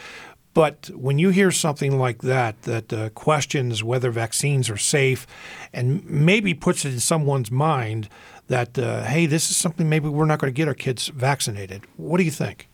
But 0.57 0.89
when 0.95 1.19
you 1.19 1.29
hear 1.29 1.51
something 1.51 1.99
like 1.99 2.23
that, 2.23 2.63
that 2.63 2.91
uh, 2.91 3.09
questions 3.09 3.83
whether 3.83 4.09
vaccines 4.09 4.71
are 4.71 4.77
safe 4.77 5.27
and 5.71 6.03
maybe 6.09 6.55
puts 6.55 6.83
it 6.83 6.93
in 6.93 6.99
someone's 6.99 7.51
mind 7.51 8.09
that, 8.47 8.79
uh, 8.79 9.03
hey, 9.03 9.27
this 9.27 9.51
is 9.51 9.55
something 9.55 9.87
maybe 9.87 10.09
we're 10.09 10.25
not 10.25 10.39
going 10.39 10.51
to 10.51 10.57
get 10.57 10.67
our 10.67 10.73
kids 10.73 11.09
vaccinated, 11.09 11.83
what 11.95 12.17
do 12.17 12.23
you 12.23 12.31
think? 12.31 12.69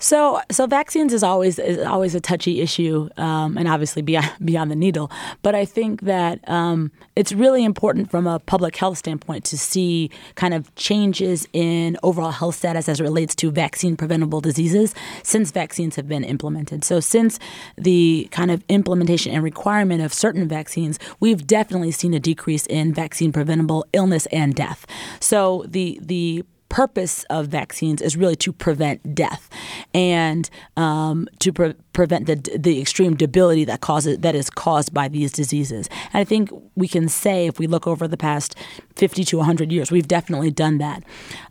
So, 0.00 0.40
so 0.50 0.66
vaccines 0.66 1.12
is 1.12 1.22
always 1.22 1.58
is 1.58 1.78
always 1.86 2.14
a 2.14 2.20
touchy 2.20 2.62
issue, 2.62 3.10
um, 3.18 3.58
and 3.58 3.68
obviously 3.68 4.00
beyond 4.00 4.32
beyond 4.44 4.70
the 4.70 4.76
needle. 4.76 5.10
But 5.42 5.54
I 5.54 5.66
think 5.66 6.00
that 6.02 6.46
um, 6.48 6.90
it's 7.14 7.32
really 7.32 7.64
important 7.64 8.10
from 8.10 8.26
a 8.26 8.38
public 8.38 8.76
health 8.76 8.96
standpoint 8.98 9.44
to 9.44 9.58
see 9.58 10.10
kind 10.36 10.54
of 10.54 10.74
changes 10.74 11.46
in 11.52 11.98
overall 12.02 12.30
health 12.30 12.56
status 12.56 12.88
as 12.88 12.98
it 12.98 13.02
relates 13.02 13.34
to 13.36 13.50
vaccine 13.50 13.94
preventable 13.94 14.40
diseases 14.40 14.94
since 15.22 15.50
vaccines 15.50 15.96
have 15.96 16.08
been 16.08 16.24
implemented. 16.24 16.82
So, 16.82 16.98
since 17.00 17.38
the 17.76 18.26
kind 18.30 18.50
of 18.50 18.64
implementation 18.70 19.32
and 19.32 19.44
requirement 19.44 20.00
of 20.00 20.14
certain 20.14 20.48
vaccines, 20.48 20.98
we've 21.20 21.46
definitely 21.46 21.90
seen 21.90 22.14
a 22.14 22.20
decrease 22.20 22.66
in 22.66 22.94
vaccine 22.94 23.32
preventable 23.32 23.84
illness 23.92 24.24
and 24.32 24.54
death. 24.54 24.86
So, 25.20 25.66
the 25.68 26.00
the 26.02 26.42
purpose 26.70 27.24
of 27.24 27.48
vaccines 27.48 28.00
is 28.00 28.16
really 28.16 28.36
to 28.36 28.52
prevent 28.52 29.14
death 29.14 29.50
and 29.92 30.48
um, 30.76 31.28
to 31.40 31.52
pre- 31.52 31.74
prevent 31.92 32.26
the 32.26 32.36
the 32.58 32.80
extreme 32.80 33.14
debility 33.14 33.64
that 33.66 33.82
causes 33.82 34.18
that 34.18 34.34
is 34.34 34.48
caused 34.48 34.94
by 34.94 35.08
these 35.08 35.32
diseases. 35.32 35.88
And 36.12 36.20
I 36.22 36.24
think 36.24 36.50
we 36.76 36.88
can 36.88 37.08
say 37.10 37.46
if 37.46 37.58
we 37.58 37.66
look 37.66 37.86
over 37.86 38.08
the 38.08 38.16
past 38.16 38.56
50 38.96 39.24
to 39.24 39.36
100 39.36 39.70
years, 39.70 39.90
we've 39.90 40.08
definitely 40.08 40.50
done 40.50 40.78
that. 40.78 41.02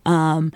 Um, 0.06 0.52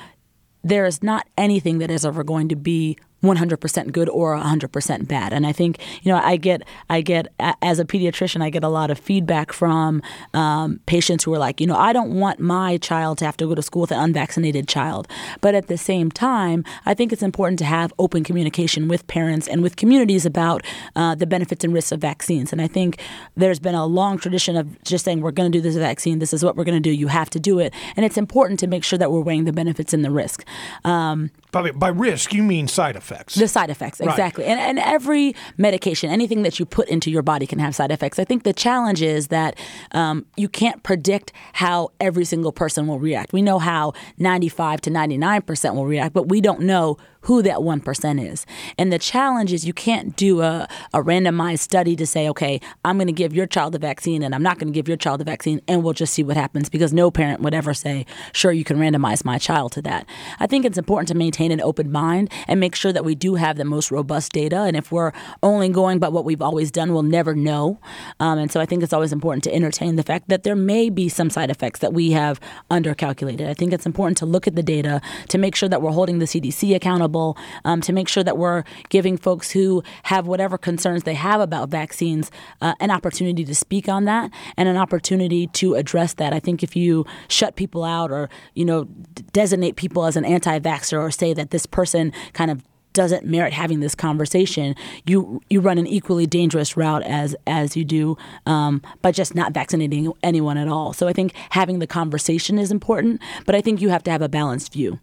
there 0.64 0.86
is 0.86 1.03
not 1.03 1.28
anything 1.38 1.80
that 1.80 1.91
is 1.91 2.05
ever 2.05 2.24
going 2.24 2.47
to 2.47 2.55
be 2.55 2.97
100% 3.24 3.92
good 3.92 4.10
or 4.10 4.36
100% 4.36 5.08
bad. 5.08 5.34
And 5.34 5.48
I 5.48 5.54
think, 5.54 5.80
you 6.04 6.12
know, 6.12 6.20
I 6.22 6.36
get, 6.36 6.64
I 6.90 7.02
get, 7.02 7.34
as 7.62 7.80
a 7.80 7.86
pediatrician, 7.86 8.42
I 8.42 8.50
get 8.50 8.64
a 8.64 8.70
lot 8.70 8.92
of 8.92 9.00
feedback 9.00 9.54
from 9.54 10.02
um, 10.34 10.82
patients 10.86 11.24
who 11.24 11.34
are 11.34 11.38
like, 11.38 11.62
you 11.62 11.68
know, 11.68 11.78
I 11.78 11.94
don't 11.94 12.20
want 12.20 12.40
my 12.40 12.78
child 12.78 13.18
to 13.20 13.26
have 13.26 13.38
to 13.38 13.48
go 13.48 13.56
to 13.56 13.62
school 13.62 13.82
with 13.82 13.92
an 13.92 14.00
unvaccinated 14.00 14.68
child. 14.68 15.08
But 15.40 15.56
at 15.56 15.68
the 15.68 15.78
same 15.78 16.12
time, 16.12 16.66
I 16.86 16.94
think 16.94 17.14
it's 17.14 17.24
important 17.24 17.60
to 17.60 17.66
have 17.66 17.94
open 17.98 18.24
communication 18.24 18.90
with 18.90 19.08
parents 19.08 19.48
and 19.48 19.64
with 19.64 19.78
communities 19.78 20.26
about 20.26 20.64
uh, 20.98 21.16
the 21.16 21.26
benefits 21.26 21.64
and 21.64 21.74
risks 21.74 21.94
of 21.94 22.02
vaccines. 22.02 22.52
And 22.52 22.62
I 22.62 22.68
think 22.68 23.00
there's 23.38 23.60
been 23.60 23.76
a 23.76 23.86
long 23.86 24.18
tradition 24.18 24.58
of 24.58 24.84
just 24.84 25.06
saying, 25.06 25.22
we're 25.22 25.32
going 25.32 25.50
to 25.50 25.58
do 25.58 25.62
this 25.62 25.78
vaccine, 25.78 26.20
this 26.20 26.34
is 26.34 26.44
what 26.44 26.58
we're 26.58 26.66
going 26.66 26.82
to 26.82 26.82
do, 26.82 26.92
you 26.92 27.08
have 27.08 27.30
to 27.30 27.40
do 27.40 27.60
it. 27.60 27.74
And 27.96 28.06
it's 28.06 28.18
important 28.18 28.60
to 28.60 28.68
make 28.68 28.84
sure 28.84 29.00
that 29.00 29.12
we're 29.12 29.22
weighing 29.22 29.46
the 29.46 29.54
benefits 29.54 29.94
and 29.94 30.04
the 30.04 30.12
risk. 30.12 30.46
Um, 30.84 31.32
by, 31.52 31.72
by 31.72 31.88
risk, 31.88 32.34
you 32.34 32.44
mean 32.44 32.68
side 32.68 32.98
effects 32.98 33.12
effects. 33.14 33.36
The 33.36 33.47
side 33.47 33.70
effects, 33.70 33.99
exactly. 33.99 34.43
Right. 34.43 34.51
And, 34.51 34.59
and 34.59 34.80
every 34.80 35.36
medication, 35.57 36.09
anything 36.09 36.43
that 36.43 36.59
you 36.59 36.66
put 36.66 36.88
into 36.89 37.11
your 37.11 37.22
body 37.22 37.47
can 37.47 37.59
have 37.59 37.76
side 37.76 37.91
effects. 37.91 38.20
I 38.20 38.24
think 38.26 38.43
the 38.43 38.53
challenge 38.53 39.01
is 39.01 39.28
that 39.28 39.57
um, 39.91 40.26
you 40.36 40.49
can't 40.49 40.84
predict 40.84 41.32
how 41.53 41.91
every 41.99 42.26
single 42.26 42.51
person 42.51 42.88
will 42.88 42.99
react. 42.99 43.34
We 43.34 43.41
know 43.41 43.59
how 43.59 43.93
95 44.18 44.82
to 44.82 44.89
99% 44.89 45.76
will 45.76 45.86
react, 45.86 46.14
but 46.14 46.30
we 46.30 46.41
don't 46.41 46.61
know 46.61 46.97
who 47.24 47.42
that 47.42 47.58
1% 47.58 48.32
is. 48.32 48.46
And 48.78 48.92
the 48.92 49.00
challenge 49.00 49.54
is 49.54 49.66
you 49.66 49.74
can't 49.74 50.16
do 50.16 50.42
a, 50.42 50.68
a 50.94 51.00
randomized 51.00 51.60
study 51.60 51.96
to 51.96 52.06
say, 52.06 52.28
okay, 52.30 52.60
I'm 52.84 52.98
going 52.98 53.08
to 53.08 53.14
give 53.14 53.34
your 53.34 53.48
child 53.48 53.74
the 53.74 53.80
vaccine 53.80 54.24
and 54.24 54.36
I'm 54.36 54.44
not 54.44 54.60
going 54.60 54.72
to 54.72 54.76
give 54.76 54.88
your 54.88 54.98
child 54.98 55.20
the 55.22 55.26
vaccine 55.26 55.62
and 55.68 55.84
we'll 55.84 55.94
just 55.94 56.14
see 56.14 56.24
what 56.24 56.38
happens 56.38 56.70
because 56.70 56.94
no 56.94 57.12
parent 57.12 57.42
would 57.42 57.54
ever 57.54 57.74
say, 57.74 58.06
sure, 58.34 58.52
you 58.52 58.64
can 58.64 58.78
randomize 58.78 59.24
my 59.24 59.38
child 59.38 59.72
to 59.74 59.82
that. 59.84 60.06
I 60.40 60.48
think 60.48 60.66
it's 60.66 60.78
important 60.78 61.08
to 61.10 61.16
maintain 61.16 61.52
an 61.52 61.62
open 61.62 61.92
mind 61.92 62.30
and 62.48 62.60
make 62.60 62.76
sure 62.76 62.92
that 62.92 63.06
we 63.06 63.16
do 63.16 63.36
have 63.36 63.58
the 63.58 63.66
most 63.66 63.90
robust 63.90 64.34
data. 64.34 64.62
And 64.62 64.76
if 64.76 64.92
we're 64.92 65.14
only 65.42 65.70
going 65.70 66.00
by 66.00 66.10
what 66.10 66.26
we've 66.26 66.42
always 66.42 66.72
done, 66.72 66.94
we'll 66.94 67.04
never 67.04 67.34
know. 67.34 67.80
Um, 68.20 68.38
and 68.38 68.52
so 68.52 68.60
I 68.60 68.66
think 68.66 68.84
it's 68.84 68.94
always 68.94 69.14
important 69.14 69.44
to 69.46 69.54
entertain 69.54 69.96
the 69.96 70.04
fact 70.04 70.28
that 70.28 70.44
there 70.44 70.56
may 70.56 70.90
be 70.90 71.08
some 71.08 71.30
side 71.30 71.50
effects 71.50 71.80
that 71.80 71.94
we 71.94 72.12
have 72.12 72.40
undercalculated. 72.70 73.48
I 73.48 73.54
think 73.54 73.72
it's 73.72 73.86
important 73.86 74.18
to 74.18 74.26
look 74.26 74.46
at 74.46 74.56
the 74.56 74.64
data 74.64 75.02
to 75.30 75.38
make 75.38 75.56
sure 75.56 75.70
that 75.70 75.82
we're 75.82 75.92
holding 75.92 76.20
the 76.20 76.26
CDC 76.26 76.76
accountable 76.76 77.12
available 77.14 77.38
um, 77.66 77.82
to 77.82 77.93
make 77.93 78.07
sure 78.07 78.24
that 78.24 78.38
we're 78.38 78.64
giving 78.89 79.18
folks 79.18 79.51
who 79.51 79.84
have 80.03 80.28
whatever 80.28 80.57
concerns 80.57 81.03
they 81.03 81.14
have 81.14 81.41
about 81.41 81.70
vaccines 81.70 82.32
uh, 82.61 82.74
an 82.80 82.91
opportunity 82.91 83.45
to 83.45 83.55
speak 83.55 83.88
on 83.88 84.05
that 84.05 84.32
and 84.57 84.68
an 84.68 84.78
opportunity 84.78 85.47
to 85.47 85.76
address 85.76 86.14
that. 86.16 86.34
I 86.34 86.39
think 86.39 86.64
if 86.64 86.76
you 86.76 87.05
shut 87.28 87.55
people 87.55 87.84
out 87.84 88.11
or 88.11 88.30
you 88.53 88.66
know 88.66 88.86
designate 89.32 89.76
people 89.76 90.05
as 90.05 90.16
an 90.16 90.26
anti-vaxxer 90.26 90.99
or 90.99 91.11
say 91.11 91.34
that 91.34 91.51
this 91.51 91.66
person 91.66 92.11
kind 92.34 92.51
of 92.51 92.64
doesn't 92.93 93.26
merit 93.26 93.53
having 93.53 93.80
this 93.80 93.95
conversation, 93.95 94.76
you 95.05 95.41
you 95.49 95.59
run 95.61 95.80
an 95.80 95.88
equally 95.88 96.28
dangerous 96.28 96.78
route 96.78 97.03
as 97.03 97.36
as 97.47 97.76
you 97.76 97.84
do 97.84 98.16
um, 98.45 98.82
by 99.01 99.11
just 99.11 99.34
not 99.34 99.51
vaccinating 99.51 100.14
anyone 100.22 100.57
at 100.57 100.68
all. 100.68 100.93
So 100.93 101.07
I 101.07 101.14
think 101.14 101.34
having 101.49 101.80
the 101.80 101.88
conversation 101.88 102.59
is 102.59 102.72
important, 102.72 103.20
but 103.45 103.55
I 103.55 103.61
think 103.61 103.82
you 103.82 103.89
have 103.89 104.03
to 104.03 104.11
have 104.11 104.22
a 104.22 104.30
balanced 104.30 104.74
view. 104.74 104.99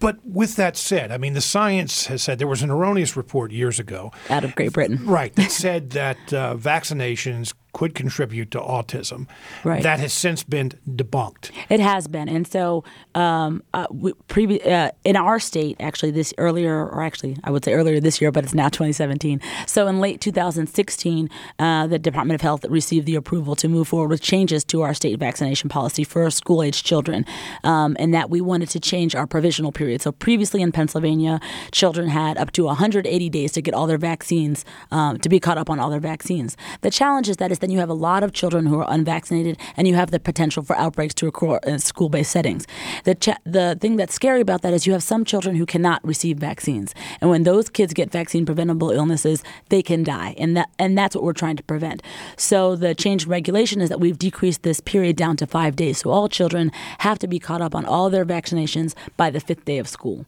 But 0.00 0.18
with 0.24 0.56
that 0.56 0.76
said, 0.76 1.12
I 1.12 1.18
mean, 1.18 1.34
the 1.34 1.40
science 1.40 2.06
has 2.06 2.22
said 2.22 2.38
there 2.38 2.46
was 2.46 2.62
an 2.62 2.70
erroneous 2.70 3.16
report 3.16 3.52
years 3.52 3.78
ago. 3.78 4.12
Out 4.30 4.44
of 4.44 4.54
Great 4.54 4.72
Britain, 4.72 5.04
right, 5.04 5.34
that 5.36 5.50
said 5.50 5.90
that 5.90 6.32
uh, 6.32 6.54
vaccinations 6.56 7.52
could 7.72 7.94
contribute 7.94 8.50
to 8.52 8.60
autism. 8.60 9.26
Right. 9.64 9.82
That 9.82 10.00
has 10.00 10.12
since 10.12 10.42
been 10.42 10.72
debunked. 10.88 11.50
It 11.68 11.80
has 11.80 12.08
been, 12.08 12.28
and 12.28 12.46
so 12.46 12.84
um, 13.14 13.62
uh, 13.74 13.86
we, 13.90 14.12
previ- 14.28 14.66
uh, 14.66 14.90
in 15.04 15.16
our 15.16 15.38
state, 15.38 15.76
actually, 15.80 16.10
this 16.10 16.32
earlier, 16.38 16.86
or 16.88 17.02
actually, 17.02 17.36
I 17.44 17.50
would 17.50 17.64
say 17.64 17.74
earlier 17.74 18.00
this 18.00 18.20
year, 18.20 18.32
but 18.32 18.44
it's 18.44 18.54
now 18.54 18.68
2017. 18.68 19.40
So 19.66 19.86
in 19.86 20.00
late 20.00 20.20
2016, 20.20 21.30
uh, 21.58 21.86
the 21.86 21.98
Department 21.98 22.34
of 22.34 22.40
Health 22.40 22.64
received 22.66 23.06
the 23.06 23.14
approval 23.14 23.54
to 23.56 23.68
move 23.68 23.88
forward 23.88 24.10
with 24.10 24.22
changes 24.22 24.64
to 24.64 24.82
our 24.82 24.94
state 24.94 25.18
vaccination 25.18 25.68
policy 25.68 26.04
for 26.04 26.30
school-age 26.30 26.82
children, 26.82 27.24
um, 27.64 27.96
and 27.98 28.14
that 28.14 28.30
we 28.30 28.40
wanted 28.40 28.68
to 28.70 28.80
change 28.80 29.14
our 29.14 29.26
provisional 29.26 29.72
period. 29.72 30.00
So 30.02 30.12
previously 30.12 30.62
in 30.62 30.72
Pennsylvania, 30.72 31.40
children 31.72 32.08
had 32.08 32.38
up 32.38 32.52
to 32.52 32.64
180 32.64 33.28
days 33.30 33.52
to 33.52 33.62
get 33.62 33.74
all 33.74 33.86
their 33.86 33.98
vaccines, 33.98 34.64
um, 34.90 35.18
to 35.18 35.28
be 35.28 35.38
caught 35.38 35.58
up 35.58 35.68
on 35.68 35.78
all 35.78 35.90
their 35.90 36.00
vaccines. 36.00 36.56
The 36.80 36.90
challenge 36.90 37.28
is 37.28 37.36
that 37.38 37.52
then 37.58 37.70
you 37.70 37.78
have 37.78 37.88
a 37.88 37.94
lot 37.94 38.22
of 38.22 38.32
children 38.32 38.66
who 38.66 38.78
are 38.80 38.86
unvaccinated, 38.88 39.58
and 39.76 39.86
you 39.88 39.94
have 39.94 40.10
the 40.10 40.20
potential 40.20 40.62
for 40.62 40.76
outbreaks 40.76 41.14
to 41.14 41.26
occur 41.26 41.58
in 41.66 41.78
school-based 41.78 42.30
settings. 42.30 42.66
The 43.04 43.14
ch- 43.14 43.40
the 43.44 43.76
thing 43.80 43.96
that's 43.96 44.14
scary 44.14 44.40
about 44.40 44.62
that 44.62 44.72
is 44.72 44.86
you 44.86 44.92
have 44.92 45.02
some 45.02 45.24
children 45.24 45.56
who 45.56 45.66
cannot 45.66 46.04
receive 46.06 46.38
vaccines, 46.38 46.94
and 47.20 47.30
when 47.30 47.42
those 47.42 47.68
kids 47.68 47.94
get 47.94 48.10
vaccine 48.10 48.46
preventable 48.46 48.90
illnesses, 48.90 49.42
they 49.68 49.82
can 49.82 50.02
die, 50.02 50.34
and 50.38 50.56
that 50.56 50.70
and 50.78 50.96
that's 50.96 51.14
what 51.14 51.24
we're 51.24 51.32
trying 51.32 51.56
to 51.56 51.62
prevent. 51.62 52.02
So 52.36 52.76
the 52.76 52.94
change 52.94 53.24
in 53.24 53.30
regulation 53.30 53.80
is 53.80 53.88
that 53.88 54.00
we've 54.00 54.18
decreased 54.18 54.62
this 54.62 54.80
period 54.80 55.16
down 55.16 55.36
to 55.38 55.46
five 55.46 55.76
days. 55.76 55.98
So 55.98 56.10
all 56.10 56.28
children 56.28 56.70
have 56.98 57.18
to 57.20 57.28
be 57.28 57.38
caught 57.38 57.60
up 57.60 57.74
on 57.74 57.84
all 57.84 58.10
their 58.10 58.24
vaccinations 58.24 58.94
by 59.16 59.30
the 59.30 59.40
fifth 59.40 59.64
day 59.64 59.78
of 59.78 59.88
school. 59.88 60.26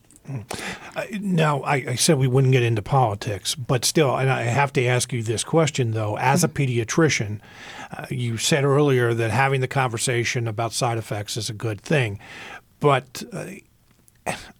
Now, 1.20 1.62
I, 1.62 1.74
I, 1.74 1.94
said 1.94 2.18
we 2.18 2.28
wouldn't 2.28 2.52
get 2.52 2.62
into 2.62 2.82
politics, 2.82 3.54
but 3.54 3.84
still, 3.84 4.16
and 4.16 4.30
I 4.30 4.42
have 4.42 4.72
to 4.74 4.84
ask 4.84 5.12
you 5.12 5.22
this 5.22 5.42
question 5.42 5.92
though. 5.92 6.16
As 6.18 6.44
a 6.44 6.48
pediatrician, 6.48 7.40
uh, 7.90 8.06
you 8.10 8.36
said 8.36 8.64
earlier 8.64 9.14
that 9.14 9.30
having 9.30 9.60
the 9.60 9.68
conversation 9.68 10.46
about 10.46 10.72
side 10.72 10.98
effects 10.98 11.36
is 11.36 11.50
a 11.50 11.54
good 11.54 11.80
thing, 11.80 12.18
but. 12.80 13.22
Uh, 13.32 13.46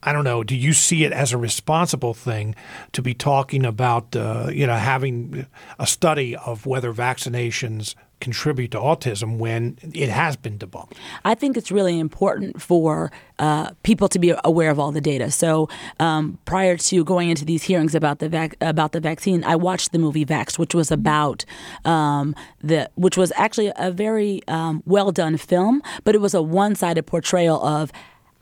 I 0.03 0.15
don't 0.15 0.25
know. 0.25 0.43
Do 0.43 0.57
you 0.57 0.73
see 0.73 1.05
it 1.05 1.13
as 1.13 1.33
a 1.33 1.39
responsible 1.39 2.15
thing 2.15 2.57
to 2.93 3.03
be 3.03 3.13
talking 3.13 3.67
about, 3.67 4.17
uh, 4.17 4.49
you 4.51 4.67
know, 4.67 4.75
having 4.75 5.47
a 5.79 5.87
study 5.87 6.35
of 6.35 6.65
whether 6.65 6.93
vaccinations 6.95 7.95
contribute 8.21 8.71
to 8.73 8.79
autism 8.79 9.39
when 9.39 9.79
it 9.95 10.09
has 10.09 10.37
been 10.37 10.59
debunked? 10.59 10.93
I 11.25 11.35
think 11.35 11.57
it's 11.57 11.73
really 11.73 11.99
important 11.99 12.61
for 12.61 13.11
uh, 13.39 13.71
people 13.83 14.09
to 14.09 14.19
be 14.19 14.35
aware 14.45 14.71
of 14.71 14.79
all 14.79 14.93
the 14.93 15.01
data. 15.01 15.31
So 15.31 15.69
um, 15.99 16.39
prior 16.45 16.77
to 16.77 17.05
going 17.05 17.31
into 17.31 17.45
these 17.45 17.63
hearings 17.63 17.95
about 17.95 18.19
the 18.19 18.29
vac- 18.29 18.57
about 18.61 18.93
the 18.93 19.01
vaccine, 19.01 19.43
I 19.45 19.57
watched 19.57 19.93
the 19.93 19.99
movie 19.99 20.25
Vaxxed, 20.25 20.59
which 20.59 20.75
was 20.75 20.91
about 20.91 21.45
um, 21.85 22.35
the 22.63 22.91
which 22.95 23.17
was 23.17 23.33
actually 23.37 23.73
a 23.77 23.91
very 23.91 24.43
um, 24.49 24.83
well 24.87 25.13
done 25.13 25.37
film, 25.37 25.83
but 26.05 26.15
it 26.15 26.21
was 26.21 26.35
a 26.35 26.43
one 26.43 26.75
sided 26.75 27.07
portrayal 27.07 27.65
of 27.65 27.91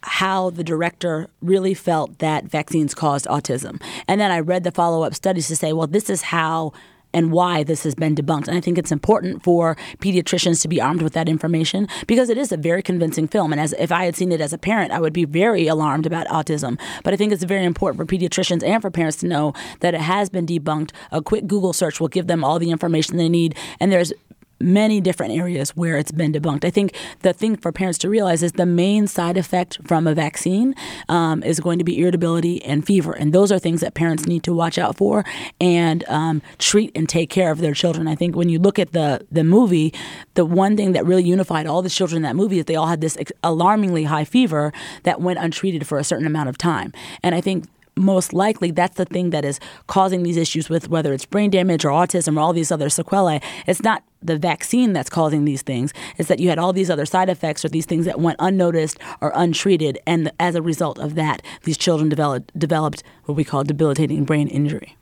how 0.03 0.51
the 0.51 0.65
director 0.65 1.29
really 1.43 1.75
felt 1.75 2.19
that 2.19 2.45
vaccines 2.45 2.95
caused 2.95 3.27
autism. 3.27 3.83
And 4.07 4.21
then 4.21 4.31
I 4.31 4.41
read 4.41 4.65
the 4.65 4.71
follow 4.71 5.03
up 5.03 5.15
studies 5.15 5.49
to 5.49 5.57
say, 5.57 5.73
well, 5.73 5.87
this 5.87 6.09
is 6.09 6.23
how 6.23 6.73
and 7.13 7.33
why 7.33 7.63
this 7.63 7.85
has 7.85 7.95
been 7.95 8.15
debunked. 8.15 8.49
And 8.49 8.57
I 8.57 8.61
think 8.61 8.79
it's 8.79 8.93
important 8.93 9.43
for 9.43 9.77
pediatricians 9.99 10.63
to 10.63 10.69
be 10.69 10.81
armed 10.81 11.03
with 11.03 11.13
that 11.15 11.29
information 11.29 11.89
because 12.07 12.29
it 12.29 12.39
is 12.39 12.53
a 12.53 12.57
very 12.57 12.83
convincing 12.83 13.29
film. 13.29 13.53
And 13.53 13.61
as 13.61 13.75
if 13.79 13.91
I 13.91 14.05
had 14.05 14.17
seen 14.17 14.33
it 14.33 14.41
as 14.41 14.53
a 14.53 14.59
parent, 14.59 14.93
I 14.93 15.01
would 15.01 15.13
be 15.13 15.25
very 15.25 15.67
alarmed 15.67 16.07
about 16.07 16.27
autism. 16.29 16.79
But 17.05 17.15
I 17.15 17.17
think 17.17 17.33
it's 17.33 17.45
very 17.45 17.65
important 17.65 17.99
for 17.99 18.17
pediatricians 18.17 18.67
and 18.67 18.83
for 18.83 18.91
parents 18.91 19.19
to 19.19 19.27
know 19.27 19.55
that 19.81 19.95
it 19.95 20.01
has 20.01 20.29
been 20.29 20.47
debunked. 20.47 20.91
A 21.11 21.23
quick 21.23 21.47
Google 21.47 21.73
search 21.73 22.01
will 22.01 22.09
give 22.09 22.27
them 22.27 22.45
all 22.45 22.59
the 22.59 22.71
information 22.71 23.17
they 23.17 23.29
need. 23.29 23.57
And 23.81 23.91
there's 23.91 24.13
many 24.61 25.01
different 25.01 25.33
areas 25.33 25.71
where 25.71 25.97
it's 25.97 26.13
been 26.13 26.33
debunked. 26.33 26.65
I 26.65 26.71
think 26.71 26.95
the 27.21 27.33
thing 27.33 27.57
for 27.57 27.73
parents 27.73 27.99
to 27.99 28.11
realize 28.11 28.43
is 28.43 28.53
the 28.53 28.67
main 28.67 29.07
side 29.07 29.37
effect 29.37 29.79
from 29.87 30.07
a 30.07 30.15
vaccine 30.15 30.75
um, 31.09 31.43
is 31.43 31.61
going 31.61 31.79
to 31.79 31.85
be 31.85 32.01
irritability 32.01 32.63
and 32.65 32.85
fever. 32.85 33.13
And 33.13 33.33
those 33.33 33.53
are 33.53 33.59
things 33.59 33.81
that 33.81 33.95
parents 33.95 34.27
need 34.27 34.43
to 34.45 34.55
watch 34.55 34.79
out 34.79 34.97
for 34.97 35.25
and 35.61 36.05
um, 36.09 36.43
treat 36.59 36.91
and 36.95 37.09
take 37.09 37.31
care 37.31 37.51
of 37.51 37.59
their 37.59 37.75
children. 37.75 38.09
I 38.09 38.15
think 38.15 38.37
when 38.37 38.49
you 38.49 38.59
look 38.59 38.79
at 38.79 38.93
the, 38.93 39.27
the 39.31 39.45
movie, 39.45 39.95
the 40.35 40.45
one 40.45 40.77
thing 40.77 40.93
that 40.93 41.07
really 41.07 41.25
unified 41.25 41.67
all 41.67 41.83
the 41.83 41.91
children 41.91 42.19
in 42.19 42.23
that 42.23 42.37
movie 42.37 42.59
is 42.59 42.65
they 42.65 42.77
all 42.77 42.87
had 42.87 43.01
this 43.01 43.17
alarmingly 43.43 44.05
high 44.05 44.25
fever 44.25 44.73
that 45.05 45.21
went 45.21 45.39
untreated 45.39 45.87
for 45.87 45.99
a 45.99 46.05
certain 46.05 46.27
amount 46.27 46.49
of 46.49 46.59
time. 46.59 46.93
And 47.23 47.35
I 47.35 47.41
think 47.41 47.67
most 47.99 48.33
likely 48.33 48.71
that's 48.71 48.97
the 48.97 49.05
thing 49.05 49.31
that 49.31 49.45
is 49.45 49.59
causing 49.87 50.23
these 50.23 50.37
issues 50.37 50.69
with 50.69 50.89
whether 50.89 51.13
it's 51.13 51.27
brain 51.27 51.51
damage 51.51 51.85
or 51.85 51.91
autism 51.91 52.37
or 52.37 52.41
all 52.41 52.53
these 52.53 52.71
other 52.71 52.89
sequelae. 52.89 53.41
It's 53.67 53.83
not 53.83 54.05
the 54.23 54.37
vaccine 54.37 54.93
that's 54.93 55.11
causing 55.11 55.45
these 55.45 55.63
things. 55.63 55.93
is 56.17 56.29
that 56.29 56.41
you 56.41 56.49
had 56.49 56.59
all 56.59 56.73
these 56.73 56.91
other 56.91 57.07
side 57.07 57.29
effects 57.29 57.65
or 57.65 57.69
these 57.69 57.87
things 57.87 58.05
that 58.05 58.21
went 58.21 58.37
unnoticed 58.41 58.99
or 59.21 59.33
untreated, 59.35 59.99
and 60.07 60.33
as 60.41 60.55
a 60.55 60.63
result 60.63 60.99
of 60.99 61.15
that, 61.15 61.43
these 61.65 61.77
children 61.77 62.09
developed 62.09 62.59
developed 62.59 63.03
what 63.25 63.35
we 63.35 63.45
call 63.45 63.65
debilitating 63.65 64.25
brain 64.25 64.49
injury. 64.49 64.97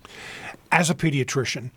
As 0.72 0.90
a 0.90 0.94
pediatrician, 0.94 1.70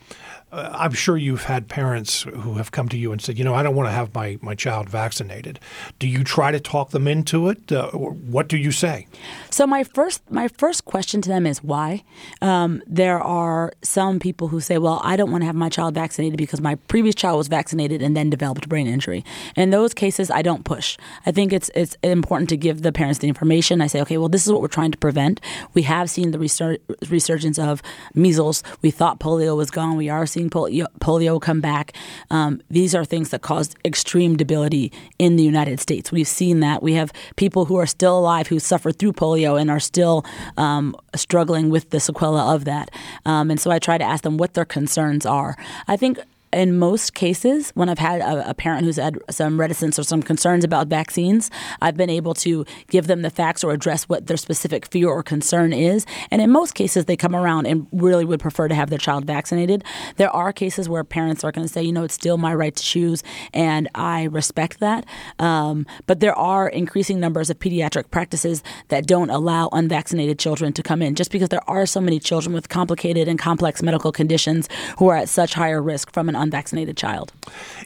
uh, 0.52 0.70
I'm 0.74 0.94
sure 0.94 1.18
you've 1.18 1.44
had 1.44 1.68
parents 1.68 2.24
who 2.24 2.56
have 2.56 2.72
come 2.72 2.90
to 2.90 2.98
you 2.98 3.12
and 3.12 3.22
said, 3.22 3.38
you 3.38 3.44
know, 3.44 3.54
I 3.54 3.64
don't 3.64 3.76
want 3.76 3.88
to 3.88 3.94
have 3.94 4.14
my, 4.16 4.38
my 4.42 4.56
child 4.56 4.90
vaccinated. 4.90 5.60
Do 6.00 6.08
you 6.08 6.24
try 6.24 6.52
to 6.52 6.60
talk 6.60 6.90
them 6.92 7.08
into 7.08 7.50
it? 7.50 7.72
Uh, 7.72 7.92
what 7.92 8.48
do 8.48 8.58
you 8.58 8.72
say? 8.72 9.08
So 9.50 9.68
my 9.68 9.84
first 9.84 10.22
my 10.32 10.48
first 10.48 10.86
question 10.86 11.22
to 11.22 11.30
them 11.30 11.46
is 11.46 11.64
why. 11.64 12.04
Um, 12.42 12.82
there 12.88 13.20
are 13.20 13.74
some 13.82 14.20
people 14.20 14.48
who 14.48 14.60
say, 14.60 14.78
well, 14.78 15.02
I 15.04 15.16
don't 15.16 15.32
want 15.32 15.42
to 15.42 15.46
have 15.46 15.56
my 15.56 15.70
child 15.70 15.94
vaccinated 15.94 16.38
because 16.38 16.62
my 16.62 16.76
previous 16.76 17.16
child 17.16 17.38
was 17.38 17.48
vaccinated 17.48 18.02
and 18.02 18.16
then 18.16 18.30
developed 18.30 18.70
brain 18.70 18.88
injury. 18.88 19.24
In 19.56 19.70
those 19.70 19.94
cases, 19.94 20.32
I 20.32 20.42
don't 20.42 20.64
push. 20.64 20.98
I 21.26 21.32
think 21.32 21.52
it's 21.54 21.70
it's 21.76 21.98
important 22.04 22.50
to 22.50 22.58
give 22.58 22.82
the 22.82 22.92
parents 22.92 23.20
the 23.20 23.28
information. 23.28 23.82
I 23.82 23.88
say, 23.88 24.02
okay, 24.02 24.18
well, 24.18 24.30
this 24.30 24.46
is 24.46 24.52
what 24.52 24.62
we're 24.62 24.68
trying 24.68 24.92
to 24.92 24.98
prevent. 24.98 25.42
We 25.74 25.84
have 25.84 26.10
seen 26.10 26.32
the 26.32 26.38
resur- 26.38 26.80
resurgence 27.10 27.60
of 27.60 27.82
measles. 28.14 28.64
We 28.82 28.92
thought 28.92 29.20
polio 29.20 29.56
was 29.56 29.72
gone. 29.72 29.98
We 29.98 30.10
are 30.10 30.26
seeing 30.26 30.39
seeing 30.40 30.50
polio, 30.50 30.86
polio 31.00 31.42
come 31.42 31.60
back. 31.60 31.94
Um, 32.30 32.62
these 32.70 32.96
are 32.96 33.04
things 33.04 33.30
that 33.30 33.42
caused 33.42 33.76
extreme 33.84 34.38
debility 34.38 34.92
in 35.18 35.36
the 35.36 35.44
United 35.44 35.80
States. 35.80 36.12
We've 36.12 36.28
seen 36.28 36.62
that. 36.62 36.82
We 36.82 36.94
have 36.94 37.12
people 37.36 37.66
who 37.66 37.76
are 37.76 37.86
still 37.86 38.18
alive 38.18 38.48
who 38.48 38.60
suffered 38.60 38.98
through 38.98 39.14
polio 39.14 39.60
and 39.60 39.70
are 39.70 39.80
still 39.80 40.26
um, 40.56 40.96
struggling 41.16 41.70
with 41.70 41.90
the 41.90 41.98
sequela 41.98 42.56
of 42.56 42.64
that. 42.66 42.90
Um, 43.26 43.52
and 43.52 43.60
so 43.60 43.70
I 43.70 43.80
try 43.80 43.98
to 43.98 44.04
ask 44.04 44.24
them 44.24 44.38
what 44.38 44.54
their 44.54 44.66
concerns 44.66 45.26
are. 45.26 45.58
I 45.88 45.98
think 45.98 46.20
in 46.52 46.78
most 46.78 47.14
cases, 47.14 47.72
when 47.76 47.90
I've 47.90 48.00
had 48.00 48.22
a, 48.22 48.50
a, 48.50 48.54
parent 48.54 48.84
who's 48.84 48.96
had 48.96 49.20
some 49.30 49.60
reticence 49.60 50.00
or 50.00 50.04
some 50.04 50.24
concerns 50.24 50.64
about 50.64 50.88
vaccines, 50.88 51.52
I've 51.82 51.96
been 51.96 52.10
able 52.10 52.34
to 52.36 52.66
give 52.88 53.08
them 53.08 53.22
the 53.22 53.30
facts 53.30 53.64
or 53.64 53.72
address 53.72 54.06
what 54.06 54.26
their 54.26 54.38
specific 54.38 54.88
fear 54.88 55.10
or 55.10 55.22
concern 55.22 55.74
is. 55.74 56.06
And 56.32 56.42
in 56.42 56.50
most 56.50 56.74
cases, 56.74 57.06
they 57.06 57.16
come 57.16 57.36
around 57.36 57.68
and 57.68 57.88
really 57.92 58.26
would 58.26 58.40
prefer 58.40 58.68
to 58.68 58.74
have 58.74 58.90
their 58.90 58.98
child 58.98 59.26
vaccinated. 59.26 59.84
There 60.18 60.32
are 60.32 60.52
cases 60.52 60.90
where 60.90 61.04
parents 61.04 61.44
are 61.44 61.52
going 61.52 61.68
to 61.68 61.72
say, 61.72 61.84
you 61.84 61.92
know, 61.92 62.04
it's 62.04 62.16
still 62.16 62.38
my 62.38 62.54
right 62.54 62.76
to 62.76 62.84
choose, 62.84 63.24
and 63.54 63.88
I 63.94 64.24
respect 64.24 64.80
that. 64.80 65.06
Um, 65.38 65.86
but 66.08 66.20
there 66.20 66.36
are 66.36 66.68
increasing 66.68 67.20
numbers 67.20 67.52
of 67.52 67.60
pediatric 67.60 68.10
practices 68.10 68.64
that 68.88 69.06
don't 69.06 69.30
allow 69.30 69.70
unvaccinated 69.72 70.40
children 70.40 70.74
to 70.74 70.82
come 70.82 71.02
in 71.02 71.14
just 71.14 71.32
because 71.32 71.50
there 71.50 71.68
are 71.70 71.86
so 71.86 72.02
many 72.02 72.20
children 72.20 72.54
with 72.54 72.70
complicated 72.70 73.28
and 73.28 73.38
complex 73.38 73.84
medical 73.84 74.12
conditions 74.12 74.68
who 74.98 75.10
are 75.10 75.16
at 75.16 75.30
such 75.30 75.54
higher 75.54 75.82
risk 75.82 76.12
from 76.12 76.28
an 76.28 76.39
unvaccinated 76.40 76.98
child. 76.98 77.34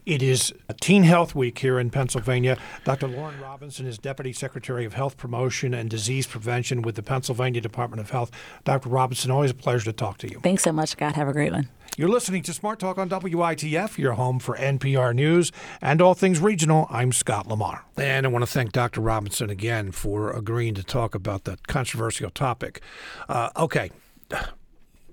It 0.05 0.21
is 0.21 0.53
Teen 0.81 1.03
Health 1.03 1.35
Week 1.35 1.57
here 1.57 1.79
in 1.79 1.89
Pennsylvania. 1.89 2.57
Dr. 2.83 3.07
Lauren 3.07 3.39
Robinson 3.39 3.85
is 3.85 3.97
Deputy 3.97 4.33
Secretary 4.33 4.85
of 4.85 4.93
Health 4.93 5.17
Promotion 5.17 5.73
and 5.73 5.89
Disease 5.89 6.27
Prevention 6.27 6.81
with 6.81 6.95
the 6.95 7.03
Pennsylvania 7.03 7.61
Department 7.61 7.99
of 7.99 8.09
Health. 8.09 8.31
Dr. 8.63 8.89
Robinson, 8.89 9.31
always 9.31 9.51
a 9.51 9.55
pleasure 9.55 9.85
to 9.85 9.93
talk 9.93 10.17
to 10.19 10.29
you. 10.29 10.39
Thanks 10.41 10.63
so 10.63 10.71
much, 10.71 10.89
Scott. 10.89 11.15
Have 11.15 11.27
a 11.27 11.33
great 11.33 11.51
one. 11.51 11.69
You're 11.95 12.09
listening 12.09 12.41
to 12.43 12.53
Smart 12.53 12.79
Talk 12.79 12.97
on 12.97 13.07
WITF, 13.07 13.99
your 13.99 14.13
home 14.13 14.39
for 14.39 14.57
NPR 14.57 15.13
News 15.13 15.51
and 15.79 16.01
all 16.01 16.15
things 16.15 16.39
regional. 16.39 16.87
I'm 16.89 17.11
Scott 17.11 17.47
Lamar. 17.47 17.85
And 17.95 18.25
I 18.25 18.29
want 18.29 18.41
to 18.41 18.51
thank 18.51 18.71
Dr. 18.71 18.99
Robinson 18.99 19.51
again 19.51 19.91
for 19.91 20.31
agreeing 20.31 20.73
to 20.73 20.83
talk 20.83 21.13
about 21.13 21.43
that 21.43 21.67
controversial 21.67 22.31
topic. 22.31 22.81
Uh, 23.29 23.51
okay. 23.55 23.91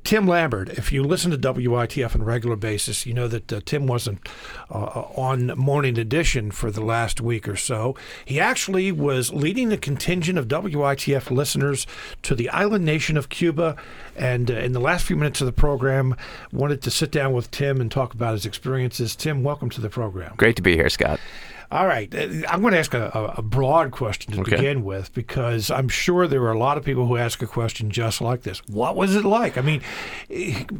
Tim 0.04 0.26
Lambert, 0.26 0.70
if 0.70 0.90
you 0.92 1.02
listen 1.04 1.30
to 1.30 1.38
WITF 1.38 2.14
on 2.14 2.22
a 2.22 2.24
regular 2.24 2.56
basis, 2.56 3.06
you 3.06 3.14
know 3.14 3.28
that 3.28 3.52
uh, 3.52 3.60
Tim 3.64 3.86
wasn't 3.86 4.28
uh, 4.70 5.04
on 5.14 5.48
Morning 5.56 5.98
Edition 5.98 6.50
for 6.50 6.70
the 6.70 6.80
last 6.80 7.20
week 7.20 7.46
or 7.46 7.56
so. 7.56 7.94
He 8.24 8.40
actually 8.40 8.90
was 8.92 9.32
leading 9.32 9.72
a 9.72 9.76
contingent 9.76 10.38
of 10.38 10.48
WITF 10.48 11.30
listeners 11.30 11.86
to 12.22 12.34
the 12.34 12.48
island 12.50 12.84
nation 12.84 13.16
of 13.16 13.28
Cuba. 13.28 13.76
And 14.16 14.50
uh, 14.50 14.54
in 14.54 14.72
the 14.72 14.80
last 14.80 15.06
few 15.06 15.16
minutes 15.16 15.40
of 15.40 15.46
the 15.46 15.52
program, 15.52 16.16
wanted 16.52 16.82
to 16.82 16.90
sit 16.90 17.10
down 17.10 17.32
with 17.32 17.50
Tim 17.50 17.80
and 17.80 17.90
talk 17.90 18.14
about 18.14 18.32
his 18.32 18.46
experiences. 18.46 19.14
Tim, 19.14 19.42
welcome 19.42 19.70
to 19.70 19.80
the 19.80 19.90
program. 19.90 20.34
Great 20.36 20.56
to 20.56 20.62
be 20.62 20.74
here, 20.74 20.88
Scott. 20.88 21.20
All 21.70 21.86
right. 21.86 22.12
Uh, 22.12 22.46
I'm 22.48 22.62
going 22.62 22.72
to 22.72 22.78
ask 22.78 22.94
a, 22.94 23.34
a 23.36 23.42
broad 23.42 23.92
question 23.92 24.32
to 24.34 24.40
okay. 24.40 24.56
begin 24.56 24.84
with 24.84 25.14
because 25.14 25.70
I'm 25.70 25.88
sure 25.88 26.26
there 26.26 26.42
are 26.42 26.52
a 26.52 26.58
lot 26.58 26.76
of 26.76 26.84
people 26.84 27.06
who 27.06 27.16
ask 27.16 27.42
a 27.42 27.46
question 27.46 27.90
just 27.90 28.20
like 28.20 28.42
this. 28.42 28.60
What 28.66 28.96
was 28.96 29.14
it 29.14 29.24
like? 29.24 29.56
I 29.56 29.60
mean, 29.60 29.82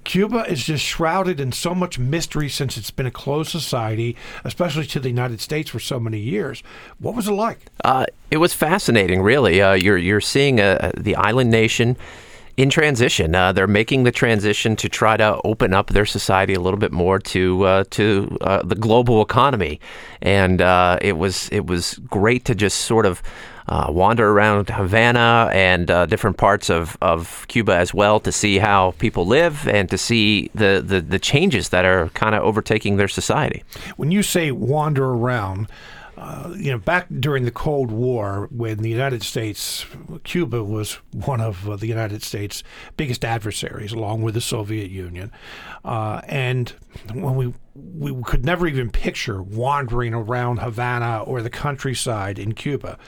Cuba 0.05 0.51
is 0.51 0.64
just 0.64 0.84
shrouded 0.84 1.38
in 1.38 1.53
so 1.53 1.74
much 1.74 1.99
mystery 1.99 2.49
since 2.49 2.76
it's 2.76 2.91
been 2.91 3.07
a 3.07 3.11
closed 3.12 3.51
society, 3.51 4.16
especially 4.43 4.86
to 4.86 4.99
the 4.99 5.09
United 5.09 5.41
States 5.41 5.70
for 5.70 5.78
so 5.78 6.01
many 6.01 6.18
years. 6.18 6.62
What 6.99 7.14
was 7.14 7.28
it 7.28 7.32
like? 7.32 7.66
Uh, 7.84 8.07
it 8.32 8.38
was 8.38 8.53
fascinating, 8.53 9.22
really. 9.22 9.62
Uh, 9.62 9.74
you're, 9.74 9.99
you're 9.99 10.20
seeing 10.20 10.59
a, 10.59 10.93
the 10.97 11.14
island 11.14 11.51
nation 11.51 11.97
in 12.61 12.68
transition. 12.68 13.34
Uh, 13.34 13.52
they're 13.52 13.66
making 13.66 14.04
the 14.04 14.12
transition 14.12 14.76
to 14.76 14.86
try 14.86 15.16
to 15.16 15.40
open 15.44 15.72
up 15.72 15.86
their 15.86 16.04
society 16.04 16.52
a 16.52 16.61
little 16.61 16.78
bit 16.78 16.92
more 16.92 17.18
to 17.18 17.64
uh, 17.64 17.84
to 17.88 18.36
uh, 18.42 18.62
the 18.62 18.74
global 18.74 19.22
economy, 19.22 19.80
and 20.20 20.61
uh, 20.61 20.98
it 21.00 21.16
was 21.16 21.48
it 21.48 21.64
was 21.66 21.94
great 22.11 22.44
to 22.44 22.54
just 22.54 22.82
sort 22.82 23.06
of. 23.06 23.22
Uh, 23.68 23.86
wander 23.88 24.30
around 24.30 24.68
Havana 24.68 25.48
and 25.52 25.92
uh, 25.92 26.04
different 26.04 26.36
parts 26.36 26.70
of, 26.70 26.98
of 27.00 27.46
Cuba 27.46 27.76
as 27.76 27.94
well 27.94 28.18
to 28.18 28.32
see 28.32 28.58
how 28.58 28.94
people 28.98 29.24
live 29.24 29.68
and 29.68 29.88
to 29.90 29.96
see 29.96 30.50
the, 30.56 30.82
the, 30.84 31.00
the 31.00 31.20
changes 31.20 31.68
that 31.68 31.84
are 31.84 32.08
kind 32.08 32.34
of 32.34 32.42
overtaking 32.42 32.96
their 32.96 33.06
society. 33.06 33.62
When 33.96 34.11
you 34.11 34.24
say 34.24 34.50
wander 34.50 35.04
around, 35.11 35.68
uh, 36.20 36.52
you 36.54 36.70
know, 36.70 36.76
back 36.76 37.06
during 37.18 37.46
the 37.46 37.50
Cold 37.50 37.90
War, 37.90 38.46
when 38.50 38.78
the 38.78 38.90
United 38.90 39.22
States, 39.22 39.86
Cuba 40.22 40.62
was 40.62 40.98
one 41.12 41.40
of 41.40 41.66
uh, 41.66 41.76
the 41.76 41.86
United 41.86 42.22
States' 42.22 42.62
biggest 42.98 43.24
adversaries, 43.24 43.92
along 43.92 44.20
with 44.20 44.34
the 44.34 44.40
Soviet 44.42 44.90
Union, 44.90 45.32
uh, 45.82 46.20
and 46.26 46.74
when 47.14 47.36
we 47.36 47.54
we 47.74 48.22
could 48.24 48.44
never 48.44 48.66
even 48.66 48.90
picture 48.90 49.42
wandering 49.42 50.12
around 50.12 50.58
Havana 50.58 51.22
or 51.22 51.40
the 51.40 51.48
countryside 51.48 52.38
in 52.38 52.52
Cuba. 52.52 52.98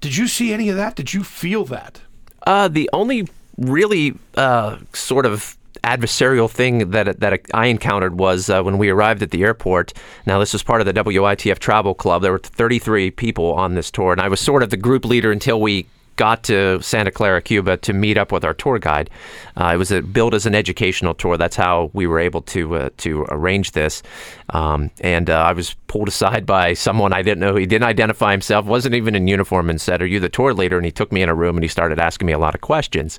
Did 0.00 0.16
you 0.16 0.26
see 0.26 0.54
any 0.54 0.70
of 0.70 0.76
that? 0.76 0.96
Did 0.96 1.12
you 1.12 1.22
feel 1.22 1.66
that? 1.66 2.00
Uh, 2.46 2.68
the 2.68 2.88
only 2.94 3.28
really 3.58 4.14
uh, 4.34 4.78
sort 4.94 5.26
of 5.26 5.58
adversarial 5.86 6.50
thing 6.50 6.90
that 6.90 7.20
that 7.20 7.40
I 7.54 7.66
encountered 7.66 8.18
was 8.18 8.50
uh, 8.50 8.62
when 8.62 8.76
we 8.76 8.90
arrived 8.90 9.22
at 9.22 9.30
the 9.30 9.44
airport. 9.44 9.92
Now, 10.26 10.38
this 10.38 10.52
was 10.52 10.62
part 10.62 10.80
of 10.80 10.86
the 10.86 10.92
WITF 10.92 11.58
Travel 11.58 11.94
Club. 11.94 12.22
There 12.22 12.32
were 12.32 12.38
33 12.38 13.12
people 13.12 13.52
on 13.54 13.74
this 13.74 13.90
tour, 13.90 14.12
and 14.12 14.20
I 14.20 14.28
was 14.28 14.40
sort 14.40 14.62
of 14.62 14.70
the 14.70 14.76
group 14.76 15.04
leader 15.04 15.30
until 15.30 15.60
we 15.60 15.86
got 16.16 16.42
to 16.44 16.80
Santa 16.82 17.10
Clara, 17.10 17.40
Cuba 17.40 17.76
to 17.78 17.92
meet 17.92 18.18
up 18.18 18.32
with 18.32 18.44
our 18.44 18.54
tour 18.54 18.78
guide. 18.78 19.10
Uh, 19.56 19.72
it 19.74 19.76
was 19.76 19.92
a, 19.92 20.02
billed 20.02 20.34
as 20.34 20.46
an 20.46 20.54
educational 20.54 21.14
tour. 21.14 21.36
That's 21.36 21.56
how 21.56 21.90
we 21.92 22.06
were 22.06 22.18
able 22.18 22.42
to 22.42 22.76
uh, 22.76 22.90
to 22.98 23.26
arrange 23.28 23.72
this. 23.72 24.02
Um, 24.50 24.90
and 25.00 25.28
uh, 25.28 25.34
I 25.34 25.52
was 25.52 25.74
pulled 25.86 26.08
aside 26.08 26.46
by 26.56 26.74
someone 26.74 27.12
I 27.12 27.22
didn't 27.22 27.40
know. 27.40 27.56
He 27.56 27.66
didn't 27.66 27.88
identify 27.88 28.32
himself, 28.32 28.66
wasn't 28.66 28.94
even 28.94 29.14
in 29.14 29.28
uniform, 29.28 29.70
and 29.70 29.80
said, 29.80 30.02
"Are 30.02 30.06
you 30.06 30.20
the 30.20 30.28
tour 30.28 30.52
leader?" 30.52 30.76
And 30.76 30.84
he 30.84 30.92
took 30.92 31.12
me 31.12 31.22
in 31.22 31.28
a 31.28 31.34
room 31.34 31.56
and 31.56 31.64
he 31.64 31.68
started 31.68 31.98
asking 31.98 32.26
me 32.26 32.32
a 32.32 32.38
lot 32.38 32.54
of 32.54 32.60
questions. 32.60 33.18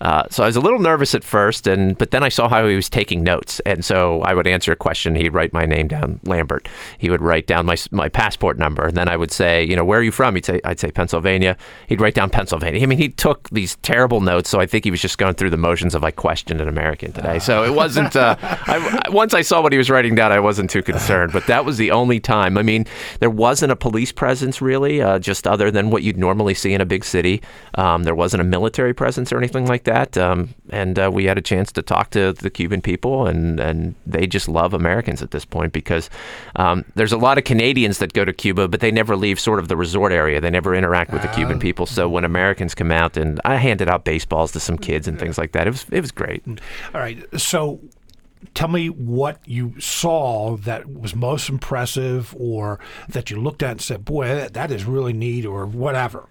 Uh, 0.00 0.24
so 0.30 0.42
I 0.42 0.46
was 0.46 0.56
a 0.56 0.60
little 0.60 0.78
nervous 0.78 1.14
at 1.14 1.24
first, 1.24 1.66
and 1.66 1.96
but 1.96 2.10
then 2.10 2.22
I 2.22 2.28
saw 2.28 2.48
how 2.48 2.66
he 2.66 2.76
was 2.76 2.88
taking 2.88 3.22
notes, 3.22 3.60
and 3.60 3.84
so 3.84 4.22
I 4.22 4.34
would 4.34 4.46
answer 4.46 4.72
a 4.72 4.76
question. 4.76 5.14
He'd 5.14 5.30
write 5.34 5.52
my 5.52 5.66
name 5.66 5.88
down, 5.88 6.20
Lambert. 6.24 6.68
He 6.98 7.10
would 7.10 7.22
write 7.22 7.46
down 7.46 7.66
my 7.66 7.76
my 7.90 8.08
passport 8.08 8.58
number, 8.58 8.84
and 8.84 8.96
then 8.96 9.08
I 9.08 9.16
would 9.16 9.32
say, 9.32 9.64
you 9.64 9.76
know, 9.76 9.84
where 9.84 10.00
are 10.00 10.02
you 10.02 10.12
from? 10.12 10.34
He'd 10.34 10.44
say, 10.44 10.60
I'd 10.64 10.80
say 10.80 10.90
Pennsylvania. 10.90 11.56
He'd 11.88 12.00
write 12.00 12.14
down 12.14 12.30
Pennsylvania. 12.38 12.80
I 12.80 12.86
mean, 12.86 12.98
he 12.98 13.08
took 13.08 13.50
these 13.50 13.74
terrible 13.82 14.20
notes, 14.20 14.48
so 14.48 14.60
I 14.60 14.66
think 14.66 14.84
he 14.84 14.92
was 14.92 15.02
just 15.02 15.18
going 15.18 15.34
through 15.34 15.50
the 15.50 15.56
motions 15.56 15.92
of 15.96 16.04
I 16.04 16.12
questioned 16.12 16.60
an 16.60 16.68
American 16.68 17.10
today. 17.10 17.40
So 17.40 17.64
it 17.64 17.74
wasn't. 17.74 18.14
Uh, 18.14 18.36
I, 18.40 19.08
once 19.08 19.34
I 19.34 19.42
saw 19.42 19.60
what 19.60 19.72
he 19.72 19.78
was 19.78 19.90
writing 19.90 20.14
down, 20.14 20.30
I 20.30 20.38
wasn't 20.38 20.70
too 20.70 20.84
concerned. 20.84 21.32
But 21.32 21.48
that 21.48 21.64
was 21.64 21.78
the 21.78 21.90
only 21.90 22.20
time. 22.20 22.56
I 22.56 22.62
mean, 22.62 22.86
there 23.18 23.28
wasn't 23.28 23.72
a 23.72 23.76
police 23.76 24.12
presence 24.12 24.62
really, 24.62 25.02
uh, 25.02 25.18
just 25.18 25.48
other 25.48 25.72
than 25.72 25.90
what 25.90 26.04
you'd 26.04 26.16
normally 26.16 26.54
see 26.54 26.72
in 26.72 26.80
a 26.80 26.86
big 26.86 27.04
city. 27.04 27.42
Um, 27.74 28.04
there 28.04 28.14
wasn't 28.14 28.40
a 28.42 28.44
military 28.44 28.94
presence 28.94 29.32
or 29.32 29.38
anything 29.38 29.66
like 29.66 29.82
that. 29.82 30.16
Um, 30.16 30.54
and 30.70 30.96
uh, 30.96 31.10
we 31.12 31.24
had 31.24 31.38
a 31.38 31.42
chance 31.42 31.72
to 31.72 31.82
talk 31.82 32.10
to 32.10 32.34
the 32.34 32.50
Cuban 32.50 32.82
people, 32.82 33.26
and 33.26 33.58
and 33.58 33.96
they 34.06 34.28
just 34.28 34.48
love 34.48 34.74
Americans 34.74 35.22
at 35.22 35.32
this 35.32 35.44
point 35.44 35.72
because 35.72 36.08
um, 36.54 36.84
there's 36.94 37.12
a 37.12 37.18
lot 37.18 37.36
of 37.36 37.42
Canadians 37.42 37.98
that 37.98 38.12
go 38.12 38.24
to 38.24 38.32
Cuba, 38.32 38.68
but 38.68 38.78
they 38.78 38.92
never 38.92 39.16
leave 39.16 39.40
sort 39.40 39.58
of 39.58 39.66
the 39.66 39.76
resort 39.76 40.12
area. 40.12 40.40
They 40.40 40.50
never 40.50 40.72
interact 40.72 41.12
with 41.12 41.22
the 41.22 41.28
Cuban 41.28 41.56
ah. 41.56 41.60
people. 41.60 41.84
So 41.84 42.08
when 42.08 42.27
Americans 42.28 42.74
come 42.74 42.92
out, 42.92 43.16
and 43.16 43.40
I 43.44 43.56
handed 43.56 43.88
out 43.88 44.04
baseballs 44.04 44.52
to 44.52 44.60
some 44.60 44.78
kids 44.78 45.08
and 45.08 45.16
mm-hmm. 45.16 45.24
things 45.24 45.38
like 45.38 45.52
that. 45.52 45.66
It 45.66 45.70
was 45.70 45.86
it 45.90 46.00
was 46.00 46.12
great. 46.12 46.44
Mm. 46.46 46.60
All 46.94 47.00
right, 47.00 47.24
so 47.38 47.80
tell 48.54 48.68
me 48.68 48.88
what 48.88 49.40
you 49.46 49.78
saw 49.80 50.56
that 50.58 50.88
was 50.88 51.14
most 51.14 51.48
impressive, 51.48 52.34
or 52.38 52.78
that 53.08 53.30
you 53.30 53.40
looked 53.40 53.62
at 53.62 53.72
and 53.72 53.80
said, 53.80 54.04
"Boy, 54.04 54.28
that, 54.28 54.54
that 54.54 54.70
is 54.70 54.84
really 54.84 55.12
neat," 55.12 55.44
or 55.44 55.66
whatever. 55.66 56.26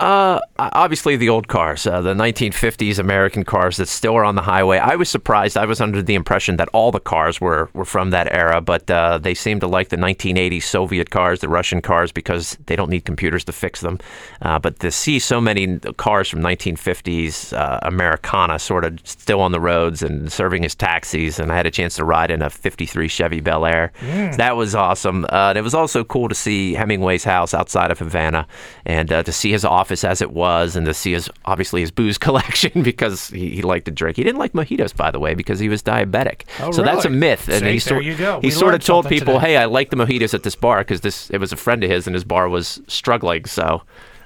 Uh, 0.00 0.40
obviously 0.58 1.14
the 1.16 1.28
old 1.28 1.46
cars, 1.48 1.86
uh, 1.86 2.00
the 2.00 2.14
1950s 2.14 2.98
American 2.98 3.44
cars 3.44 3.76
that 3.76 3.86
still 3.86 4.16
are 4.16 4.24
on 4.24 4.34
the 4.34 4.42
highway. 4.42 4.78
I 4.78 4.96
was 4.96 5.10
surprised. 5.10 5.58
I 5.58 5.66
was 5.66 5.78
under 5.78 6.00
the 6.00 6.14
impression 6.14 6.56
that 6.56 6.70
all 6.72 6.90
the 6.90 7.00
cars 7.00 7.38
were, 7.38 7.68
were 7.74 7.84
from 7.84 8.08
that 8.10 8.32
era, 8.32 8.62
but 8.62 8.90
uh, 8.90 9.18
they 9.18 9.34
seem 9.34 9.60
to 9.60 9.66
like 9.66 9.90
the 9.90 9.98
1980s 9.98 10.62
Soviet 10.62 11.10
cars, 11.10 11.40
the 11.40 11.50
Russian 11.50 11.82
cars, 11.82 12.12
because 12.12 12.56
they 12.64 12.76
don't 12.76 12.88
need 12.88 13.04
computers 13.04 13.44
to 13.44 13.52
fix 13.52 13.82
them. 13.82 13.98
Uh, 14.40 14.58
but 14.58 14.80
to 14.80 14.90
see 14.90 15.18
so 15.18 15.38
many 15.38 15.78
cars 15.98 16.30
from 16.30 16.40
1950s 16.40 17.52
uh, 17.52 17.80
Americana 17.82 18.58
sort 18.58 18.86
of 18.86 18.98
still 19.04 19.42
on 19.42 19.52
the 19.52 19.60
roads 19.60 20.02
and 20.02 20.32
serving 20.32 20.64
as 20.64 20.74
taxis, 20.74 21.38
and 21.38 21.52
I 21.52 21.56
had 21.56 21.66
a 21.66 21.70
chance 21.70 21.96
to 21.96 22.06
ride 22.06 22.30
in 22.30 22.40
a 22.40 22.48
53 22.48 23.06
Chevy 23.06 23.40
Bel 23.40 23.66
Air. 23.66 23.92
Mm. 24.00 24.36
That 24.36 24.56
was 24.56 24.74
awesome. 24.74 25.26
Uh, 25.28 25.52
it 25.54 25.60
was 25.60 25.74
also 25.74 26.04
cool 26.04 26.30
to 26.30 26.34
see 26.34 26.72
Hemingway's 26.72 27.24
house 27.24 27.52
outside 27.52 27.90
of 27.90 27.98
Havana 27.98 28.46
and 28.86 29.12
uh, 29.12 29.22
to 29.24 29.32
see 29.32 29.50
his 29.50 29.64
office 29.66 29.89
as 30.04 30.20
it 30.20 30.32
was 30.32 30.76
and 30.76 30.86
to 30.86 30.94
see 30.94 31.12
his 31.12 31.30
obviously 31.44 31.80
his 31.80 31.90
booze 31.90 32.18
collection 32.26 32.82
because 32.82 33.28
he, 33.28 33.50
he, 33.50 33.62
liked 33.62 33.84
to 33.86 33.90
drink. 33.90 34.16
He 34.16 34.24
didn't 34.24 34.38
like 34.38 34.52
mojitos, 34.52 34.94
by 34.94 35.10
the 35.10 35.18
way, 35.18 35.34
because 35.34 35.58
he 35.58 35.68
was 35.68 35.82
diabetic. 35.82 36.42
Oh, 36.60 36.70
so 36.70 36.82
really? 36.82 36.94
that's 36.94 37.04
a 37.04 37.10
myth. 37.10 37.48
And 37.48 37.66
he, 37.66 37.78
sort, 37.78 38.04
he 38.04 38.50
sort 38.50 38.74
of 38.74 38.84
told 38.84 39.08
people, 39.08 39.34
today. 39.34 39.46
"Hey, 39.46 39.56
I 39.56 39.66
like 39.66 39.90
the 39.90 39.96
mojitos 39.96 40.34
at 40.34 40.42
this 40.42 40.54
bar 40.54 40.78
because 40.78 41.00
this 41.00 41.30
it 41.30 41.38
was 41.38 41.52
a 41.52 41.56
friend 41.56 41.82
of 41.84 41.90
his 41.90 42.06
and 42.06 42.14
his 42.14 42.24
bar 42.24 42.48
was 42.48 42.80
struggling." 42.88 43.44
So 43.44 43.82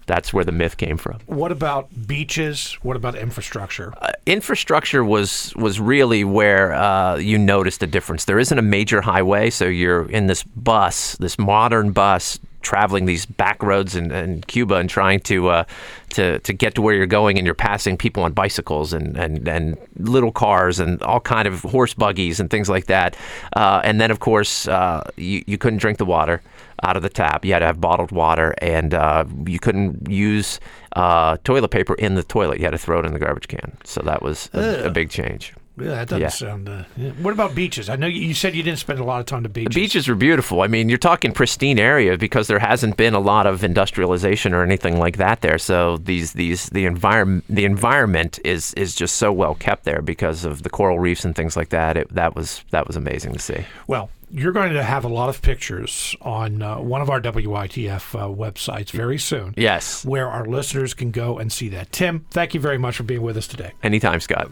that's 0.07 0.33
where 0.33 0.45
the 0.45 0.53
myth 0.53 0.77
came 0.77 0.97
from. 0.97 1.19
What 1.27 1.53
about 1.53 1.89
beaches? 2.07 2.75
What 2.83 2.97
about 2.97 3.15
infrastructure? 3.15 3.93
Uh, 4.01 4.13
infrastructure 4.27 5.05
was 5.05 5.55
was 5.57 5.81
really 5.81 6.25
where 6.25 6.75
uh, 6.75 7.17
you 7.17 7.39
noticed 7.39 7.81
the 7.81 7.87
difference. 7.87 8.25
There 8.25 8.39
isn't 8.39 8.59
a 8.59 8.63
major 8.63 9.01
highway, 9.01 9.51
so 9.51 9.65
you're 9.65 10.11
in 10.11 10.27
this 10.27 10.43
bus, 10.43 11.17
this 11.17 11.39
modern 11.39 11.93
bus 11.93 12.39
traveling 12.65 13.05
these 13.05 13.27
back 13.27 13.63
roads 13.63 13.95
in, 13.95 14.11
in 14.11 14.41
Cuba 14.43 14.77
and 14.77 14.91
trying 14.91 15.21
to 15.21 15.49
uh, 15.49 15.65
to 16.11 16.39
to 16.41 16.53
get 16.53 16.75
to 16.75 16.83
where 16.83 16.95
you're 16.95 17.07
going, 17.07 17.39
and 17.39 17.47
you're 17.47 17.55
passing 17.55 17.97
people 17.97 18.23
on 18.23 18.33
bicycles 18.33 18.93
and 18.93 19.17
and, 19.17 19.47
and 19.47 19.77
little 19.99 20.33
cars 20.33 20.81
and 20.81 21.01
all 21.03 21.21
kind 21.21 21.47
of 21.47 21.63
horse 21.63 21.95
buggies 21.95 22.41
and 22.41 22.51
things 22.51 22.69
like 22.69 22.87
that. 22.87 23.17
Uh, 23.55 23.81
and 23.85 24.01
then, 24.01 24.11
of 24.11 24.19
course, 24.19 24.67
uh, 24.67 25.09
you 25.17 25.45
you 25.47 25.59
couldn't 25.59 25.79
drink 25.79 25.99
the 25.99 26.07
water 26.07 26.43
out 26.83 26.97
of 26.97 27.03
the 27.03 27.09
tap. 27.09 27.45
You 27.45 27.53
had 27.53 27.61
to 27.61 27.67
have 27.67 27.81
bottled 27.81 28.11
water, 28.11 28.55
and 28.59 28.95
uh, 28.95 29.25
you 29.47 29.59
couldn't 29.59 30.09
use 30.11 30.61
uh, 30.97 31.37
toilet 31.45 31.71
paper 31.71 31.95
in 31.95 32.15
the 32.15 32.23
toilet. 32.23 32.59
You 32.59 32.65
had 32.65 32.73
to 32.73 32.79
throw 32.79 32.99
it 33.01 33.07
in 33.07 33.13
the 33.13 33.21
garbage 33.21 33.49
can. 33.49 33.77
So 33.85 34.01
that 34.03 34.23
was 34.23 34.51
a, 34.53 34.87
a 34.87 34.91
big 34.91 35.11
change. 35.11 35.55
Yeah, 35.77 35.87
that 35.87 36.09
doesn't 36.09 36.21
yeah. 36.23 36.29
sound. 36.29 36.69
Uh, 36.69 36.85
yeah. 36.97 37.11
What 37.13 37.33
about 37.33 37.55
beaches? 37.55 37.89
I 37.89 37.97
know 37.97 38.07
you 38.07 38.35
said 38.35 38.55
you 38.55 38.63
didn't 38.63 38.79
spend 38.79 39.01
a 39.01 39.05
lot 39.05 39.21
of 39.21 39.27
time 39.27 39.43
to 39.43 39.49
beaches. 39.49 39.75
The 39.75 39.81
beaches 39.81 40.09
are 40.09 40.15
beautiful. 40.15 40.63
I 40.63 40.69
mean, 40.69 40.89
you're 40.89 40.99
talking 40.99 41.33
pristine 41.33 41.79
area 41.79 42.17
because 42.17 42.47
there 42.47 42.61
hasn't 42.61 42.97
been 42.97 43.15
a 43.15 43.21
lot 43.21 43.47
of 43.47 43.65
industrialization 43.65 44.55
or 44.55 44.63
anything 44.63 44.99
like 44.99 45.17
that 45.17 45.41
there. 45.41 45.59
So 45.59 45.97
these 45.97 46.33
these 46.35 46.69
the 46.71 46.87
environment 46.87 47.45
the 47.49 47.65
environment 47.65 48.39
is 48.45 48.73
is 48.75 48.95
just 48.95 49.17
so 49.17 49.33
well 49.33 49.55
kept 49.57 49.85
there 49.85 50.01
because 50.01 50.45
of 50.45 50.63
the 50.63 50.71
coral 50.71 50.99
reefs 50.99 51.25
and 51.25 51.35
things 51.35 51.57
like 51.57 51.71
that. 51.71 51.97
It, 51.97 52.09
that 52.15 52.37
was 52.37 52.65
that 52.71 52.87
was 52.87 52.97
amazing 52.97 53.33
to 53.33 53.41
see. 53.41 53.65
Well, 53.89 54.11
you're 54.31 54.53
going 54.53 54.73
to 54.73 54.83
have 54.83 55.05
a 55.05 55.09
lot 55.09 55.29
of 55.29 55.43
pictures 55.43 56.17
on 56.21 56.61
uh, 56.61 56.79
one 56.79 57.01
of 57.01 57.09
our 57.09 57.21
WITF 57.21 58.19
uh, 58.19 58.27
websites 58.27 58.91
very 58.91 59.19
soon. 59.19 59.55
Yes. 59.57 60.05
Where 60.05 60.29
our 60.29 60.45
listeners 60.45 60.93
can 60.93 61.13
go 61.13 61.39
and 61.39 61.53
see 61.53 61.69
that. 61.69 61.93
Tim, 61.93 62.27
thank 62.31 62.53
you 62.53 62.61
very 62.61 62.79
much 62.79 62.97
for 62.97 63.05
being 63.05 63.23
with 63.23 63.37
us 63.37 63.47
today. 63.47 63.73
Anytime, 63.83 64.19
Scott. 64.19 64.51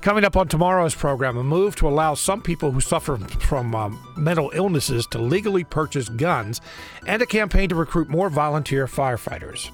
Coming 0.00 0.24
up 0.24 0.36
on 0.36 0.48
tomorrow's 0.48 0.94
program, 0.94 1.36
a 1.36 1.44
move 1.44 1.76
to 1.76 1.88
allow 1.88 2.14
some 2.14 2.42
people 2.42 2.72
who 2.72 2.80
suffer 2.80 3.16
from 3.16 3.74
um, 3.74 3.98
mental 4.16 4.50
illnesses 4.54 5.06
to 5.08 5.18
legally 5.18 5.64
purchase 5.64 6.08
guns, 6.08 6.60
and 7.06 7.22
a 7.22 7.26
campaign 7.26 7.68
to 7.68 7.74
recruit 7.74 8.08
more 8.08 8.30
volunteer 8.30 8.86
firefighters. 8.86 9.70